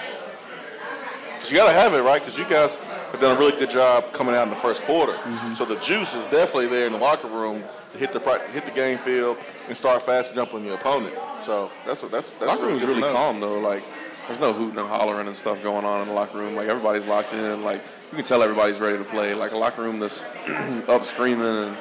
'Cause 1.41 1.51
you 1.51 1.57
got 1.57 1.67
to 1.69 1.73
have 1.73 1.95
it, 1.95 2.03
right? 2.03 2.21
Because 2.25 2.39
you 2.39 2.45
guys 2.45 2.77
have 3.13 3.21
done 3.21 3.37
a 3.37 3.39
really 3.39 3.57
good 3.57 3.71
job 3.71 4.13
coming 4.13 4.35
out 4.35 4.45
in 4.45 4.51
the 4.51 4.57
first 4.61 4.83
quarter. 4.83 5.13
Mm-hmm. 5.13 5.55
So 5.55 5.65
the 5.65 5.77
juice 5.77 6.15
is 6.15 6.25
definitely 6.27 6.67
there 6.67 6.87
in 6.87 6.93
the 6.93 6.99
locker 6.99 7.29
room 7.29 7.63
to 7.93 7.99
hit 7.99 8.13
the 8.13 8.19
hit 8.53 8.65
the 8.65 8.73
game 8.73 8.99
field 8.99 9.37
and 9.69 9.77
start 9.77 10.03
fast 10.03 10.35
jumping 10.35 10.65
your 10.65 10.75
opponent. 10.75 11.15
So 11.43 11.71
that's 11.87 12.03
a, 12.03 12.09
that's 12.09 12.33
that's 12.33 12.47
locker 12.47 12.65
room's 12.65 12.81
good 12.83 12.89
really 12.97 13.03
calm 13.13 13.39
though. 13.41 13.61
Like, 13.61 13.85
there's 14.27 14.41
no 14.41 14.53
hooting 14.53 14.79
and 14.79 14.89
hollering 14.89 15.29
and 15.29 15.37
stuff 15.37 15.63
going 15.63 15.85
on 15.85 16.03
in 16.03 16.09
the 16.09 16.15
locker 16.15 16.37
room. 16.39 16.57
Like 16.57 16.67
everybody's 16.69 17.07
locked 17.07 17.33
in. 17.33 17.63
Like 17.63 17.81
you 18.11 18.17
can 18.17 18.25
tell 18.25 18.43
everybody's 18.43 18.79
ready 18.79 18.99
to 18.99 19.05
play. 19.05 19.35
Like 19.35 19.53
a 19.53 19.57
locker 19.57 19.83
room 19.83 19.99
that's 19.99 20.23
up 20.89 21.05
screaming 21.05 21.47
and 21.47 21.77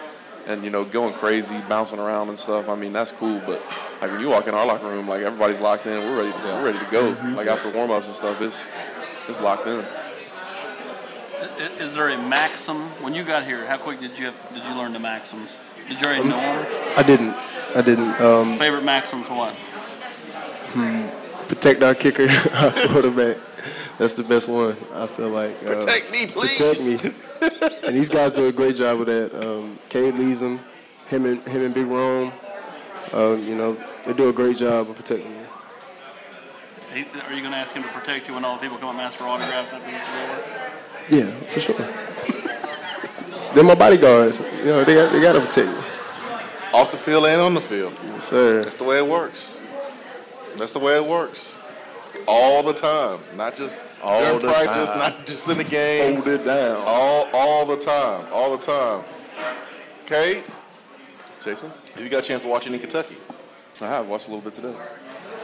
and 0.48 0.64
you 0.64 0.70
know 0.70 0.86
going 0.86 1.14
crazy, 1.14 1.58
bouncing 1.68 2.00
around 2.00 2.30
and 2.30 2.38
stuff. 2.38 2.70
I 2.70 2.76
mean 2.76 2.94
that's 2.94 3.12
cool. 3.12 3.42
But 3.46 3.62
like 4.02 4.12
when 4.12 4.20
you 4.20 4.30
walk 4.30 4.48
in 4.48 4.54
our 4.54 4.66
locker 4.66 4.88
room, 4.88 5.08
like 5.08 5.22
everybody's 5.22 5.62
locked 5.62 5.86
in. 5.86 5.94
We're 5.94 6.24
ready. 6.24 6.38
To, 6.38 6.46
We're 6.46 6.66
ready 6.66 6.80
to 6.80 6.92
go. 6.92 7.14
Mm-hmm. 7.14 7.36
Like 7.36 7.48
after 7.48 7.70
warm 7.72 7.92
ups 7.92 8.08
and 8.08 8.16
stuff, 8.16 8.42
it's 8.42 8.70
it's 9.28 9.42
locked 9.42 9.68
in. 9.68 9.86
Is 11.80 11.96
there 11.96 12.10
a 12.10 12.18
maxim 12.18 12.90
when 13.02 13.14
you 13.14 13.24
got 13.24 13.46
here? 13.46 13.66
How 13.66 13.78
quick 13.78 14.00
did 14.00 14.18
you 14.18 14.26
have, 14.26 14.54
did 14.54 14.66
you 14.66 14.76
learn 14.76 14.94
the 14.94 15.00
maxims? 15.00 15.56
Did 15.88 16.02
you 16.02 16.08
already 16.08 16.28
know 16.28 16.38
them? 16.38 16.94
I 16.98 17.04
didn't. 17.04 17.36
I 17.76 17.82
didn't. 17.82 18.22
Um, 18.22 18.58
Favorite 18.58 18.84
maxims 18.84 19.30
what? 19.30 19.56
protect 21.48 21.84
our 21.84 21.96
kicker, 21.96 22.28
our 22.54 22.72
quarterback. 22.72 23.38
That's 23.98 24.14
the 24.14 24.24
best 24.24 24.50
one. 24.50 24.76
I 24.94 25.08
feel 25.08 25.30
like. 25.30 25.56
Uh, 25.64 25.76
Protect 25.76 26.12
me, 26.12 26.28
please. 26.28 26.58
Protect 26.58 26.84
me. 26.84 27.12
and 27.88 27.96
these 27.96 28.10
guys 28.10 28.34
do 28.34 28.48
a 28.48 28.52
great 28.52 28.76
job 28.76 29.00
with 29.00 29.08
that. 29.08 29.34
Um, 29.34 29.80
Cade 29.90 30.16
leads 30.16 30.40
them. 30.40 30.60
Him 31.08 31.26
and 31.26 31.42
him 31.48 31.64
and 31.64 31.74
Big 31.74 31.86
Rome. 31.86 32.32
Uh, 33.14 33.34
you 33.34 33.56
know, 33.56 33.78
they 34.06 34.14
do 34.14 34.30
a 34.30 34.34
great 34.34 34.58
job 34.58 34.90
of 34.90 34.96
protecting 34.96 35.32
me. 35.32 35.46
Are 36.96 37.34
you 37.34 37.42
going 37.42 37.52
to 37.52 37.58
ask 37.58 37.74
him 37.74 37.84
to 37.84 37.90
protect 37.90 38.28
you 38.28 38.34
when 38.34 38.46
all 38.46 38.56
the 38.56 38.62
people 38.62 38.78
come 38.78 38.90
up 38.90 38.96
and 38.96 39.02
ask 39.02 39.18
for 39.18 39.26
autographs 39.26 39.74
after 39.74 39.92
this 39.92 40.02
is 40.02 40.22
over? 40.22 40.66
Yeah, 41.10 41.30
for 41.52 41.60
sure. 41.60 41.76
They're 43.54 43.64
my 43.64 43.76
bodyguards. 43.76 44.40
You 44.60 44.66
know, 44.66 44.84
they 44.84 44.96
got, 44.96 45.12
they 45.12 45.22
got 45.22 45.34
to 45.34 45.42
protect 45.42 45.68
me. 45.68 45.84
Off 46.74 46.92
the 46.92 46.98
field 46.98 47.26
and 47.26 47.42
on 47.42 47.54
the 47.54 47.62
field. 47.62 47.98
Yes, 48.06 48.26
sir. 48.26 48.64
That's 48.64 48.76
the 48.76 48.84
way 48.84 48.98
it 48.98 49.08
works. 49.08 49.58
That's 50.58 50.74
the 50.74 50.80
way 50.80 50.96
it 50.96 51.06
works. 51.06 51.55
All 52.28 52.64
the 52.64 52.74
time, 52.74 53.20
not 53.36 53.56
just 53.56 53.84
All 54.04 54.20
during 54.22 54.42
the 54.42 54.48
practice, 54.52 54.90
time. 54.90 54.98
not 55.00 55.26
just 55.28 55.48
in 55.48 55.58
the 55.58 55.64
game. 55.64 56.16
Hold 56.16 56.28
it 56.28 56.44
down, 56.46 56.82
All 56.86 57.28
all 57.34 57.66
the 57.66 57.78
time, 57.78 58.26
all 58.32 58.58
the 58.58 58.64
time. 58.66 59.04
Cade, 60.08 60.44
Jason. 61.44 61.72
have 61.94 62.04
you 62.04 62.10
got 62.10 62.24
a 62.24 62.28
chance 62.28 62.42
to 62.44 62.48
watch 62.48 62.66
any 62.68 62.80
Kentucky? 62.80 63.16
I 63.82 63.86
have 63.88 64.08
watched 64.08 64.28
a 64.28 64.32
little 64.32 64.44
bit 64.50 64.54
today. 64.56 64.74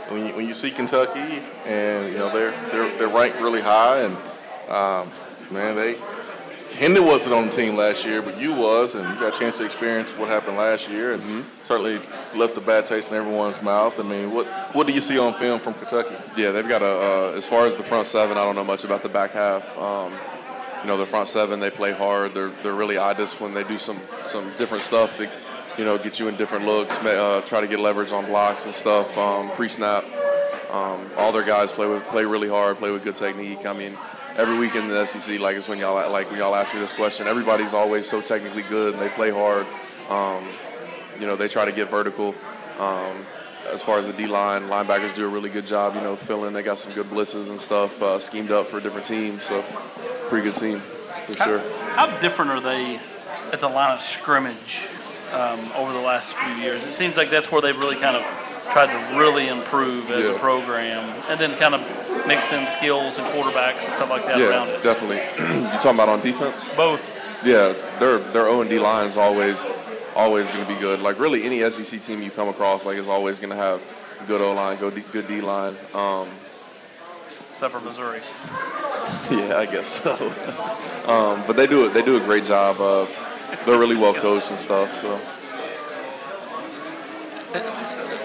when 0.10 0.26
you, 0.28 0.34
when 0.34 0.48
you 0.48 0.54
see 0.54 0.72
Kentucky 0.72 1.42
and 1.66 2.12
you 2.14 2.18
know 2.20 2.30
they're 2.34 2.52
they're, 2.72 2.98
they're 2.98 3.08
ranked 3.10 3.40
really 3.42 3.62
high 3.62 4.00
and 4.00 4.16
um, 4.70 5.12
man 5.52 5.76
they 5.76 5.96
Hendon 6.74 7.06
wasn't 7.06 7.34
on 7.34 7.48
the 7.48 7.52
team 7.52 7.76
last 7.76 8.06
year 8.06 8.22
but 8.22 8.40
you 8.40 8.54
was 8.54 8.96
and 8.96 9.08
you 9.08 9.20
got 9.20 9.36
a 9.36 9.40
chance 9.40 9.58
to 9.58 9.66
experience 9.66 10.12
what 10.18 10.30
happened 10.30 10.58
last 10.58 10.90
year 10.90 11.14
and 11.14 11.46
certainly 11.66 12.00
left 12.36 12.58
a 12.58 12.62
bad 12.62 12.86
taste 12.86 13.12
in 13.12 13.18
everyone's 13.18 13.62
mouth. 13.62 14.00
I 14.00 14.04
mean 14.04 14.32
what 14.32 14.48
what 14.74 14.88
do 14.88 14.94
you 14.94 15.02
see 15.02 15.20
on 15.20 15.34
film 15.34 15.60
from 15.60 15.74
Kentucky? 15.74 16.16
Yeah, 16.38 16.52
they've 16.52 16.68
got 16.68 16.82
a. 16.82 16.86
Uh, 16.86 17.34
as 17.36 17.46
far 17.46 17.66
as 17.66 17.76
the 17.76 17.84
front 17.84 18.08
seven, 18.08 18.38
I 18.38 18.46
don't 18.46 18.56
know 18.56 18.64
much 18.64 18.84
about 18.84 19.04
the 19.04 19.10
back 19.10 19.32
half. 19.32 19.78
Um, 19.78 20.14
you 20.82 20.88
know, 20.88 20.98
the 20.98 21.06
front 21.06 21.28
seven, 21.28 21.60
they 21.60 21.70
play 21.70 21.92
hard. 21.92 22.34
They're 22.34 22.52
they're 22.64 22.74
really 22.74 22.98
eye 22.98 23.14
disciplined. 23.14 23.56
They 23.56 23.64
do 23.64 23.78
some 23.78 24.00
some 24.26 24.52
different 24.58 24.84
stuff 24.84 25.18
to, 25.18 25.30
you 25.78 25.86
know, 25.86 25.98
get 25.98 26.20
you 26.20 26.28
in 26.28 26.36
different 26.38 26.66
looks. 26.66 26.98
Uh, 26.98 27.42
try 27.46 27.62
to 27.62 27.68
get 27.68 27.80
leverage 27.80 28.12
on 28.12 28.26
blocks 28.26 28.66
and 28.66 28.74
stuff. 28.74 29.16
Um, 29.18 29.52
pre-snap. 29.52 30.04
Um, 30.72 31.06
all 31.18 31.34
their 31.34 31.44
guys 31.44 31.72
play 31.72 31.88
with 31.88 32.04
play 32.06 32.26
really 32.26 32.50
hard. 32.50 32.78
Play 32.78 32.92
with 32.92 33.04
good 33.04 33.16
technique. 33.16 33.66
I 33.66 33.74
mean. 33.74 33.98
Every 34.38 34.58
week 34.58 34.76
in 34.76 34.88
the 34.88 35.06
SEC, 35.06 35.40
like 35.40 35.58
it's 35.58 35.68
when 35.68 35.78
y'all 35.78 36.10
like 36.12 36.30
when 36.30 36.40
y'all 36.40 36.56
ask 36.56 36.74
me 36.74 36.80
this 36.80 36.94
question. 36.94 37.28
Everybody's 37.28 37.74
always 37.74 38.08
so 38.08 38.22
technically 38.22 38.64
good, 38.64 38.94
and 38.94 39.02
they 39.02 39.10
play 39.10 39.30
hard. 39.30 39.66
Um, 40.10 40.44
you 41.20 41.28
know, 41.28 41.36
they 41.36 41.48
try 41.48 41.66
to 41.66 41.72
get 41.72 41.90
vertical. 41.90 42.34
Um, 42.80 43.26
as 43.72 43.82
far 43.82 44.00
as 44.00 44.08
the 44.08 44.14
D 44.14 44.28
line, 44.28 44.64
linebackers 44.64 45.14
do 45.16 45.26
a 45.26 45.30
really 45.30 45.50
good 45.50 45.66
job, 45.66 45.96
you 45.96 46.02
know, 46.02 46.16
filling. 46.16 46.54
They 46.54 46.64
got 46.64 46.80
some 46.80 46.94
good 46.94 47.08
blitzes 47.08 47.50
and 47.50 47.60
stuff 47.60 48.02
uh, 48.02 48.20
schemed 48.20 48.52
up 48.52 48.66
for 48.66 48.80
different 48.80 49.06
teams. 49.06 49.44
So, 49.44 49.62
pretty 50.30 50.50
good 50.50 50.56
team 50.56 50.80
for 50.80 51.34
sure. 51.34 51.60
How, 51.60 52.08
how 52.08 52.20
different 52.20 52.52
are 52.52 52.62
they 52.62 53.00
at 53.52 53.60
the 53.60 53.70
line 53.70 53.94
of 53.94 54.02
scrimmage 54.02 54.88
um, 55.34 55.60
over 55.76 55.94
the 55.94 56.00
last 56.00 56.34
few 56.34 56.54
years? 56.56 56.84
It 56.86 56.94
seems 56.94 57.18
like 57.18 57.30
that's 57.30 57.52
where 57.52 57.62
they've 57.62 57.78
really 57.78 57.98
kind 57.98 58.18
of 58.18 58.24
tried 58.72 58.88
to 58.88 59.18
really 59.20 59.48
improve 59.48 60.10
as 60.12 60.26
a 60.26 60.34
program, 60.40 61.04
and 61.30 61.40
then 61.40 61.58
kind 61.58 61.76
of 61.76 61.82
mix 62.28 62.52
in 62.54 62.66
skills 62.68 63.18
and 63.18 63.28
quarterbacks 63.28 63.86
and 63.86 63.94
stuff 63.96 64.10
like 64.10 64.26
that 64.26 64.40
around 64.40 64.68
Yeah, 64.68 64.76
it. 64.76 64.84
definitely. 64.84 65.18
you 65.64 65.68
talking 65.80 65.92
about 65.96 66.10
on 66.10 66.22
defense? 66.22 66.70
Both. 66.76 67.12
Yeah, 67.44 67.74
their 68.00 68.20
their 68.20 68.48
O 68.48 68.62
and 68.62 68.70
D 68.70 68.78
line 68.80 69.08
is 69.08 69.18
always 69.18 69.66
always 70.16 70.48
going 70.50 70.66
to 70.66 70.74
be 70.74 70.80
good. 70.80 71.02
Like 71.02 71.20
really, 71.20 71.44
any 71.44 71.68
SEC 71.70 72.02
team 72.02 72.22
you 72.22 72.30
come 72.30 72.48
across, 72.50 72.86
like 72.86 72.98
is 72.98 73.08
always 73.08 73.40
going 73.40 73.50
to 73.50 73.56
have 73.56 73.82
good 74.28 74.42
O 74.42 74.54
line, 74.54 74.78
good 74.78 74.96
D, 74.96 75.04
good 75.12 75.28
D 75.28 75.42
line. 75.42 75.76
Um, 75.94 76.28
except 77.52 77.74
for 77.74 77.82
Missouri. 77.82 78.22
Yeah, 79.30 79.58
I 79.58 79.66
guess 79.66 79.88
so. 80.02 80.14
um, 81.08 81.42
but 81.48 81.56
they 81.56 81.66
do 81.68 81.86
it. 81.86 81.94
They 81.94 82.02
do 82.02 82.18
a 82.18 82.20
great 82.20 82.44
job. 82.46 82.80
Uh, 82.80 83.08
they're 83.66 83.80
really 83.80 83.96
well 83.96 84.14
coached 84.14 84.50
and 84.52 84.60
stuff. 84.60 84.90
So 85.02 85.20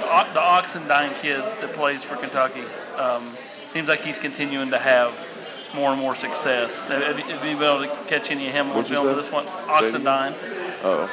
The 0.07 0.41
Oxendine 0.41 1.21
kid 1.21 1.41
that 1.41 1.73
plays 1.75 2.03
for 2.03 2.17
Kentucky 2.17 2.63
um, 2.97 3.37
seems 3.71 3.89
like 3.89 4.01
he's 4.01 4.19
continuing 4.19 4.71
to 4.71 4.79
have 4.79 5.13
more 5.75 5.91
and 5.91 6.01
more 6.01 6.15
success. 6.15 6.87
Have 6.87 7.03
have 7.03 7.19
you 7.19 7.25
have 7.25 7.43
been 7.43 7.57
able 7.57 7.83
to 7.83 8.05
catch 8.09 8.31
any 8.31 8.47
of 8.47 8.53
him 8.53 8.69
on 8.69 8.77
What'd 8.77 8.91
you 8.91 8.97
film 8.97 9.09
for 9.15 9.21
this 9.21 9.33
one? 9.33 9.45
Say 9.45 9.53
it. 9.53 10.03
Oxendine. 10.03 10.35
Oh. 10.85 11.11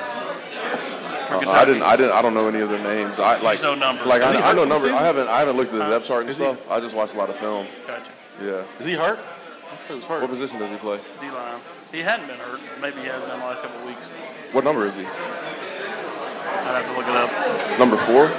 Uh, 1.32 1.50
I 1.50 1.66
didn't. 1.66 1.82
I 1.82 1.96
didn't. 1.96 2.12
I 2.12 2.22
don't 2.22 2.36
know 2.36 2.48
any 2.48 2.60
of 2.60 2.70
their 2.70 2.84
names. 2.84 3.20
I 3.20 3.42
like. 3.42 3.62
no 3.64 3.74
numbers. 3.74 4.06
Like 4.06 4.22
I, 4.22 4.52
I 4.52 4.54
know 4.54 4.66
numbers. 4.66 4.92
I 4.92 5.02
haven't. 5.04 5.28
I 5.28 5.40
haven't 5.40 5.58
looked 5.58 5.74
at 5.74 5.80
the 5.80 5.90
depth 5.90 6.06
chart 6.06 6.22
and 6.22 6.30
Is 6.30 6.38
he- 6.38 6.44
stuff. 6.44 6.70
I 6.70 6.80
just 6.80 6.96
watched 6.96 7.16
a 7.16 7.18
lot 7.18 7.30
of 7.30 7.36
film. 7.38 7.66
Gotcha. 7.88 8.12
Yeah. 8.42 8.64
Is 8.80 8.86
he 8.86 8.94
hurt? 8.94 9.18
I 9.18 9.22
thought 9.22 9.88
he 9.88 9.94
was 9.96 10.04
hurt. 10.06 10.22
What 10.22 10.30
position 10.30 10.60
does 10.60 10.70
he 10.70 10.78
play? 10.78 11.00
D 11.20 11.32
line. 11.32 11.60
He 11.92 12.00
hadn't 12.00 12.28
been 12.28 12.38
hurt. 12.38 12.60
Maybe 12.82 13.02
he 13.02 13.08
has 13.08 13.22
been 13.24 13.34
in 13.34 13.40
the 13.40 13.46
last 13.46 13.64
couple 13.64 13.80
of 13.80 13.88
weeks. 13.88 14.10
What 14.54 14.64
number 14.64 14.86
is 14.86 14.98
he? 14.98 15.06
I'd 15.06 16.78
have 16.78 16.86
to 16.86 16.98
look 16.98 17.08
it 17.08 17.16
up. 17.16 17.80
Number 17.80 17.98
four. 17.98 18.30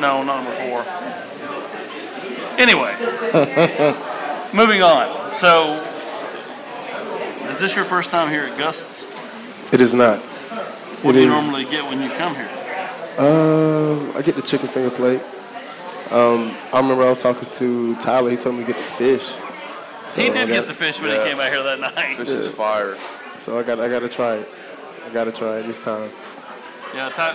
No, 0.00 0.22
not 0.22 0.42
number 0.42 0.52
four. 0.52 0.84
Anyway, 2.58 2.92
moving 4.54 4.82
on. 4.82 5.36
So, 5.36 5.74
is 7.52 7.60
this 7.60 7.74
your 7.74 7.84
first 7.84 8.10
time 8.10 8.30
here 8.30 8.44
at 8.44 8.56
Gus's? 8.58 9.06
It 9.72 9.80
is 9.80 9.94
not. 9.94 10.18
What 11.02 11.10
It 11.14 11.18
do 11.18 11.24
you 11.24 11.26
is- 11.26 11.32
normally 11.42 11.64
get 11.64 11.84
when 11.84 12.00
you 12.02 12.10
come 12.10 12.34
here? 12.34 12.48
Um, 13.18 14.12
I 14.16 14.22
get 14.22 14.34
the 14.36 14.42
chicken 14.42 14.68
finger 14.68 14.90
plate. 14.90 15.20
Um, 16.10 16.54
I 16.72 16.80
remember 16.80 17.04
I 17.04 17.10
was 17.10 17.22
talking 17.22 17.48
to 17.50 17.94
Tyler. 17.96 18.30
He 18.30 18.36
told 18.36 18.54
me 18.56 18.62
to 18.62 18.66
get 18.72 18.76
the 18.76 18.82
fish. 18.82 19.34
So 20.08 20.20
he 20.20 20.28
did 20.28 20.34
got- 20.34 20.48
get 20.48 20.66
the 20.66 20.74
fish 20.74 21.00
when 21.00 21.10
he 21.10 21.16
came 21.28 21.40
out 21.40 21.50
here 21.50 21.62
that 21.62 21.80
night. 21.80 22.16
Fish 22.16 22.28
is 22.28 22.48
fire. 22.48 22.96
So 23.38 23.58
I 23.58 23.62
got 23.62 23.80
I 23.80 23.88
got 23.88 24.00
to 24.00 24.08
try 24.08 24.34
it. 24.36 24.48
I 25.06 25.12
got 25.12 25.24
to 25.24 25.32
try 25.32 25.58
it 25.58 25.66
this 25.66 25.82
time. 25.82 26.10
Yeah, 26.94 27.08
Ty, 27.08 27.32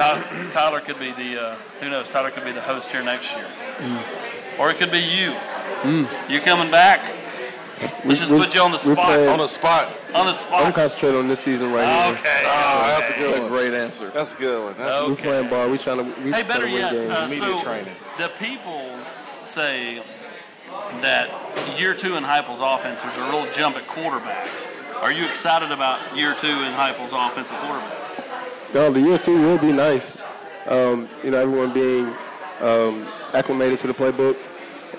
Ty, 0.00 0.22
Tyler 0.50 0.80
could 0.80 0.98
be 0.98 1.10
the, 1.12 1.42
uh, 1.42 1.54
who 1.80 1.90
knows, 1.90 2.08
Tyler 2.08 2.30
could 2.30 2.44
be 2.44 2.52
the 2.52 2.60
host 2.62 2.90
here 2.90 3.02
next 3.02 3.36
year. 3.36 3.46
Or 4.58 4.70
it 4.70 4.78
could 4.78 4.90
be 4.90 4.98
you. 5.00 5.34
You 6.28 6.40
coming 6.40 6.70
back? 6.70 7.00
Let's 8.04 8.20
just 8.20 8.30
put 8.32 8.54
you 8.54 8.60
on 8.62 8.72
the 8.72 8.78
spot. 8.78 8.96
playing- 8.96 9.28
On 9.28 9.38
the 9.38 9.46
spot. 9.46 9.88
On 10.14 10.26
the 10.26 10.34
spot. 10.34 10.66
I'm 10.66 10.72
concentrating 10.72 11.18
on 11.18 11.28
this 11.28 11.40
season 11.40 11.72
right 11.72 11.86
here. 11.86 12.12
Okay. 12.14 12.44
Ah, 12.46 12.96
that's 12.98 13.10
a 13.14 13.18
good 13.18 13.34
That's 13.34 13.44
a 13.44 13.48
great 13.48 13.74
answer. 13.74 14.10
That's 14.14 14.32
a 14.32 14.36
good 14.36 14.64
one. 14.64 14.74
That's 14.78 15.06
We 15.06 15.12
Okay. 15.12 15.22
playing 15.22 15.48
ball. 15.48 15.68
We 15.68 15.78
trying 15.78 15.98
to. 15.98 16.20
We 16.22 16.30
Hey, 16.32 16.42
better 16.42 16.66
yet, 16.66 16.92
uh, 16.92 17.26
Media 17.28 17.38
so 17.38 17.60
training. 17.62 17.96
the 18.18 18.28
people 18.38 18.90
say 19.46 20.02
that 21.00 21.30
year 21.78 21.94
two 21.94 22.16
in 22.16 22.24
Heupel's 22.24 22.60
offense 22.60 23.02
is 23.04 23.16
a 23.16 23.22
real 23.30 23.46
jump 23.52 23.76
at 23.76 23.86
quarterback. 23.86 24.46
Are 25.02 25.12
you 25.12 25.24
excited 25.24 25.72
about 25.72 25.98
year 26.14 26.34
two 26.40 26.48
in 26.48 26.72
Heupel's 26.74 27.12
offensive 27.14 27.56
quarterback? 27.62 27.96
No, 28.74 28.90
the 28.92 29.00
year 29.00 29.18
two 29.18 29.40
will 29.40 29.58
be 29.58 29.72
nice. 29.72 30.18
Um, 30.66 31.08
you 31.24 31.30
know, 31.30 31.38
everyone 31.40 31.72
being 31.72 32.12
um, 32.60 33.06
acclimated 33.34 33.78
to 33.80 33.86
the 33.88 33.94
playbook, 33.94 34.36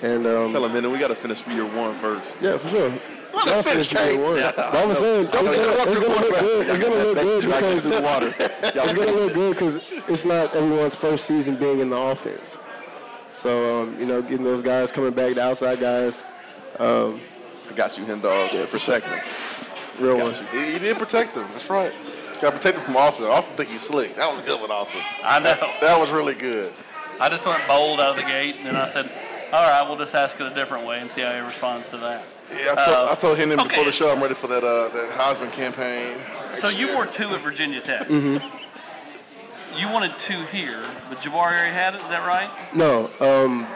and 0.02 0.26
um, 0.26 0.50
Tell 0.52 0.64
him, 0.64 0.72
man, 0.72 0.90
we 0.90 0.98
got 0.98 1.08
to 1.08 1.14
finish 1.14 1.46
year 1.46 1.64
one 1.64 1.94
first. 1.94 2.36
yeah, 2.40 2.58
for 2.58 2.68
sure. 2.68 2.90
Let 3.34 3.46
Y'all 3.46 3.54
him 3.58 3.64
finish, 3.64 3.88
finish 3.88 3.92
year 3.92 4.16
Cade. 4.16 4.20
one. 4.20 4.40
But 4.54 4.58
I 4.58 4.84
was 4.84 4.98
saying, 4.98 5.24
it's 5.26 5.34
gonna, 5.34 5.50
it's 5.90 6.00
gonna 6.00 6.20
look 6.20 6.38
good. 6.40 6.68
It's 6.68 6.80
gonna 6.80 6.94
look 6.96 7.16
good 7.18 7.44
because 7.44 7.84
the 7.84 8.00
water. 8.02 8.34
it's 8.38 8.94
gonna 8.94 9.12
look 9.12 9.32
good 9.32 9.52
because 9.54 9.76
it's 10.08 10.24
not 10.26 10.54
everyone's 10.54 10.94
first 10.94 11.24
season 11.24 11.56
being 11.56 11.78
in 11.80 11.88
the 11.88 11.96
offense. 11.96 12.58
So 13.30 13.82
um, 13.84 13.96
you 13.98 14.04
know, 14.04 14.20
getting 14.20 14.44
those 14.44 14.60
guys 14.60 14.92
coming 14.92 15.12
back, 15.12 15.34
the 15.34 15.42
outside 15.42 15.80
guys, 15.80 16.22
I 16.78 17.14
got 17.74 17.96
you, 17.96 18.04
hen 18.04 18.20
dog, 18.20 18.50
for 18.50 18.78
second. 18.78 19.22
real 19.98 20.18
Got 20.18 20.24
ones. 20.24 20.40
you. 20.52 20.60
He, 20.60 20.72
he 20.74 20.78
did 20.78 20.98
protect 20.98 21.34
him. 21.34 21.46
That's 21.52 21.70
right. 21.70 21.92
Got 22.42 22.50
to 22.50 22.56
protect 22.58 22.78
him 22.78 22.84
from 22.84 22.96
Austin. 22.96 23.26
Austin 23.26 23.56
think 23.56 23.70
he's 23.70 23.82
slick. 23.82 24.16
That 24.16 24.28
was 24.30 24.40
good 24.40 24.60
with 24.60 24.70
Austin. 24.70 25.00
I 25.22 25.38
know. 25.38 25.54
That 25.80 25.98
was 25.98 26.10
really 26.10 26.34
good. 26.34 26.72
I 27.20 27.28
just 27.28 27.46
went 27.46 27.64
bold 27.68 28.00
out 28.00 28.10
of 28.10 28.16
the 28.16 28.22
gate, 28.22 28.56
and 28.56 28.66
then 28.66 28.74
I 28.74 28.88
said, 28.88 29.08
all 29.52 29.62
right, 29.68 29.88
we'll 29.88 29.96
just 29.98 30.14
ask 30.14 30.40
it 30.40 30.50
a 30.50 30.54
different 30.54 30.84
way 30.84 30.98
and 30.98 31.08
see 31.10 31.20
how 31.20 31.32
he 31.32 31.38
responds 31.40 31.88
to 31.90 31.98
that. 31.98 32.24
Yeah, 32.50 32.72
I 32.76 32.84
told, 32.84 32.96
Uh, 32.96 33.12
I 33.12 33.14
told 33.14 33.38
him 33.38 33.52
okay. 33.52 33.62
before 33.68 33.84
the 33.84 33.92
show 33.92 34.10
I'm 34.12 34.20
ready 34.20 34.34
for 34.34 34.48
that 34.48 34.64
uh, 34.64 34.88
that 34.88 35.10
Heisman 35.12 35.52
campaign. 35.52 36.18
So 36.54 36.68
you 36.68 36.92
wore 36.92 37.06
two 37.06 37.28
at 37.28 37.40
Virginia 37.42 37.80
Tech. 37.80 38.08
You 38.10 39.88
wanted 39.88 40.18
two 40.18 40.42
here, 40.46 40.82
but 41.08 41.18
Jabari 41.20 41.52
already 41.52 41.72
had 41.72 41.94
it. 41.94 42.02
Is 42.02 42.10
that 42.10 42.26
right? 42.26 42.50
No, 42.74 43.08
um, 43.20 43.66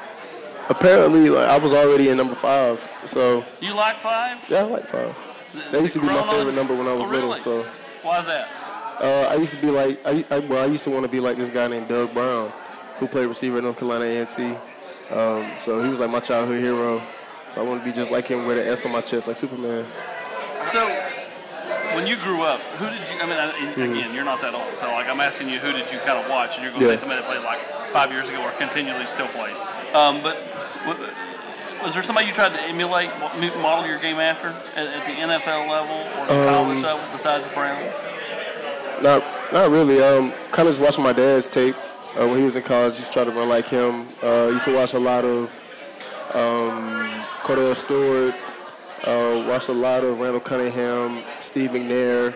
apparently, 0.69 1.31
like 1.31 1.49
I 1.49 1.57
was 1.59 1.73
already 1.73 2.09
in 2.11 2.17
number 2.17 2.35
five. 2.35 2.81
So 3.07 3.45
You 3.61 3.75
like 3.75 3.97
five? 3.97 4.39
yeah, 4.51 4.59
I 4.59 4.63
like 4.63 4.87
five. 4.87 5.17
That 5.73 5.81
used 5.81 5.95
to 5.95 6.01
be 6.01 6.07
my 6.07 6.23
favorite 6.25 6.55
number 6.55 6.75
when 6.75 6.87
I 6.89 6.93
was 6.93 7.05
Oh, 7.09 7.13
little. 7.13 7.37
So 7.37 7.65
Why 8.07 8.21
is 8.21 8.27
that? 8.27 8.49
uh, 9.01 9.29
I 9.31 9.35
used 9.35 9.53
to 9.55 9.61
be 9.61 9.71
like, 9.71 10.01
I, 10.07 10.25
I, 10.31 10.39
well, 10.41 10.63
I 10.63 10.67
used 10.67 10.85
to 10.85 10.91
want 10.91 11.05
to 11.05 11.11
be 11.11 11.21
like 11.21 11.37
this 11.37 11.51
guy 11.51 11.67
named 11.69 11.89
Doug 11.89 12.15
Brown, 12.15 12.51
who 12.99 13.07
played 13.09 13.27
receiver 13.27 13.59
at 13.59 13.65
North 13.65 13.79
Carolina 13.79 14.05
A&T. 14.05 14.45
Um, 15.11 15.53
so 15.59 15.83
he 15.83 15.89
was 15.91 15.99
like 16.01 16.11
my 16.11 16.21
childhood 16.21 16.61
hero. 16.61 17.03
So 17.51 17.61
I 17.61 17.65
want 17.65 17.81
to 17.81 17.85
be 17.85 17.93
just 17.93 18.11
like 18.11 18.27
him 18.27 18.47
with 18.47 18.59
an 18.59 18.67
S 18.67 18.85
on 18.85 18.93
my 18.93 19.01
chest, 19.01 19.27
like 19.27 19.37
Superman. 19.37 19.85
So, 20.73 20.87
when 21.95 22.07
you 22.07 22.17
grew 22.17 22.43
up, 22.43 22.61
who 22.79 22.87
did 22.87 22.99
you? 23.09 23.21
I 23.21 23.27
mean, 23.27 23.37
I- 23.39 23.55
and 23.79 23.93
again, 23.97 24.15
you're 24.15 24.25
not 24.25 24.41
that 24.43 24.55
old, 24.55 24.77
so 24.77 24.87
like 24.93 25.09
I'm 25.09 25.21
asking 25.21 25.49
you, 25.49 25.59
who 25.59 25.73
did 25.73 25.91
you 25.93 25.99
kind 26.01 26.19
of 26.19 26.29
watch? 26.29 26.55
And 26.57 26.63
you're 26.63 26.73
going 26.73 26.83
to 26.85 26.89
Yeah. 26.91 26.97
say 26.97 27.01
somebody 27.01 27.21
that 27.23 27.29
played 27.31 27.43
like 27.45 27.61
five 27.93 28.11
years 28.13 28.29
ago 28.29 28.43
or 28.43 28.51
continually 28.53 29.07
still 29.07 29.29
plays. 29.29 29.57
Um, 29.95 30.21
but 30.23 30.37
was 31.83 31.95
there 31.95 32.03
somebody 32.03 32.27
you 32.27 32.33
tried 32.33 32.53
to 32.53 32.63
emulate, 32.63 33.11
model 33.59 33.87
your 33.87 33.99
game 33.99 34.17
after 34.17 34.49
at, 34.79 34.87
at 34.87 35.07
the 35.07 35.13
NFL 35.13 35.69
level 35.69 35.97
or 36.21 36.27
the 36.27 36.51
college 36.51 36.83
level 36.83 37.03
besides 37.13 37.49
Brown? 37.51 37.83
Not, 39.03 39.25
not 39.53 39.71
really. 39.71 40.03
Um, 40.03 40.33
kind 40.53 40.69
of 40.69 40.75
just 40.75 40.81
watching 40.81 41.05
my 41.05 41.13
dad's 41.13 41.51
tape 41.51 41.77
uh, 42.17 42.27
when 42.27 42.39
he 42.39 42.45
was 42.45 42.57
in 42.57 42.63
college. 42.63 42.97
Just 42.97 43.13
try 43.13 43.25
to 43.25 43.31
run 43.31 43.49
like 43.49 43.69
him. 43.69 44.09
Uh, 44.23 44.49
used 44.53 44.65
to 44.65 44.75
watch 44.75 44.95
a 44.95 44.99
lot 44.99 45.25
of 45.25 45.45
um, 46.35 47.09
Kordell 47.43 47.77
Stewart. 47.77 48.35
Uh, 49.05 49.45
watched 49.47 49.69
a 49.69 49.73
lot 49.73 50.03
of 50.03 50.19
Randall 50.19 50.41
Cunningham, 50.41 51.23
Steve 51.39 51.71
McNair, 51.71 52.35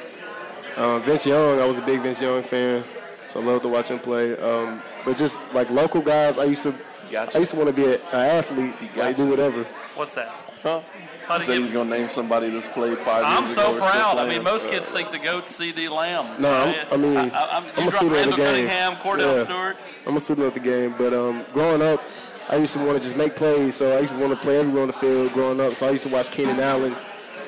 uh, 0.76 0.98
Vince 1.00 1.26
Young. 1.26 1.58
I 1.58 1.64
was 1.64 1.78
a 1.78 1.82
big 1.82 2.00
Vince 2.00 2.20
Young 2.20 2.42
fan, 2.42 2.84
so 3.26 3.40
I 3.40 3.44
loved 3.44 3.62
to 3.62 3.68
watch 3.68 3.88
him 3.88 3.98
play. 3.98 4.36
Um, 4.36 4.82
but 5.04 5.16
just 5.16 5.40
like 5.54 5.70
local 5.70 6.00
guys, 6.00 6.38
I 6.38 6.44
used 6.44 6.62
to, 6.64 6.74
Gotcha. 7.10 7.36
I 7.36 7.40
used 7.40 7.50
to 7.52 7.56
want 7.56 7.68
to 7.68 7.74
be 7.74 7.84
an 7.94 8.00
athlete, 8.12 8.74
like 8.96 9.16
do 9.16 9.28
whatever. 9.28 9.64
What's 9.94 10.14
that? 10.14 10.28
Huh? 10.62 10.80
How 11.26 11.38
He 11.38 11.44
said 11.44 11.58
he's 11.58 11.72
going 11.72 11.88
to 11.90 11.98
name 11.98 12.08
somebody 12.08 12.50
that's 12.50 12.66
played 12.66 12.98
five 12.98 13.24
I'm 13.24 13.44
years 13.44 13.54
so 13.54 13.62
ago. 13.62 13.70
or 13.72 13.76
still 13.78 13.90
proud. 13.90 14.18
I 14.18 14.28
mean, 14.28 14.42
most 14.42 14.68
kids 14.68 14.90
think 14.90 15.10
the 15.10 15.18
GOAT 15.18 15.46
CeeDee 15.46 15.88
Lamb. 15.90 16.40
No, 16.40 16.50
I'm- 16.50 16.86
I 16.92 16.96
mean, 16.96 17.16
I, 17.16 17.22
I'm, 17.24 17.64
I'm 17.76 17.88
a 17.88 17.90
dropped 17.90 17.96
student 17.96 18.02
of 18.02 18.10
the 18.10 18.12
Randall 18.12 18.36
game. 18.36 18.46
Cunningham, 18.68 18.96
Kordell 18.96 19.36
Yeah. 19.38 19.44
Stewart. 19.44 19.76
I'm 20.06 20.16
a 20.16 20.20
student 20.20 20.46
of 20.48 20.54
the 20.54 20.60
game, 20.60 20.94
but 20.98 21.12
um, 21.14 21.44
growing 21.52 21.82
up, 21.82 22.02
I 22.48 22.56
used 22.56 22.72
to 22.74 22.78
want 22.84 22.98
to 22.98 23.00
just 23.02 23.16
make 23.16 23.36
plays. 23.36 23.76
So 23.76 23.96
I 23.96 24.00
used 24.00 24.12
to 24.12 24.18
want 24.18 24.32
to 24.32 24.38
play 24.38 24.58
everywhere 24.58 24.82
on 24.82 24.88
the 24.88 24.92
field 24.94 25.32
growing 25.32 25.60
up. 25.60 25.74
So 25.74 25.86
I 25.86 25.90
used 25.90 26.06
to 26.06 26.12
watch 26.12 26.30
Keenan 26.30 26.58
Allen. 26.60 26.96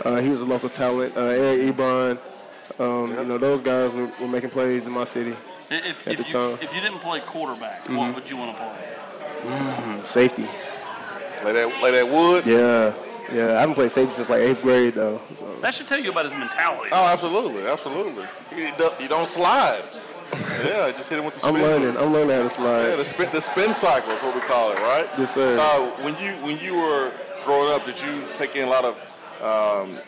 Uh, 0.05 0.17
he 0.21 0.29
was 0.31 0.41
a 0.41 0.45
local 0.45 0.69
talent. 0.69 1.17
Uh, 1.17 1.21
Eric 1.27 1.77
Ebron. 1.77 2.19
Um, 2.79 3.11
You 3.19 3.25
know, 3.25 3.39
those 3.39 3.61
guys 3.61 3.93
were, 3.93 4.07
were 4.21 4.29
making 4.29 4.51
plays 4.51 4.87
in 4.87 4.93
my 4.93 5.05
city. 5.05 5.35
If, 5.71 5.73
At 5.73 5.87
if, 5.87 6.05
the 6.05 6.11
you, 6.11 6.17
time. 6.17 6.33
Mm-hmm. 6.53 6.63
if 6.65 6.75
you 6.75 6.81
didn't 6.81 6.99
play 6.99 7.21
quarterback, 7.21 7.89
what 7.89 8.15
would 8.15 8.31
you 8.31 8.37
want 8.37 8.57
to 8.57 8.63
play? 8.63 8.89
Safety. 10.05 10.49
Lay 11.45 11.53
that, 11.53 11.83
lay 11.83 11.91
that 11.93 12.09
wood. 12.09 12.47
Yeah. 12.47 12.93
Yeah. 13.33 13.57
I 13.57 13.61
haven't 13.61 13.75
played 13.75 13.91
safety 13.91 14.15
since 14.15 14.29
like 14.31 14.41
eighth 14.43 14.63
grade, 14.63 14.95
though. 14.95 15.21
So. 15.35 15.57
That 15.61 15.75
should 15.75 15.89
tell 15.89 15.99
you 15.99 16.11
about 16.11 16.25
his 16.27 16.35
mentality. 16.35 16.91
Oh, 16.93 17.07
absolutely, 17.07 17.67
absolutely. 17.67 18.25
You 18.57 19.09
don't, 19.09 19.29
slide. 19.29 19.83
Yeah, 20.65 20.91
just 20.93 21.09
hit 21.11 21.19
him 21.19 21.25
with 21.25 21.35
the 21.35 21.41
spin. 21.41 21.57
I'm 21.57 21.63
learning. 21.63 21.97
I'm 21.97 22.13
learning 22.13 22.37
how 22.37 22.43
to 22.43 22.51
slide. 22.51 22.89
Yeah, 22.89 22.97
the 22.97 23.05
spin, 23.05 23.29
the 23.33 23.41
spin 23.43 23.75
cycle 23.75 24.13
is 24.13 24.23
what 24.23 24.35
we 24.35 24.41
call 24.43 24.73
it, 24.73 24.77
right? 24.79 25.07
Yes, 25.19 25.35
sir. 25.35 25.59
Uh, 25.59 25.91
when 26.05 26.15
you 26.23 26.33
when 26.45 26.59
you 26.59 26.75
were 26.75 27.13
growing 27.45 27.73
up, 27.75 27.85
did 27.85 28.01
you 28.01 28.23
take 28.35 28.57
in 28.57 28.67
a 28.67 28.71
lot 28.71 28.85
of 28.85 28.95
um, 29.43 29.99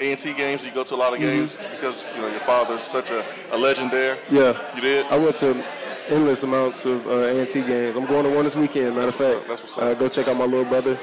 A&T 0.00 0.32
games? 0.34 0.60
Did 0.62 0.68
you 0.68 0.74
go 0.74 0.84
to 0.84 0.94
a 0.94 0.96
lot 0.96 1.12
of 1.12 1.18
Mm-hmm. 1.18 1.28
games 1.40 1.56
because 1.74 2.02
you 2.14 2.22
know 2.22 2.28
your 2.28 2.40
father's 2.40 2.82
such 2.82 3.10
a, 3.10 3.22
a 3.50 3.58
legend 3.58 3.90
there? 3.90 4.16
Yeah. 4.30 4.56
You 4.74 4.80
did? 4.80 5.04
I 5.06 5.18
went 5.18 5.36
to 5.36 5.62
endless 6.08 6.42
amounts 6.42 6.84
of 6.84 7.06
uh, 7.06 7.10
A&T 7.10 7.62
games. 7.62 7.96
I'm 7.96 8.06
going 8.06 8.24
to 8.24 8.30
one 8.30 8.44
this 8.44 8.56
weekend. 8.56 8.96
Matter 8.96 9.08
of 9.08 9.14
fact, 9.14 9.78
uh, 9.78 9.94
go 9.94 10.08
check 10.08 10.28
out 10.28 10.36
my 10.36 10.44
little 10.44 10.64
brother. 10.64 10.98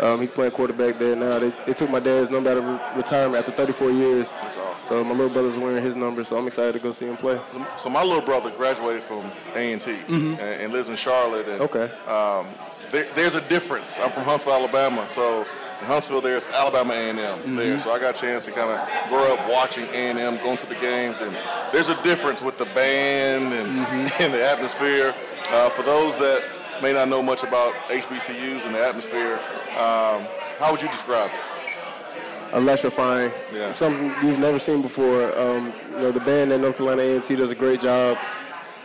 Um, 0.00 0.20
he's 0.20 0.30
playing 0.30 0.52
quarterback 0.52 0.96
there 1.00 1.16
now. 1.16 1.40
They, 1.40 1.52
they 1.66 1.72
took 1.72 1.90
my 1.90 1.98
dad's 1.98 2.30
number 2.30 2.50
out 2.50 2.56
of 2.58 2.64
re- 2.64 2.80
retirement 2.96 3.36
after 3.40 3.50
34 3.50 3.90
years. 3.90 4.32
That's 4.32 4.56
awesome. 4.56 4.86
So 4.86 5.02
my 5.04 5.10
little 5.10 5.28
brother's 5.28 5.58
wearing 5.58 5.82
his 5.82 5.96
number, 5.96 6.22
so 6.22 6.38
I'm 6.38 6.46
excited 6.46 6.74
to 6.74 6.78
go 6.78 6.92
see 6.92 7.06
him 7.06 7.16
play. 7.16 7.40
So 7.76 7.88
my 7.88 8.04
little 8.04 8.20
brother 8.22 8.50
graduated 8.50 9.02
from 9.02 9.24
A&T 9.56 9.96
and, 10.08 10.38
and 10.38 10.72
lives 10.72 10.88
in 10.88 10.94
Charlotte. 10.96 11.48
And, 11.48 11.60
Mm-hmm. 11.60 11.76
Okay. 11.76 11.92
Um, 12.06 12.46
there, 12.92 13.06
there's 13.14 13.34
a 13.34 13.40
difference. 13.48 13.98
I'm 13.98 14.10
from 14.10 14.22
Huntsville, 14.22 14.52
Alabama. 14.54 15.06
So 15.14 15.44
in 15.80 15.86
Huntsville, 15.86 16.20
there's 16.20 16.46
Alabama 16.48 16.92
A&M 16.94 17.16
Mm-hmm. 17.16 17.56
there. 17.56 17.78
So 17.80 17.90
I 17.92 17.98
got 17.98 18.16
a 18.16 18.20
chance 18.20 18.44
to 18.46 18.52
kind 18.52 18.70
of 18.70 19.08
grow 19.08 19.34
up 19.34 19.48
watching 19.48 19.84
A&M, 19.86 20.36
going 20.38 20.56
to 20.58 20.66
the 20.66 20.74
games, 20.76 21.20
and 21.20 21.36
there's 21.72 21.88
a 21.88 22.00
difference 22.02 22.42
with 22.42 22.58
the 22.58 22.66
band 22.66 23.52
and, 23.54 23.86
Mm-hmm. 23.86 24.22
and 24.22 24.34
the 24.34 24.44
atmosphere. 24.44 25.14
Uh, 25.50 25.70
for 25.70 25.82
those 25.82 26.16
that 26.18 26.42
may 26.82 26.92
not 26.92 27.08
know 27.08 27.22
much 27.22 27.42
about 27.42 27.72
HBCUs 27.88 28.64
and 28.66 28.74
the 28.74 28.84
atmosphere, 28.84 29.34
um, 29.78 30.26
how 30.58 30.70
would 30.72 30.82
you 30.82 30.88
describe 30.88 31.30
it? 31.32 32.56
Electrifying. 32.56 33.30
Yeah. 33.54 33.70
Something 33.72 34.12
we've 34.26 34.38
never 34.38 34.58
seen 34.58 34.80
before. 34.82 35.38
Um, 35.38 35.72
you 35.92 35.98
know, 35.98 36.12
the 36.12 36.20
band 36.20 36.50
at 36.52 36.60
North 36.60 36.76
Carolina 36.78 37.02
A&T 37.02 37.36
does 37.36 37.50
a 37.50 37.54
great 37.54 37.80
job. 37.80 38.16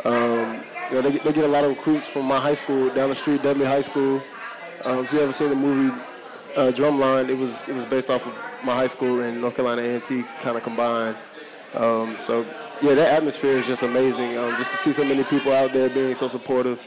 Um, 0.03 0.61
you 0.89 0.95
know, 0.95 1.01
they, 1.01 1.11
get- 1.13 1.23
they 1.23 1.31
get 1.33 1.45
a 1.45 1.47
lot 1.47 1.63
of 1.63 1.69
recruits 1.71 2.05
from 2.05 2.25
my 2.25 2.39
high 2.39 2.53
school 2.55 2.89
down 2.93 3.09
the 3.09 3.15
street, 3.15 3.41
Dudley 3.41 3.65
High 3.65 3.81
School. 3.81 4.21
Um, 4.83 5.05
if 5.05 5.13
you 5.13 5.21
ever 5.21 5.31
seen 5.31 5.49
the 5.49 5.55
movie 5.55 5.97
uh, 6.55 6.71
Drumline, 6.71 7.29
it 7.29 7.37
was 7.37 7.67
it 7.67 7.75
was 7.75 7.85
based 7.85 8.09
off 8.09 8.25
of 8.25 8.33
my 8.63 8.73
high 8.73 8.87
school 8.87 9.21
and 9.21 9.41
North 9.41 9.55
Carolina 9.55 9.81
A&T 9.81 10.23
kind 10.41 10.57
of 10.57 10.63
combined. 10.63 11.15
Um, 11.75 12.17
so 12.19 12.45
yeah, 12.81 12.93
that 12.93 13.13
atmosphere 13.13 13.53
is 13.57 13.67
just 13.67 13.83
amazing. 13.83 14.37
Um, 14.37 14.51
just 14.57 14.71
to 14.71 14.77
see 14.77 14.93
so 14.93 15.03
many 15.03 15.23
people 15.23 15.51
out 15.51 15.71
there 15.73 15.89
being 15.89 16.13
so 16.15 16.27
supportive, 16.27 16.83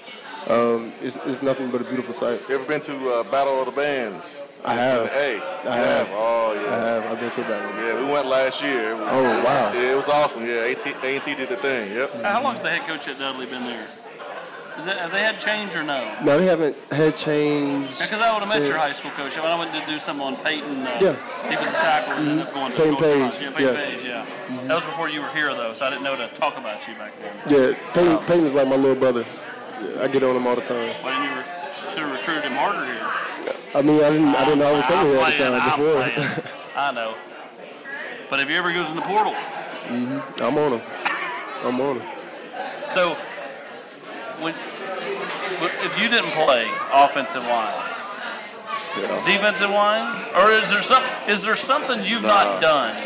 um, 0.47 0.93
it's, 1.03 1.17
it's 1.27 1.43
nothing 1.43 1.71
but 1.71 1.81
a 1.81 1.85
beautiful 1.85 2.15
sight. 2.15 2.41
You 2.49 2.55
ever 2.55 2.65
been 2.65 2.81
to 2.83 3.11
uh, 3.11 3.23
Battle 3.25 3.61
of 3.61 3.67
the 3.67 3.73
Bands? 3.73 4.43
I 4.65 4.75
have. 4.75 5.03
In 5.03 5.07
the 5.07 5.13
A. 5.15 5.71
I 5.71 5.77
have. 5.77 6.09
Oh, 6.13 6.53
yeah. 6.55 6.75
I 6.75 6.79
have. 6.79 7.07
I've 7.07 7.21
been 7.21 7.31
to 7.31 7.41
that. 7.43 7.75
Yeah, 7.77 8.05
we 8.05 8.13
went 8.13 8.27
last 8.27 8.63
year. 8.63 8.91
It 8.91 8.95
was, 8.95 9.09
Oh, 9.11 9.45
wow. 9.45 9.73
Yeah, 9.73 9.93
it 9.93 9.97
was 9.97 10.09
awesome. 10.09 10.45
Yeah, 10.45 10.65
A&T, 10.65 10.93
A&T 11.03 11.35
did 11.35 11.49
the 11.49 11.57
thing. 11.57 11.93
Yep. 11.93 12.23
How 12.25 12.43
long 12.43 12.55
has 12.55 12.63
the 12.63 12.71
head 12.71 12.87
coach 12.87 13.07
at 13.07 13.19
Dudley 13.19 13.47
been 13.47 13.65
there? 13.65 13.87
That, 14.85 14.99
have 14.99 15.11
they 15.11 15.21
had 15.21 15.41
change 15.41 15.75
or 15.75 15.83
no? 15.83 16.05
No, 16.23 16.39
they 16.39 16.47
haven't 16.47 16.77
had 16.93 17.17
change. 17.17 17.89
Because 17.99 18.21
I 18.21 18.33
would 18.33 18.43
have 18.43 18.49
met 18.49 18.63
your 18.69 18.77
high 18.79 18.93
school 18.93 19.11
coach. 19.13 19.37
When 19.37 19.47
I 19.47 19.59
went 19.59 19.73
to 19.73 19.85
do 19.91 19.99
something 19.99 20.25
on 20.25 20.37
Peyton, 20.37 20.87
uh, 20.87 20.99
Yeah. 21.01 21.17
he 21.49 21.57
was 21.57 21.67
the 21.67 21.73
tackle 21.73 22.13
and 22.15 22.29
ended 22.29 22.47
up 22.47 22.55
going 22.55 22.73
to 22.73 22.77
Peyton. 22.77 22.97
Page, 22.97 23.41
Yeah, 23.41 23.51
Peyton 23.51 23.75
yeah. 23.75 23.85
Page, 23.85 24.05
yeah. 24.05 24.27
That 24.69 24.75
was 24.77 24.85
before 24.85 25.09
you 25.09 25.23
were 25.23 25.29
here, 25.31 25.53
though, 25.55 25.73
so 25.73 25.87
I 25.87 25.91
didn't 25.91 26.05
know 26.05 26.15
to 26.17 26.29
talk 26.39 26.59
about 26.59 26.87
you 26.87 26.95
back 26.95 27.13
then. 27.21 27.33
Yeah, 27.49 27.93
Peyton, 27.95 28.19
Peyton's 28.27 28.55
like 28.55 28.69
my 28.69 28.77
little 28.77 28.95
brother. 28.95 29.25
Yeah, 29.83 30.03
I 30.03 30.09
get 30.09 30.23
on 30.23 30.37
him 30.37 30.47
all 30.47 30.55
the 30.57 30.63
time. 30.63 30.89
Why 31.03 31.11
didn't 31.11 31.25
you 31.25 31.37
re- 31.41 31.91
should 31.91 32.03
have 32.03 32.13
recruited 32.13 32.45
him 32.45 32.53
harder 32.53 32.85
here? 32.85 33.57
I 33.75 33.83
mean, 33.83 34.05
I 34.05 34.11
didn't, 34.11 34.35
I 34.35 34.45
didn't 34.45 34.59
know 34.61 34.69
I 34.73 34.77
was 34.77 34.87
coming 34.87 35.13
here 35.13 35.21
at 35.21 35.33
the 35.33 35.45
time 35.45 35.55
I'm 35.55 36.33
before. 36.35 36.45
I 36.77 36.93
know. 36.93 37.15
But 38.31 38.41
if 38.41 38.49
he 38.49 38.55
ever 38.57 38.73
goes 38.73 38.91
in 38.91 38.97
the 38.97 39.03
portal, 39.03 39.33
mm-hmm. 39.33 40.43
I'm 40.43 40.59
on 40.59 40.73
him. 40.79 40.81
I'm 41.65 41.81
on 41.81 42.01
him. 42.01 42.09
so 42.87 43.17
when, 44.41 44.55
if 45.85 45.99
you 46.01 46.09
didn't 46.09 46.31
play 46.33 46.69
offensive 46.93 47.45
line, 47.45 47.75
Yeah. 48.99 49.23
defensive 49.27 49.71
line, 49.71 50.17
or 50.37 50.51
is 50.51 50.71
there 50.71 50.83
some 50.83 51.03
is 51.29 51.43
there 51.43 51.55
something 51.57 52.03
you've 52.05 52.23
not 52.23 52.63
done 52.63 52.97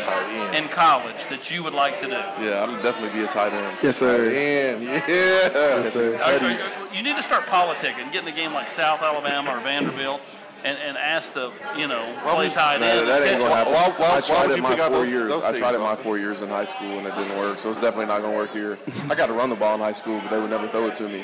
in 0.55 0.67
college 0.69 1.27
that 1.29 1.51
you 1.51 1.63
would 1.63 1.73
like 1.73 1.99
to 1.99 2.05
do? 2.07 2.11
Yeah, 2.13 2.63
I'd 2.67 2.81
definitely 2.81 3.17
be 3.19 3.25
a 3.25 3.27
tight 3.27 3.51
end. 3.53 3.77
Yes, 3.83 3.97
sir. 3.97 4.25
And 4.25 4.83
yeah. 4.83 5.01
Yes, 5.07 5.93
sir. 5.93 6.15
Are- 6.15 6.39
are- 6.47 6.95
you 6.95 7.03
need 7.03 7.15
to 7.17 7.23
start 7.23 7.45
politicking, 7.45 8.11
getting 8.13 8.29
a 8.29 8.35
game 8.35 8.53
like 8.53 8.71
South 8.71 9.01
Alabama 9.01 9.51
or 9.55 9.59
Vanderbilt, 9.59 10.21
and, 10.63 10.77
and 10.77 10.97
asked 10.97 11.33
to, 11.33 11.51
you 11.77 11.87
know, 11.87 12.01
Why 12.23 12.33
play 12.35 12.45
would- 12.47 12.53
tight 12.53 12.79
No, 12.81 12.87
end. 12.87 13.09
that 13.09 13.23
ain't 13.23 13.39
gonna 13.41 13.55
happen. 13.55 13.73
Why- 13.73 13.89
why- 13.97 14.17
I 14.17 14.21
tried 14.21 14.47
would 14.49 14.57
it 14.59 14.61
my 14.61 14.75
four 14.75 14.89
those- 14.89 15.09
years. 15.09 15.29
those 15.29 15.43
I 15.43 15.57
tried 15.57 15.75
it 15.75 15.79
my 15.79 15.95
four 15.95 16.17
years 16.17 16.41
in 16.41 16.49
high 16.49 16.65
school 16.65 16.97
and 16.99 17.07
it 17.07 17.15
didn't 17.15 17.37
work. 17.37 17.59
So 17.59 17.69
it's 17.69 17.79
definitely 17.79 18.05
not 18.07 18.21
gonna 18.21 18.35
work 18.37 18.51
here. 18.53 18.77
I 19.09 19.15
got 19.15 19.27
to 19.27 19.33
run 19.33 19.49
the 19.49 19.55
ball 19.55 19.73
in 19.75 19.81
high 19.81 19.91
school, 19.93 20.19
but 20.21 20.29
they 20.29 20.39
would 20.39 20.49
never 20.49 20.67
throw 20.67 20.87
it 20.87 20.95
to 20.97 21.03
me. 21.03 21.23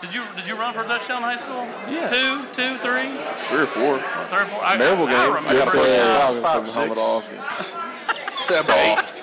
Did 0.00 0.12
you 0.12 0.22
did 0.34 0.46
you 0.48 0.56
run 0.56 0.74
for 0.74 0.80
a 0.82 0.84
touchdown 0.88 1.18
in 1.18 1.22
high 1.22 1.36
school? 1.36 1.64
Yes. 1.88 2.10
Two, 2.10 2.46
two, 2.60 2.78
three, 2.78 3.08
Three 3.48 3.62
or 3.62 3.66
four. 3.66 3.98
three 4.30 4.40
or 4.40 4.46
four. 4.46 4.64
I, 4.64 4.76
Maryville 4.76 5.06
I 5.06 5.12
game. 5.12 5.14
I 5.14 5.26
remember. 5.26 5.52
got 5.54 5.68
a 5.68 5.70
first 5.70 5.88
yeah. 5.88 5.96
down. 6.18 6.42
Falcons 6.42 6.42
Five, 6.42 6.54
took 6.64 6.64
the 6.66 6.72
helmet 6.72 6.98
off. 6.98 8.36
Seven, 8.38 8.74
eight. 8.74 9.22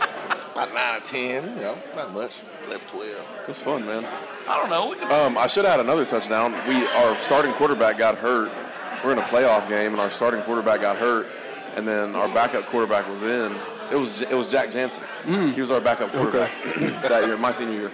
About 0.54 0.74
nine 0.74 0.96
or 0.98 1.00
ten. 1.06 1.44
You 1.58 1.62
know, 1.62 1.78
not 1.98 2.14
much. 2.14 2.32
11, 2.68 2.88
12. 2.88 3.06
It 3.42 3.48
was 3.48 3.58
fun, 3.60 3.86
man. 3.86 4.06
I 4.48 4.56
don't 4.56 4.70
know. 4.70 4.90
We 4.90 4.96
could, 4.96 5.12
Um, 5.12 5.38
I 5.38 5.48
should 5.48 5.66
have 5.66 5.72
had 5.76 5.80
another 5.82 6.06
touchdown. 6.06 6.54
We 6.68 6.86
our 6.88 7.18
starting 7.20 7.52
quarterback 7.54 7.98
got 7.98 8.18
hurt. 8.18 8.52
We're 9.04 9.14
in 9.14 9.18
a 9.18 9.24
playoff 9.24 9.68
game, 9.70 9.92
and 9.92 10.00
our 10.00 10.12
starting 10.12 10.42
quarterback 10.42 10.82
got 10.82 10.98
hurt, 10.98 11.28
and 11.76 11.88
then 11.88 12.16
our 12.16 12.28
backup 12.28 12.66
quarterback 12.66 13.08
was 13.08 13.24
in. 13.24 13.56
It 13.92 13.96
was 13.96 14.22
it 14.22 14.34
was 14.34 14.52
Jack 14.52 14.72
Jansen. 14.72 15.04
Mm. 15.24 15.54
He 15.54 15.62
was 15.62 15.72
our 15.72 15.82
backup 15.82 16.12
quarterback 16.12 16.52
that 17.04 17.26
year, 17.26 17.38
my 17.38 17.52
senior 17.52 17.74
year. 17.74 17.92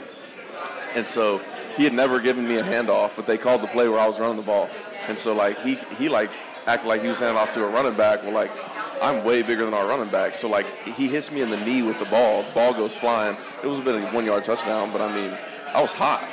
And 0.96 1.08
so 1.08 1.42
he 1.78 1.84
had 1.84 1.94
never 1.94 2.20
given 2.20 2.48
me 2.48 2.56
a 2.58 2.64
handoff, 2.64 3.16
but 3.16 3.28
they 3.28 3.38
called 3.38 3.62
the 3.62 3.68
play 3.68 3.88
where 3.88 4.00
I 4.00 4.08
was 4.08 4.20
running 4.20 4.38
the 4.38 4.44
ball, 4.44 4.70
and 5.08 5.18
so 5.18 5.34
like 5.34 5.60
he 5.62 5.76
he 5.98 6.10
like 6.10 6.32
acted 6.66 6.88
like 6.88 7.02
he 7.02 7.08
was 7.08 7.20
handing 7.20 7.38
off 7.38 7.54
to 7.54 7.64
a 7.64 7.70
running 7.70 7.96
back. 7.96 8.24
Well, 8.24 8.34
like 8.34 8.52
I'm 9.02 9.24
way 9.24 9.42
bigger 9.42 9.66
than 9.66 9.74
our 9.74 9.88
running 9.88 10.10
back, 10.10 10.36
so 10.36 10.50
like 10.50 10.66
he 10.84 11.08
hits 11.08 11.32
me 11.32 11.42
in 11.42 11.50
the 11.50 11.64
knee 11.66 11.82
with 11.82 12.00
the 12.00 12.06
ball. 12.06 12.44
The 12.44 12.52
ball 12.54 12.74
goes 12.74 12.96
flying. 12.96 13.38
It 13.64 13.68
was 13.68 13.80
a 13.80 13.82
bit 13.82 13.96
of 13.96 14.04
a 14.04 14.08
one 14.08 14.26
yard 14.26 14.44
touchdown, 14.44 14.92
but 14.92 15.02
I 15.02 15.14
mean 15.16 15.38
I 15.74 15.82
was 15.82 15.94
hot. 15.94 16.28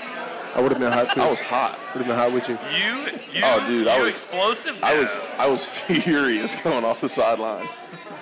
I 0.55 0.61
would 0.61 0.71
have 0.73 0.81
been 0.81 0.93
hot 0.93 1.11
too. 1.13 1.21
I 1.23 1.31
was 1.31 1.41
hot. 1.41 1.79
would 1.95 2.05
have 2.05 2.07
been 2.07 2.17
hot 2.17 2.33
with 2.33 2.49
you. 2.49 2.59
you, 2.77 3.07
you, 3.33 3.41
Oh, 3.45 3.67
dude, 3.67 3.89
I 3.89 3.99
was- 4.01 4.09
explosive. 4.11 4.79
I 4.83 4.99
was 4.99 5.19
I 5.39 5.49
was 5.49 5.65
furious 5.87 6.57
going 6.57 6.85
off 6.85 7.01
the 7.01 7.09
sideline. 7.09 7.67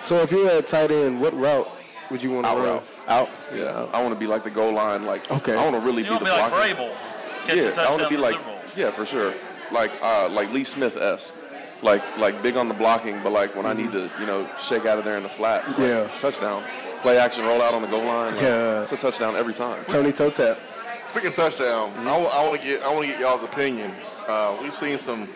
So 0.00 0.16
if 0.18 0.30
you're 0.30 0.48
at 0.48 0.66
tight 0.66 0.90
end, 0.90 1.20
what 1.20 1.34
route 1.38 1.68
would 2.10 2.22
you 2.22 2.30
want 2.32 2.46
to 2.46 2.50
Out 2.52 2.58
run? 2.58 2.66
route. 2.68 2.82
Out. 3.08 3.28
Yeah, 3.54 3.86
I 3.92 4.00
want 4.02 4.14
to 4.14 4.18
be 4.20 4.26
like 4.26 4.44
the 4.44 4.50
goal 4.50 4.72
line. 4.72 5.04
Like 5.06 5.30
Okay. 5.30 5.54
I 5.56 5.62
want 5.64 5.74
to 5.76 5.80
really 5.80 6.02
You 6.02 6.08
be 6.08 6.10
want 6.10 6.24
the 6.24 6.30
to 6.30 6.36
be 6.36 6.40
like 6.40 6.50
blocker. 6.50 6.74
Vrabel. 6.74 7.76
Yeah, 7.76 7.82
I 7.82 7.90
want 7.90 8.02
to 8.02 8.08
be 8.08 8.16
like 8.16 8.36
yeah 8.76 8.90
for 8.90 9.04
sure. 9.04 9.32
Like 9.72 9.90
uh, 10.02 10.28
like 10.28 10.52
Lee 10.52 10.64
Smith 10.64 10.96
s. 10.96 11.36
Like 11.82 12.02
like 12.18 12.40
big 12.42 12.56
on 12.56 12.68
the 12.68 12.74
blocking, 12.74 13.20
but 13.22 13.32
like 13.32 13.56
when 13.56 13.64
I 13.66 13.72
need 13.72 13.90
to 13.92 14.10
you 14.20 14.26
know 14.26 14.48
shake 14.60 14.84
out 14.86 14.98
of 14.98 15.04
there 15.04 15.16
in 15.16 15.22
the 15.22 15.28
flats. 15.28 15.78
Like, 15.78 15.88
Yeah. 15.88 16.08
Touchdown. 16.20 16.62
Play 17.02 17.16
action, 17.18 17.44
roll 17.46 17.62
out 17.62 17.72
on 17.72 17.80
the 17.80 17.88
goal 17.88 18.04
line. 18.04 18.34
like, 18.34 18.42
Yeah. 18.42 18.82
It's 18.82 18.92
a 18.92 18.96
touchdown 18.98 19.34
every 19.34 19.54
time. 19.54 19.82
Tony 19.86 20.12
toe 20.12 20.30
tap. 20.30 20.58
Speaking 21.10 21.30
of 21.30 21.34
touchdown, 21.34 21.90
I 22.06 22.46
want 22.46 22.60
to 22.60 22.64
get 22.64 22.84
I 22.84 22.94
want 22.94 23.04
to 23.04 23.08
get 23.08 23.18
y'all's 23.18 23.42
opinion. 23.42 23.90
Uh, 24.28 24.56
we've 24.62 24.72
seen 24.72 24.96
some 24.96 25.28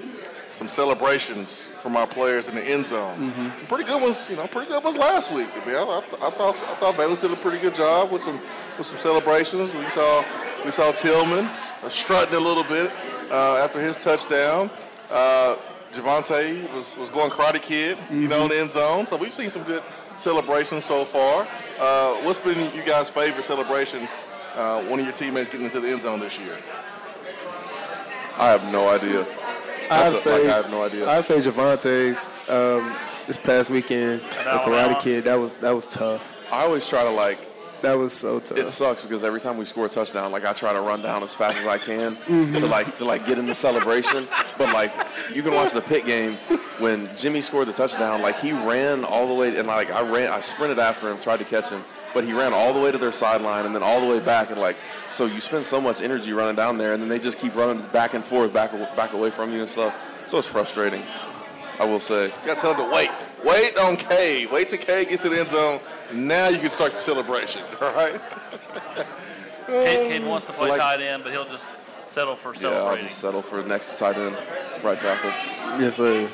some 0.55 0.69
celebrations 0.69 1.67
from 1.67 1.97
our 1.97 2.07
players 2.07 2.47
in 2.47 2.55
the 2.55 2.63
end 2.63 2.87
zone. 2.87 3.33
Some 3.59 3.67
pretty 3.67 3.83
good 3.83 4.01
ones, 4.01 4.31
you 4.31 4.37
know, 4.37 4.47
pretty 4.47 4.71
good 4.71 4.85
ones 4.85 4.97
last 4.97 5.33
week. 5.33 5.49
I, 5.53 5.67
mean, 5.67 5.75
I, 5.75 5.81
I, 5.81 5.99
I 5.99 6.31
thought 6.31 6.55
I 6.55 6.75
thought 6.77 6.97
Bayless 6.97 7.19
did 7.19 7.33
a 7.33 7.37
pretty 7.37 7.59
good 7.59 7.75
job 7.75 8.13
with 8.13 8.23
some 8.23 8.39
with 8.79 8.87
some 8.87 8.99
celebrations. 8.99 9.75
We 9.75 9.85
saw 9.87 10.25
we 10.65 10.71
saw 10.71 10.93
Tillman 10.93 11.47
uh, 11.83 11.89
strutting 11.89 12.37
a 12.37 12.39
little 12.39 12.63
bit 12.63 12.93
uh, 13.33 13.57
after 13.57 13.81
his 13.81 13.97
touchdown. 13.97 14.71
Uh, 15.11 15.57
JaVonta 15.93 16.73
was, 16.73 16.97
was 16.97 17.11
going 17.11 17.33
Karate 17.33 17.61
Kid, 17.61 17.99
you 18.13 18.29
know, 18.29 18.45
in 18.45 18.49
the 18.49 18.61
end 18.61 18.73
zone. 18.73 19.09
So 19.09 19.17
we've 19.17 19.35
seen 19.35 19.51
some 19.51 19.65
good 19.65 19.83
celebrations 20.15 20.85
so 20.85 21.05
far. 21.05 21.49
Uh, 21.81 22.15
what's 22.23 22.39
been 22.39 22.59
you 22.77 22.85
guys' 22.85 23.11
favorite 23.11 23.45
celebration? 23.45 24.09
Uh, 24.55 24.83
one 24.85 24.99
of 25.01 25.05
your 25.07 25.15
teammates 25.15 25.49
getting 25.51 25.67
into 25.67 25.81
the 25.81 25.89
end 25.89 26.03
zone 26.03 26.21
this 26.21 26.39
year. 26.39 26.57
I 28.37 28.51
have 28.51 28.71
no 28.73 28.89
idea. 28.89 29.27
I'd 29.91 30.13
a- 30.13 30.17
say 30.17 30.45
like, 30.45 30.53
I 30.53 30.57
have 30.57 30.71
no 30.71 30.83
idea. 30.83 31.09
I'd 31.09 31.25
say 31.25 31.39
JaVonta's 31.39 32.29
um, 32.49 32.95
this 33.27 33.39
past 33.39 33.71
weekend, 33.71 34.21
the 34.21 34.61
Karate 34.65 35.01
Kid. 35.01 35.25
That 35.25 35.37
was 35.39 35.57
that 35.59 35.73
was 35.75 35.87
tough. 35.87 36.31
I 36.53 36.63
always 36.65 36.87
try 36.89 37.05
to 37.05 37.11
like 37.11 37.39
That 37.83 37.95
was 37.95 38.13
so 38.13 38.41
tough. 38.41 38.59
It 38.59 38.71
sucks 38.71 39.03
because 39.03 39.25
every 39.25 39.41
time 39.41 39.57
we 39.57 39.65
score 39.65 39.87
a 39.87 39.89
touchdown, 39.89 40.33
like 40.33 40.45
I 40.45 40.53
try 40.53 40.73
to 40.73 40.81
run 40.81 41.03
down 41.03 41.23
as 41.23 41.35
fast 41.35 41.57
as 41.59 41.67
I 41.67 41.79
can 41.79 42.17
Mm-hmm. 42.27 42.55
to 42.55 42.67
like 42.67 42.97
to 42.99 43.05
like 43.05 43.27
get 43.27 43.39
in 43.39 43.47
the 43.47 43.55
celebration. 43.55 44.27
But 44.59 44.73
like 44.73 44.93
you 45.35 45.43
can 45.43 45.55
watch 45.55 45.73
the 45.73 45.83
Pitt 45.83 46.07
game 46.07 46.35
when 46.79 47.09
Jimmy 47.17 47.41
scored 47.43 47.69
the 47.69 47.73
touchdown. 47.73 48.21
Like 48.23 48.39
he 48.41 48.53
ran 48.53 49.05
all 49.05 49.27
the 49.29 49.35
way 49.35 49.57
and 49.57 49.69
like 49.69 49.91
I 49.91 50.03
ran, 50.03 50.31
I 50.33 50.41
sprinted 50.41 50.79
after 50.79 51.11
him, 51.11 51.21
tried 51.21 51.39
to 51.39 51.45
catch 51.45 51.69
him, 51.71 51.83
but 52.15 52.25
he 52.25 52.33
ran 52.33 52.53
all 52.53 52.73
the 52.73 52.81
way 52.81 52.91
to 52.91 52.99
their 52.99 53.13
sideline 53.13 53.67
and 53.67 53.75
then 53.75 53.83
all 53.83 54.01
the 54.01 54.07
way 54.07 54.21
back 54.21 54.51
and 54.51 54.61
like 54.61 54.77
so 55.11 55.27
you 55.27 55.41
spend 55.41 55.67
so 55.67 55.81
much 55.81 56.01
energy 56.01 56.33
running 56.33 56.57
down 56.57 56.79
there 56.79 56.95
and 56.95 57.03
then 57.03 57.09
they 57.09 57.19
just 57.19 57.39
keep 57.39 57.55
running 57.55 57.85
back 57.87 58.15
and 58.15 58.25
forth, 58.25 58.53
back 58.53 58.73
back 58.97 59.13
away 59.13 59.31
from 59.31 59.53
you 59.53 59.61
and 59.61 59.69
stuff. 59.69 59.95
So 60.27 60.39
it's 60.39 60.47
frustrating. 60.47 61.03
I 61.79 61.85
will 61.85 62.01
say. 62.01 62.27
You 62.27 62.33
got 62.47 62.55
to 62.55 62.61
tell 62.61 62.75
them 62.75 62.89
to 62.89 62.95
wait. 62.95 63.11
Wait 63.45 63.77
on 63.77 63.97
K. 63.97 64.47
Wait 64.47 64.69
till 64.69 64.79
K 64.79 65.05
gets 65.05 65.23
to 65.23 65.29
the 65.29 65.41
end 65.41 65.51
zone. 65.51 65.81
Now 66.13 66.49
you 66.49 66.59
can 66.59 66.71
start 66.71 66.93
the 66.93 67.01
celebration. 67.01 67.63
All 67.81 67.93
right. 67.93 68.21
Kid, 69.67 70.13
kid 70.13 70.25
wants 70.27 70.47
to 70.47 70.53
play 70.53 70.71
like- 70.71 70.81
tight 70.81 71.01
end, 71.01 71.25
but 71.25 71.33
he'll 71.33 71.45
just 71.45 71.67
settle 72.07 72.37
for 72.37 72.55
Yeah, 72.55 72.69
I'll 72.69 72.97
just 72.97 73.19
settle 73.19 73.43
for 73.43 73.63
next 73.63 73.99
tight 73.99 74.17
end, 74.17 74.37
right 74.85 74.99
tackle. 74.99 75.31
yes, 75.81 75.97
sir. 75.97 76.29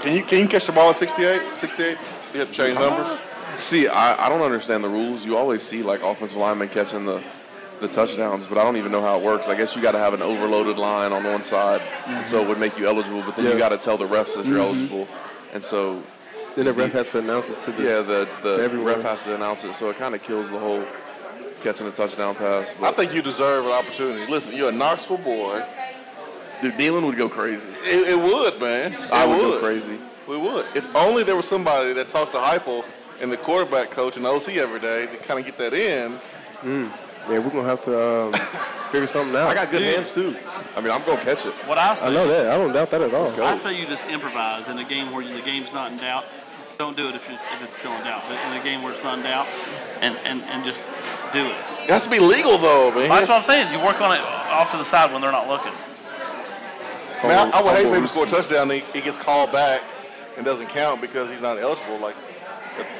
Can 0.00 0.14
you 0.14 0.22
can 0.22 0.38
you 0.38 0.48
catch 0.48 0.66
the 0.66 0.72
ball 0.72 0.90
at 0.90 0.96
68? 0.96 1.40
68? 1.56 1.98
You 2.32 2.40
have 2.40 2.48
to 2.48 2.54
change 2.54 2.76
uh-huh. 2.76 2.88
numbers. 2.88 3.22
See, 3.56 3.88
I, 3.88 4.26
I 4.26 4.28
don't 4.28 4.42
understand 4.42 4.84
the 4.84 4.88
rules. 4.88 5.24
You 5.24 5.36
always 5.36 5.62
see 5.62 5.82
like 5.82 6.02
offensive 6.02 6.36
linemen 6.38 6.68
catching 6.68 7.04
the, 7.06 7.22
the 7.80 7.88
touchdowns, 7.88 8.46
but 8.46 8.58
I 8.58 8.64
don't 8.64 8.76
even 8.76 8.92
know 8.92 9.00
how 9.00 9.18
it 9.18 9.24
works. 9.24 9.48
I 9.48 9.54
guess 9.54 9.74
you 9.74 9.82
got 9.82 9.92
to 9.92 9.98
have 9.98 10.14
an 10.14 10.22
overloaded 10.22 10.78
line 10.78 11.12
on 11.12 11.24
one 11.24 11.42
side, 11.42 11.80
and 12.06 12.26
so 12.26 12.42
it 12.42 12.48
would 12.48 12.58
make 12.60 12.78
you 12.78 12.86
eligible. 12.86 13.22
But 13.22 13.36
then 13.36 13.46
Yeah. 13.46 13.52
you 13.52 13.58
got 13.58 13.70
to 13.70 13.78
tell 13.78 13.96
the 13.96 14.06
refs 14.06 14.34
that 14.36 14.46
you're 14.46 14.58
mm-hmm. 14.58 14.78
eligible, 14.94 15.08
and 15.54 15.64
so 15.64 16.02
Then 16.54 16.66
the 16.66 16.72
ref 16.72 16.92
has 16.92 17.10
to 17.12 17.18
announce 17.18 17.48
it 17.48 17.60
to 17.62 17.72
the. 17.72 17.82
yeah, 17.82 18.00
the 18.02 18.28
the 18.42 18.62
everyone. 18.62 18.86
ref 18.94 19.02
has 19.02 19.24
to 19.24 19.34
announce 19.34 19.64
it. 19.64 19.74
So 19.74 19.90
it 19.90 19.96
kind 19.96 20.14
of 20.14 20.22
kills 20.22 20.50
the 20.50 20.58
whole 20.58 20.84
catching 21.62 21.86
a 21.86 21.90
touchdown 21.90 22.34
pass. 22.34 22.72
I 22.82 22.92
think 22.92 23.14
you 23.14 23.22
deserve 23.22 23.64
an 23.66 23.72
opportunity. 23.72 24.30
Listen, 24.30 24.54
you're 24.54 24.68
a 24.68 24.72
Knoxville 24.72 25.18
boy. 25.18 25.62
dude, 26.62 26.74
Neyland 26.74 27.04
would 27.06 27.16
go 27.16 27.28
crazy. 27.28 27.66
It, 27.84 28.10
it 28.10 28.18
would, 28.18 28.60
man. 28.60 28.92
It 28.92 29.12
I 29.12 29.26
would 29.26 29.38
would. 29.38 29.50
go 29.54 29.58
crazy. 29.60 29.98
We 30.28 30.36
would. 30.38 30.66
If 30.74 30.94
only 30.94 31.22
there 31.24 31.36
was 31.36 31.46
somebody 31.48 31.92
that 31.94 32.08
talks 32.08 32.30
to 32.32 32.38
Heupel 32.38 32.84
and 33.20 33.30
the 33.32 33.36
quarterback 33.36 33.90
coach 33.90 34.16
and 34.16 34.26
OC 34.26 34.56
every 34.56 34.80
day 34.80 35.06
to 35.06 35.16
kind 35.18 35.38
of 35.40 35.46
get 35.46 35.56
that 35.58 35.74
in. 35.74 36.18
Yeah, 37.28 37.40
we're 37.40 37.50
gonna 37.50 37.64
have 37.64 37.84
to 37.84 38.00
um, 38.00 38.32
figure 38.90 39.06
something 39.06 39.34
out. 39.34 39.48
I 39.48 39.54
got 39.54 39.70
good 39.70 39.82
hands 39.82 40.14
too. 40.14 40.36
I 40.76 40.80
mean, 40.80 40.92
I'm 40.92 41.04
gonna 41.04 41.20
catch 41.22 41.44
it. 41.44 41.52
What 41.66 41.76
I 41.76 41.94
say, 41.96 42.06
I 42.06 42.10
know 42.10 42.28
that. 42.28 42.46
I 42.46 42.56
don't 42.56 42.72
doubt 42.72 42.90
that 42.90 43.00
at 43.00 43.12
all. 43.12 43.42
I 43.42 43.56
say 43.56 43.78
you 43.78 43.86
just 43.86 44.06
improvise 44.06 44.68
in 44.68 44.78
a 44.78 44.84
game 44.84 45.10
where 45.12 45.26
the 45.26 45.42
game's 45.42 45.72
not 45.72 45.90
in 45.90 45.98
doubt. 45.98 46.24
Don't 46.78 46.96
do 46.96 47.08
it 47.08 47.14
if, 47.14 47.28
you, 47.28 47.34
if 47.34 47.64
it's 47.64 47.78
still 47.78 47.92
in 47.92 48.04
doubt. 48.04 48.22
But 48.28 48.38
in 48.46 48.60
a 48.60 48.62
game 48.62 48.82
where 48.82 48.92
it's 48.92 49.02
not 49.02 49.18
in 49.18 49.24
doubt, 49.24 49.46
and, 50.02 50.14
and, 50.24 50.42
and 50.42 50.62
just 50.62 50.84
do 51.32 51.40
it. 51.46 51.56
It 51.82 51.90
has 51.90 52.04
to 52.04 52.10
be 52.10 52.20
legal 52.20 52.58
though, 52.58 52.92
man. 52.94 53.08
That's 53.08 53.28
what 53.28 53.38
I'm 53.38 53.44
saying. 53.44 53.72
You 53.72 53.84
work 53.84 54.00
on 54.00 54.12
it 54.12 54.20
off 54.20 54.70
to 54.70 54.76
the 54.76 54.84
side 54.84 55.10
when 55.12 55.22
they're 55.22 55.32
not 55.32 55.48
looking. 55.48 55.72
Man, 57.24 57.50
I, 57.52 57.58
I 57.58 57.62
would 57.62 57.74
hate 57.74 57.88
for 57.88 57.96
him 57.96 58.02
to 58.02 58.08
score 58.08 58.26
a 58.26 58.28
touchdown. 58.28 58.70
He, 58.70 58.80
he 58.92 59.00
gets 59.00 59.18
called 59.18 59.50
back 59.50 59.82
and 60.36 60.44
doesn't 60.44 60.68
count 60.68 61.00
because 61.00 61.30
he's 61.30 61.40
not 61.40 61.58
eligible. 61.58 61.98
Like, 61.98 62.14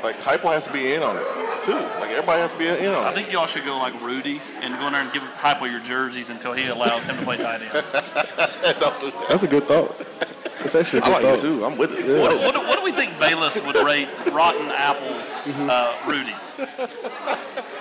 like 0.03 0.17
Heupel 0.17 0.53
has 0.53 0.67
to 0.67 0.73
be 0.73 0.93
in 0.95 1.03
on 1.03 1.17
it 1.17 1.25
too. 1.65 1.73
Like 2.01 2.11
everybody 2.11 2.41
has 2.41 2.53
to 2.53 2.59
be 2.59 2.67
in 2.69 2.95
on 2.95 3.07
it. 3.07 3.09
I 3.09 3.13
think 3.15 3.33
y'all 3.33 3.47
should 3.47 3.65
go 3.65 3.79
like 3.79 4.01
Rudy 4.03 4.41
and 4.61 4.75
go 4.79 4.87
in 4.87 4.93
there 4.93 5.03
and 5.03 5.13
give 5.13 5.23
Heupel 5.23 5.71
your 5.71 5.81
jerseys 5.81 6.31
until 6.31 6.53
he 6.53 6.67
allows 6.69 7.07
him 7.07 7.17
to 7.17 7.23
play 7.25 7.37
tight 7.39 7.63
end. 7.63 7.73
Don't 7.73 9.01
that. 9.01 9.27
That's 9.29 9.43
a 9.43 9.49
good 9.49 9.65
thought. 9.65 9.95
It's 10.65 10.75
actually 10.75 11.01
a 11.01 11.03
I 11.03 11.07
good 11.07 11.13
like 11.13 11.23
thought. 11.23 11.39
it 11.39 11.41
too. 11.41 11.65
I'm 11.65 11.77
with 11.79 11.93
it. 11.93 12.21
What, 12.21 12.31
do- 12.31 12.39
what, 12.39 12.55
what 12.69 12.79
do 12.79 12.85
we 12.85 12.93
think 12.93 13.19
Bayless 13.21 13.61
would 13.65 13.77
rate 13.77 14.09
Rotten 14.33 14.69
Apples 14.69 15.25
uh, 15.71 15.97
Rudy? 16.07 16.35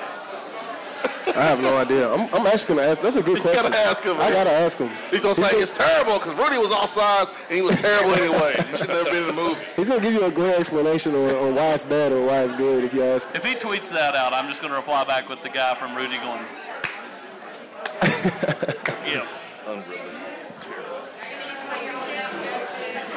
I 1.35 1.43
have 1.45 1.59
no 1.59 1.75
idea. 1.77 2.09
I'm, 2.11 2.33
I'm 2.33 2.47
actually 2.47 2.75
gonna 2.75 2.87
ask. 2.87 3.01
That's 3.01 3.17
a 3.17 3.21
good 3.23 3.37
You 3.39 3.41
question. 3.43 3.63
gotta 3.71 3.77
ask 3.77 4.01
him, 4.03 4.17
I 4.19 4.31
gotta 4.31 4.51
ask 4.51 4.77
him. 4.77 4.89
He's 5.11 5.21
gonna 5.23 5.35
say 5.35 5.57
it's 5.57 5.71
terrible 5.71 6.17
because 6.17 6.33
Rudy 6.35 6.57
was 6.57 6.71
offsides 6.71 7.33
and 7.49 7.55
he 7.55 7.61
was 7.61 7.75
terrible 7.81 8.13
anyway. 8.15 8.55
You 8.71 8.77
should 8.77 8.87
never 8.87 9.03
been 9.05 9.15
in 9.23 9.27
the 9.27 9.33
movie. 9.33 9.59
He's 9.75 9.89
gonna 9.89 10.01
give 10.01 10.13
you 10.13 10.23
a 10.23 10.31
great 10.31 10.55
explanation 10.57 11.13
on, 11.13 11.29
on 11.35 11.55
why 11.55 11.73
it's 11.73 11.83
bad 11.83 12.11
or 12.13 12.25
why 12.25 12.43
it's 12.43 12.53
good 12.53 12.83
if 12.85 12.93
you 12.93 13.03
ask. 13.03 13.27
If 13.35 13.43
he 13.43 13.53
tweets 13.55 13.89
that 13.91 14.15
out, 14.15 14.31
I'm 14.33 14.47
just 14.47 14.61
going 14.61 14.71
to 14.71 14.77
reply 14.77 15.03
back 15.03 15.27
with 15.29 15.41
the 15.43 15.49
guy 15.49 15.75
from 15.75 15.93
Rudy 15.95 16.17
going, 16.17 16.39
yeah. 19.05 19.25
Unrealistic. 19.67 20.33
Terrible. 20.61 20.99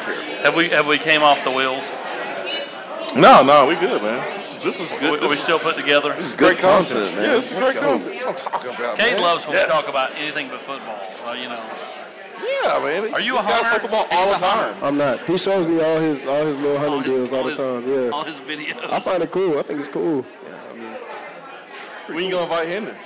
Terrible. 0.02 0.42
Have 0.42 0.54
we 0.56 0.68
have 0.70 0.86
we 0.86 0.98
came 0.98 1.22
off 1.22 1.42
the 1.44 1.50
wheels? 1.50 1.92
No, 3.16 3.42
no, 3.42 3.66
we 3.66 3.74
good, 3.76 4.02
man. 4.02 4.37
This 4.62 4.80
is 4.80 4.92
Are 4.92 4.98
good. 4.98 5.20
we, 5.20 5.26
are 5.26 5.30
we 5.30 5.36
is, 5.36 5.42
still 5.42 5.58
put 5.58 5.76
together? 5.76 6.12
this 6.14 6.28
is 6.30 6.34
great 6.34 6.58
content, 6.58 6.88
content, 6.88 7.16
man. 7.16 7.24
Yeah, 7.24 7.30
this 7.36 7.52
is 7.52 7.58
Let's 7.58 7.70
great 7.70 7.82
go. 7.82 7.98
content. 7.98 8.12
That's 8.12 8.24
what 8.24 8.44
I'm 8.44 8.50
talking 8.52 8.70
about. 8.84 8.98
Cade 8.98 9.12
man. 9.14 9.22
loves 9.22 9.46
when 9.46 9.54
Yes. 9.54 9.66
we 9.66 9.72
talk 9.72 9.88
about 9.88 10.14
anything 10.16 10.48
but 10.48 10.60
football. 10.60 10.98
Uh, 11.26 11.32
you 11.32 11.48
know, 11.48 11.62
Yeah, 12.62 12.78
man. 12.82 13.14
Are 13.14 13.20
you 13.20 13.34
These 13.34 13.44
a 13.44 13.46
hunter? 13.46 13.68
play 13.70 13.78
football 13.78 14.06
He's 14.08 14.18
all 14.18 14.30
a 14.30 14.38
the 14.38 14.46
time. 14.46 14.76
I'm 14.82 14.96
not. 14.96 15.20
He 15.26 15.38
shows 15.38 15.66
me 15.66 15.82
all 15.82 15.98
his 16.00 16.24
all 16.26 16.44
his 16.46 16.56
little 16.56 16.78
hunting 16.78 17.02
deals 17.02 17.32
all 17.32 17.44
the 17.44 17.50
his, 17.50 17.58
time. 17.58 17.88
Yeah, 17.88 18.10
all 18.10 18.24
his 18.24 18.36
videos. 18.38 18.90
I 18.90 19.00
find 19.00 19.22
it 19.22 19.30
cool. 19.30 19.58
I 19.58 19.62
think 19.62 19.78
it's 19.80 19.88
cool. 19.88 20.24
I 22.08 22.12
When 22.12 22.24
you 22.24 22.30
gonna 22.30 22.42
invite 22.44 22.68
Hendon? 22.68 22.96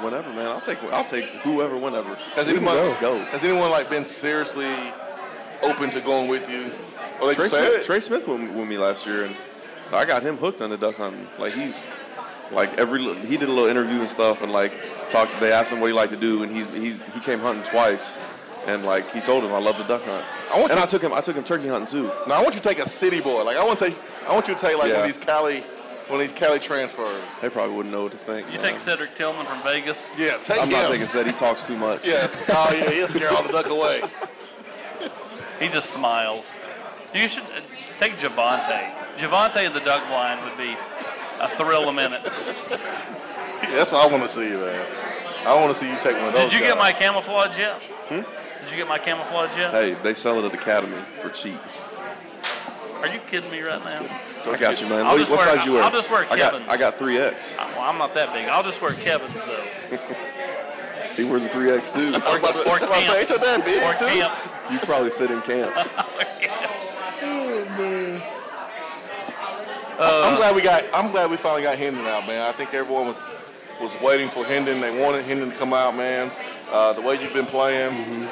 Whenever, 0.00 0.30
man. 0.30 0.46
I'll 0.46 0.60
take 0.60 0.82
I'll 0.84 1.04
take 1.04 1.24
whoever, 1.42 1.76
whenever. 1.76 2.14
Has 2.36 2.48
anyone 2.48 2.74
go. 2.74 2.96
Go. 3.00 3.18
has 3.26 3.42
anyone 3.44 3.70
like 3.70 3.90
been 3.90 4.04
seriously 4.04 4.72
open 5.62 5.90
to 5.90 6.00
going 6.00 6.28
with 6.28 6.48
you? 6.48 6.70
Or 7.20 7.26
they 7.28 7.34
Trey 7.34 7.48
just 7.48 7.54
Smith, 7.56 7.86
Trey 7.86 8.00
Smith 8.00 8.28
went 8.28 8.52
with 8.54 8.68
me 8.68 8.78
last 8.78 9.04
year, 9.06 9.24
and 9.24 9.36
I 9.92 10.04
got 10.04 10.22
him 10.22 10.36
hooked 10.36 10.60
on 10.60 10.70
the 10.70 10.76
duck 10.76 10.96
hunting. 10.96 11.26
Like 11.38 11.52
he's 11.54 11.84
like 12.52 12.76
every 12.78 13.02
he 13.26 13.36
did 13.36 13.48
a 13.48 13.52
little 13.52 13.68
interview 13.68 14.00
and 14.00 14.08
stuff, 14.08 14.42
and 14.42 14.52
like 14.52 14.72
talked. 15.10 15.38
They 15.40 15.52
asked 15.52 15.72
him 15.72 15.80
what 15.80 15.86
he 15.88 15.92
liked 15.92 16.12
to 16.12 16.18
do, 16.18 16.42
and 16.42 16.54
he's 16.54 16.70
he's 16.72 17.02
he 17.14 17.20
came 17.20 17.38
hunting 17.40 17.64
twice, 17.64 18.18
and 18.66 18.84
like 18.84 19.10
he 19.12 19.20
told 19.20 19.44
him 19.44 19.52
I 19.52 19.58
love 19.58 19.78
the 19.78 19.84
duck 19.84 20.02
hunt. 20.04 20.24
I 20.52 20.58
want 20.58 20.72
and 20.72 20.78
you- 20.78 20.84
I 20.84 20.86
took 20.86 21.02
him 21.02 21.12
I 21.12 21.20
took 21.20 21.36
him 21.36 21.44
turkey 21.44 21.68
hunting 21.68 21.88
too. 21.88 22.10
Now 22.26 22.34
I 22.34 22.42
want 22.42 22.54
you 22.54 22.60
to 22.60 22.68
take 22.68 22.78
a 22.78 22.88
city 22.88 23.20
boy. 23.20 23.42
Like 23.44 23.56
I 23.56 23.64
want 23.64 23.78
to 23.78 23.86
take, 23.90 23.98
I 24.26 24.34
want 24.34 24.48
you 24.48 24.54
to 24.54 24.60
take 24.60 24.76
like 24.78 24.92
one 24.92 25.00
of 25.00 25.06
these 25.06 25.18
Cali, 25.18 25.60
one 26.08 26.20
of 26.20 26.26
these 26.26 26.32
Cali 26.32 26.58
transfers. 26.58 27.22
They 27.40 27.48
probably 27.48 27.76
wouldn't 27.76 27.94
know 27.94 28.04
what 28.04 28.12
to 28.12 28.18
think. 28.18 28.46
You 28.48 28.58
man. 28.58 28.72
take 28.72 28.78
Cedric 28.80 29.14
Tillman 29.14 29.46
from 29.46 29.62
Vegas. 29.62 30.10
Yeah, 30.18 30.38
take 30.42 30.56
him. 30.56 30.62
I'm 30.64 30.68
him. 30.68 30.82
not 30.82 30.90
taking 30.90 31.06
said 31.06 31.26
he 31.26 31.32
talks 31.32 31.66
too 31.66 31.76
much. 31.76 32.06
Yeah. 32.06 32.28
Oh 32.48 32.72
yeah, 32.72 32.90
he'll 32.90 33.08
scare 33.08 33.30
all 33.32 33.42
the 33.42 33.52
duck 33.52 33.68
away. 33.68 34.02
He 35.60 35.68
just 35.68 35.90
smiles. 35.90 36.52
You 37.14 37.28
should 37.28 37.42
uh, 37.44 37.60
take 37.98 38.14
JaVonta. 38.18 38.90
JaVonta 39.18 39.66
in 39.66 39.72
the 39.72 39.80
duck 39.80 40.06
blind 40.08 40.44
would 40.44 40.56
be 40.58 40.76
a 41.40 41.48
thrill 41.48 41.88
a 41.88 41.92
minute. 41.92 42.22
That's 42.24 43.92
what 43.92 44.06
I 44.06 44.06
want 44.10 44.22
to 44.24 44.28
see, 44.28 44.48
man. 44.50 44.86
I 45.46 45.54
want 45.54 45.72
to 45.72 45.78
see 45.78 45.88
you 45.90 45.96
take 46.02 46.16
one 46.16 46.28
of 46.28 46.32
those. 46.34 46.50
Did 46.50 46.60
you 46.60 46.66
get 46.66 46.76
my 46.76 46.92
camouflage 46.92 47.58
yet? 47.58 47.80
Hmm? 48.08 48.22
Did 48.62 48.70
you 48.70 48.76
get 48.76 48.88
my 48.88 48.98
camouflage 48.98 49.56
yet? 49.56 49.70
Hey, 49.72 49.94
they 50.02 50.14
sell 50.14 50.38
it 50.38 50.44
at 50.44 50.52
Academy 50.54 50.96
for 51.22 51.30
cheap. 51.30 51.58
Are 53.00 53.06
you 53.08 53.20
kidding 53.28 53.50
me 53.50 53.60
right 53.62 53.82
now? 53.84 54.04
I 54.50 54.56
got 54.56 54.80
you, 54.80 54.88
man. 54.88 55.04
What 55.06 55.20
what 55.20 55.28
wear- 55.30 55.56
size 55.56 55.64
you 55.66 55.74
wear? 55.74 55.82
I'll 55.82 55.90
just 55.90 56.10
wear 56.10 56.24
I 56.30 56.36
got 56.36 56.52
Kevin's. 56.52 56.68
I 56.68 56.76
got 56.76 56.94
three 56.96 57.18
X. 57.18 57.54
Uh, 57.58 57.68
Well, 57.74 57.82
I'm 57.82 57.98
not 57.98 58.14
that 58.14 58.32
big. 58.34 58.48
I'll 58.48 58.62
just 58.62 58.80
wear 58.82 58.92
Kevin's 58.92 59.34
though. 59.34 59.64
He 61.16 61.24
wears 61.24 61.46
a 61.46 61.48
three 61.48 61.68
X 61.72 61.90
too. 61.90 62.12
I 62.14 62.30
was 62.30 62.38
about 62.38 62.54
to, 62.54 62.68
Or 62.68 62.76
I 62.76 62.78
was 62.78 62.82
about 62.82 62.94
to 62.94 63.06
say, 63.06 63.18
ain't 63.18 63.28
camps. 63.28 63.30
you 63.30 63.38
that 63.38 63.64
big 63.64 63.82
Or 63.82 63.92
too? 63.98 64.06
camps. 64.20 64.50
You 64.70 64.78
probably 64.78 65.10
fit 65.10 65.32
in 65.32 65.42
camps. 65.42 65.90
I'm 69.98 70.36
glad 70.36 70.54
we 70.54 70.62
got. 70.62 70.84
I'm 70.94 71.10
glad 71.10 71.30
we 71.30 71.36
finally 71.36 71.62
got 71.62 71.76
Hendon 71.76 72.06
out, 72.06 72.26
man. 72.26 72.42
I 72.42 72.52
think 72.52 72.72
everyone 72.74 73.06
was 73.06 73.20
was 73.80 73.94
waiting 74.00 74.28
for 74.28 74.44
Hendon. 74.44 74.80
They 74.80 75.00
wanted 75.00 75.24
Hendon 75.24 75.50
to 75.50 75.56
come 75.56 75.72
out, 75.72 75.96
man. 75.96 76.30
Uh, 76.70 76.92
the 76.92 77.00
way 77.00 77.20
you've 77.20 77.32
been 77.32 77.46
playing, 77.46 78.28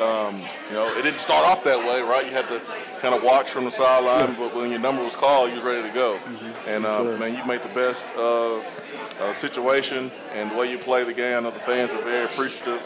um, 0.00 0.40
you 0.68 0.74
know, 0.74 0.92
it 0.96 1.02
didn't 1.02 1.20
start 1.20 1.46
off 1.46 1.62
that 1.64 1.78
way, 1.78 2.00
right? 2.02 2.26
You 2.26 2.32
had 2.32 2.48
to 2.48 2.60
kind 3.00 3.14
of 3.14 3.22
watch 3.22 3.50
from 3.50 3.64
the 3.64 3.70
sideline, 3.70 4.34
but 4.34 4.54
when 4.54 4.70
your 4.70 4.80
number 4.80 5.02
was 5.02 5.14
called, 5.14 5.50
you 5.50 5.56
was 5.56 5.64
ready 5.64 5.86
to 5.86 5.94
go. 5.94 6.18
And 6.66 6.84
uh, 6.84 7.16
man, 7.18 7.36
you 7.36 7.44
made 7.44 7.62
the 7.62 7.68
best 7.68 8.12
of 8.14 8.64
uh, 9.20 9.28
the 9.28 9.34
situation 9.36 10.10
and 10.32 10.50
the 10.50 10.56
way 10.56 10.70
you 10.70 10.78
play 10.78 11.04
the 11.04 11.14
game. 11.14 11.36
I 11.36 11.40
know 11.40 11.50
the 11.50 11.60
fans 11.60 11.92
are 11.92 12.02
very 12.02 12.24
appreciative, 12.24 12.82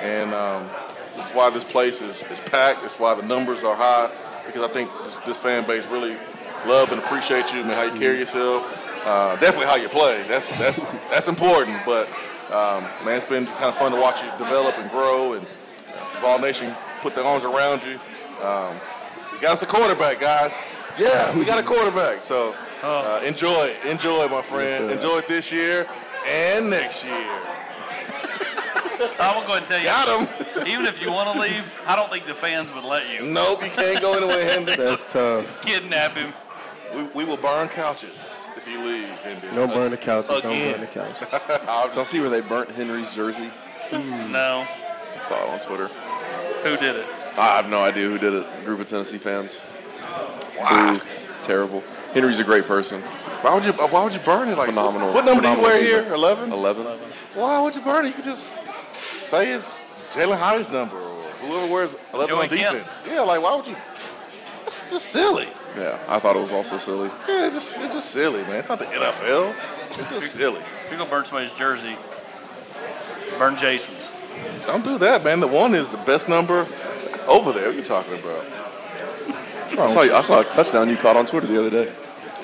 and 0.00 0.34
um, 0.34 0.68
that's 1.16 1.32
why 1.32 1.50
this 1.50 1.64
place 1.64 2.02
is, 2.02 2.22
is 2.24 2.40
packed. 2.40 2.82
That's 2.82 2.98
why 2.98 3.14
the 3.14 3.26
numbers 3.26 3.64
are 3.64 3.74
high 3.74 4.10
because 4.46 4.62
I 4.62 4.68
think 4.68 4.90
this, 5.04 5.16
this 5.18 5.38
fan 5.38 5.66
base 5.66 5.86
really 5.86 6.16
love 6.66 6.92
and 6.92 7.00
appreciate 7.00 7.52
you, 7.52 7.64
man. 7.64 7.74
How 7.74 7.82
you 7.82 7.98
carry 7.98 8.18
yourself, 8.18 8.64
uh, 9.06 9.36
definitely 9.36 9.66
how 9.66 9.76
you 9.76 9.88
play. 9.88 10.22
That's 10.28 10.56
that's 10.58 10.82
that's 11.10 11.28
important. 11.28 11.78
But 11.84 12.08
um, 12.52 12.84
man, 13.04 13.16
it's 13.16 13.24
been 13.24 13.46
kind 13.46 13.66
of 13.66 13.76
fun 13.76 13.92
to 13.92 14.00
watch 14.00 14.22
you 14.22 14.30
develop 14.32 14.78
and 14.78 14.90
grow, 14.90 15.34
and 15.34 15.46
Vol 16.20 16.38
Nation 16.38 16.74
put 17.00 17.14
their 17.14 17.24
arms 17.24 17.44
around 17.44 17.82
you. 17.82 17.98
Um, 18.44 18.76
we 19.32 19.38
got 19.40 19.52
us 19.52 19.62
a 19.62 19.66
quarterback, 19.66 20.20
guys. 20.20 20.54
Yeah, 20.98 21.36
we 21.36 21.44
got 21.44 21.58
a 21.58 21.62
quarterback. 21.62 22.20
So 22.20 22.54
uh, 22.82 23.20
enjoy, 23.24 23.66
it. 23.66 23.84
enjoy, 23.86 24.24
it, 24.24 24.30
my 24.30 24.42
friend. 24.42 24.90
sir. 24.90 24.94
enjoy 24.94 25.18
it 25.18 25.28
this 25.28 25.52
year 25.52 25.86
and 26.26 26.68
next 26.68 27.04
year. 27.04 27.40
I'm 29.18 29.34
gonna 29.34 29.46
go 29.46 29.56
ahead 29.56 29.62
and 29.62 29.66
tell 29.66 29.78
you. 29.78 29.84
Got 29.84 30.56
him. 30.58 30.66
Even 30.66 30.86
if 30.86 31.00
you 31.00 31.10
want 31.10 31.32
to 31.32 31.40
leave, 31.40 31.70
I 31.86 31.96
don't 31.96 32.10
think 32.10 32.26
the 32.26 32.34
fans 32.34 32.72
would 32.74 32.84
let 32.84 33.08
you. 33.10 33.26
Nope, 33.26 33.64
you 33.64 33.70
can't 33.70 34.00
go 34.00 34.14
anywhere, 34.14 34.44
Hendon. 34.44 34.78
That's 34.78 35.10
tough. 35.10 35.62
Kidnap 35.62 36.12
him. 36.12 36.34
We, 36.94 37.02
we 37.14 37.24
will 37.24 37.36
burn 37.36 37.68
couches 37.68 38.44
if 38.56 38.66
you 38.68 38.78
leave, 38.84 39.04
Hendon. 39.22 39.54
Don't 39.54 39.72
burn 39.72 39.90
the 39.90 39.96
couches. 39.96 40.42
Don't 40.42 40.72
burn 40.72 40.80
the 40.80 40.86
couches. 40.86 41.28
I'll 41.68 41.90
So 41.92 42.04
see 42.04 42.20
where 42.20 42.28
they 42.30 42.40
burnt 42.40 42.70
Henry's 42.70 43.14
jersey. 43.14 43.48
Mm. 43.90 44.30
No. 44.30 44.66
I 44.66 45.18
saw 45.20 45.36
it 45.54 45.60
on 45.60 45.66
Twitter. 45.66 45.86
Who 45.88 46.76
did 46.76 46.96
it? 46.96 47.06
I 47.38 47.56
have 47.56 47.70
no 47.70 47.82
idea 47.82 48.08
who 48.08 48.18
did 48.18 48.34
it. 48.34 48.46
A 48.60 48.64
group 48.64 48.80
of 48.80 48.88
Tennessee 48.88 49.18
fans. 49.18 49.62
Wow. 50.58 51.00
Terrible. 51.42 51.82
Henry's 52.12 52.38
a 52.40 52.44
great 52.44 52.64
person. 52.66 53.00
Why 53.00 53.54
would 53.54 53.64
you? 53.64 53.72
Uh, 53.72 53.88
why 53.88 54.04
would 54.04 54.12
you 54.12 54.18
burn 54.20 54.48
it? 54.48 54.58
Like 54.58 54.68
Phenomenal. 54.68 55.12
What 55.14 55.24
number 55.24 55.40
do 55.42 55.48
you 55.48 55.54
phenomenal 55.54 55.62
wear 55.64 55.80
leader. 55.80 56.04
here? 56.04 56.14
Eleven. 56.14 56.52
11. 56.52 56.84
Why 57.34 57.60
would 57.62 57.74
you 57.74 57.80
burn 57.82 58.04
it? 58.04 58.08
You 58.08 58.14
could 58.14 58.24
just 58.24 58.58
say 59.22 59.52
it's 59.52 59.82
Jalen 60.12 60.36
Hurts 60.38 60.68
number 60.70 60.96
or 60.98 61.30
whoever 61.40 61.72
wears 61.72 61.96
eleven 62.12 62.36
Joey 62.36 62.42
on 62.42 62.48
Kemp. 62.48 62.76
defense. 62.78 63.00
Yeah, 63.08 63.20
like 63.20 63.40
why 63.40 63.54
would 63.56 63.66
you? 63.66 63.76
It's 64.66 64.90
just 64.90 65.06
silly. 65.06 65.48
Yeah, 65.76 65.98
I 66.08 66.18
thought 66.18 66.36
it 66.36 66.40
was 66.40 66.52
also 66.52 66.78
silly. 66.78 67.08
Yeah, 67.28 67.46
it's 67.46 67.54
just 67.56 67.78
it's 67.78 67.94
just 67.94 68.10
silly, 68.10 68.42
man. 68.42 68.56
It's 68.56 68.68
not 68.68 68.78
the 68.78 68.86
NFL. 68.86 69.54
It's 69.98 70.10
just 70.10 70.32
silly. 70.32 70.60
If 70.60 70.88
you're 70.90 70.98
gonna 70.98 71.10
burn 71.10 71.24
somebody's 71.24 71.52
jersey, 71.52 71.96
burn 73.38 73.56
Jason's. 73.56 74.10
Don't 74.66 74.84
do 74.84 74.98
that, 74.98 75.22
man. 75.24 75.40
The 75.40 75.46
one 75.46 75.74
is 75.74 75.90
the 75.90 75.98
best 75.98 76.28
number 76.28 76.66
over 77.28 77.52
there. 77.52 77.66
What 77.66 77.74
are 77.74 77.78
you 77.78 77.82
talking 77.82 78.14
about? 78.14 78.44
I 79.78 79.86
saw, 79.86 80.02
you, 80.02 80.14
I 80.14 80.22
saw 80.22 80.40
a 80.40 80.44
touchdown 80.44 80.88
you 80.88 80.96
caught 80.96 81.16
on 81.16 81.26
Twitter 81.26 81.46
the 81.46 81.58
other 81.58 81.70
day. 81.70 81.92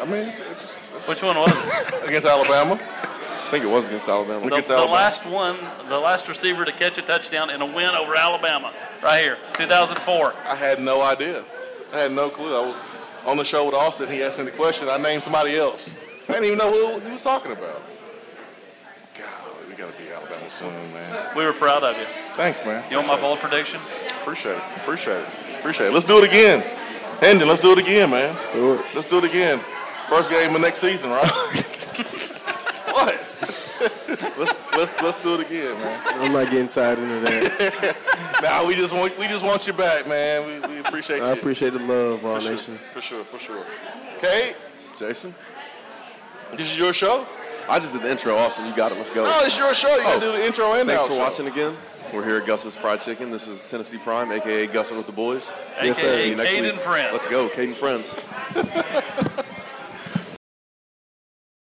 I 0.01 0.05
mean, 0.05 0.29
it's, 0.29 0.41
it's 0.41 0.61
just 0.61 0.79
Which 1.09 1.23
one 1.23 1.37
was 1.37 1.51
it? 1.53 2.09
against 2.09 2.27
Alabama. 2.27 2.75
I 2.75 3.49
think 3.51 3.65
it 3.65 3.71
was 3.71 3.89
against 3.89 4.09
Alabama. 4.09 4.41
The, 4.41 4.47
Against 4.47 4.69
the 4.69 4.75
Alabama. 4.75 4.93
last 4.95 5.27
one, 5.27 5.57
the 5.89 5.99
last 5.99 6.29
receiver 6.29 6.65
to 6.65 6.73
catch 6.73 6.99
a 6.99 7.03
touchdown 7.03 7.51
in 7.51 7.61
a 7.63 7.67
win 7.67 7.95
over 7.95 8.15
Alabama, 8.17 8.73
right 9.03 9.23
here, 9.23 9.39
2004. 9.55 10.35
I 10.45 10.55
had 10.55 10.81
no 10.81 11.03
idea. 11.03 11.45
I 11.93 11.99
had 12.01 12.13
no 12.13 12.29
clue. 12.31 12.57
I 12.57 12.65
was 12.67 12.77
on 13.27 13.37
the 13.37 13.45
show 13.45 13.67
with 13.67 13.75
Austin. 13.75 14.09
He 14.09 14.23
asked 14.23 14.39
me 14.39 14.45
the 14.45 14.53
question. 14.53 14.89
I 14.89 14.97
named 14.97 15.23
somebody 15.23 15.57
else. 15.57 15.93
I 16.29 16.33
didn't 16.33 16.47
even 16.47 16.59
know 16.59 16.71
who 16.71 17.01
he 17.01 17.13
was 17.13 17.23
talking 17.23 17.53
about. 17.53 17.83
Golly, 19.15 19.69
we 19.69 19.75
got 19.75 19.93
to 19.93 20.03
be 20.03 20.09
Alabama 20.11 20.49
soon, 20.49 20.73
man. 20.93 21.37
We 21.37 21.45
were 21.45 21.53
proud 21.53 21.83
of 21.83 21.97
you. 21.99 22.05
Thanks, 22.35 22.65
man. 22.65 22.85
You 22.91 22.97
want 22.97 23.09
my 23.09 23.21
bold 23.21 23.41
prediction? 23.41 23.81
Appreciate 24.23 24.53
it. 24.53 24.63
Appreciate 24.77 25.21
it. 25.21 25.29
Appreciate 25.59 25.89
it. 25.89 25.93
Let's 25.93 26.07
do 26.07 26.19
it 26.19 26.25
again. 26.25 26.63
Hendon, 27.21 27.49
let's 27.49 27.61
do 27.61 27.73
it 27.73 27.79
again, 27.79 28.11
man. 28.11 28.35
Let's 28.35 28.53
Do 28.53 28.75
it. 28.75 28.85
Let's 28.95 29.09
do 29.09 29.19
it 29.19 29.25
again. 29.25 29.61
First 30.09 30.31
game 30.31 30.55
of 30.55 30.61
next 30.61 30.81
season, 30.81 31.11
right? 31.11 31.31
what? 32.93 34.57
let's, 34.77 34.91
let's 34.93 35.03
let's 35.03 35.23
do 35.23 35.35
it 35.35 35.41
again, 35.47 35.79
man. 35.81 36.01
I'm 36.21 36.33
not 36.33 36.51
getting 36.51 36.69
tied 36.69 36.99
into 36.99 37.21
that. 37.21 37.97
Now 38.43 38.67
we 38.67 38.75
just 38.75 38.93
want 38.93 39.19
we 39.19 39.27
just 39.29 39.43
want 39.43 39.67
you 39.67 39.73
back, 39.73 40.07
man. 40.07 40.47
We, 40.69 40.75
we 40.75 40.81
appreciate 40.81 41.23
I 41.23 41.29
you. 41.33 41.39
appreciate 41.39 41.71
the 41.73 41.79
love, 41.79 42.21
Vol 42.21 42.35
for 42.37 42.41
sure, 42.43 42.51
Nation. 42.51 42.79
for 42.93 43.01
sure, 43.01 43.25
for 43.25 43.39
sure. 43.39 43.65
Okay, 44.19 44.53
Jason? 44.99 45.35
this 46.53 46.71
is 46.71 46.79
your 46.79 46.93
show. 46.93 47.25
I 47.69 47.79
just 47.81 47.95
did 47.95 48.03
the 48.03 48.11
intro, 48.11 48.37
Austin. 48.37 48.67
You 48.67 48.77
got 48.77 48.93
it. 48.93 48.99
Let's 48.99 49.11
go. 49.11 49.25
No, 49.25 49.41
it's 49.41 49.57
your 49.57 49.73
show. 49.75 49.95
You 49.97 50.03
gotta 50.03 50.17
Oh. 50.19 50.33
do 50.33 50.39
the 50.39 50.45
intro 50.47 50.75
and 50.75 50.87
Thanks 50.89 51.05
outro. 51.05 51.09
for 51.09 51.19
watching 51.19 51.47
again. 51.49 51.75
We're 52.13 52.25
here 52.25 52.37
at 52.37 52.47
Gus's 52.47 52.77
Fried 52.77 53.01
Chicken. 53.01 53.31
This 53.31 53.49
is 53.49 53.65
Tennessee 53.65 53.99
Prime, 53.99 54.31
aka 54.31 54.67
Gussin 54.69 54.97
with 54.99 55.07
the 55.07 55.13
Boys. 55.13 55.51
Yes, 55.83 55.99
sir. 55.99 56.07
AKA 56.09 56.17
See 56.23 56.31
you 56.31 56.37
next 56.37 56.51
Cade 56.51 56.63
week. 56.63 56.75
Friends. 56.83 57.13
Let's 57.13 57.31
go, 57.31 57.49
Caden 57.49 57.75
Friends. 57.75 58.17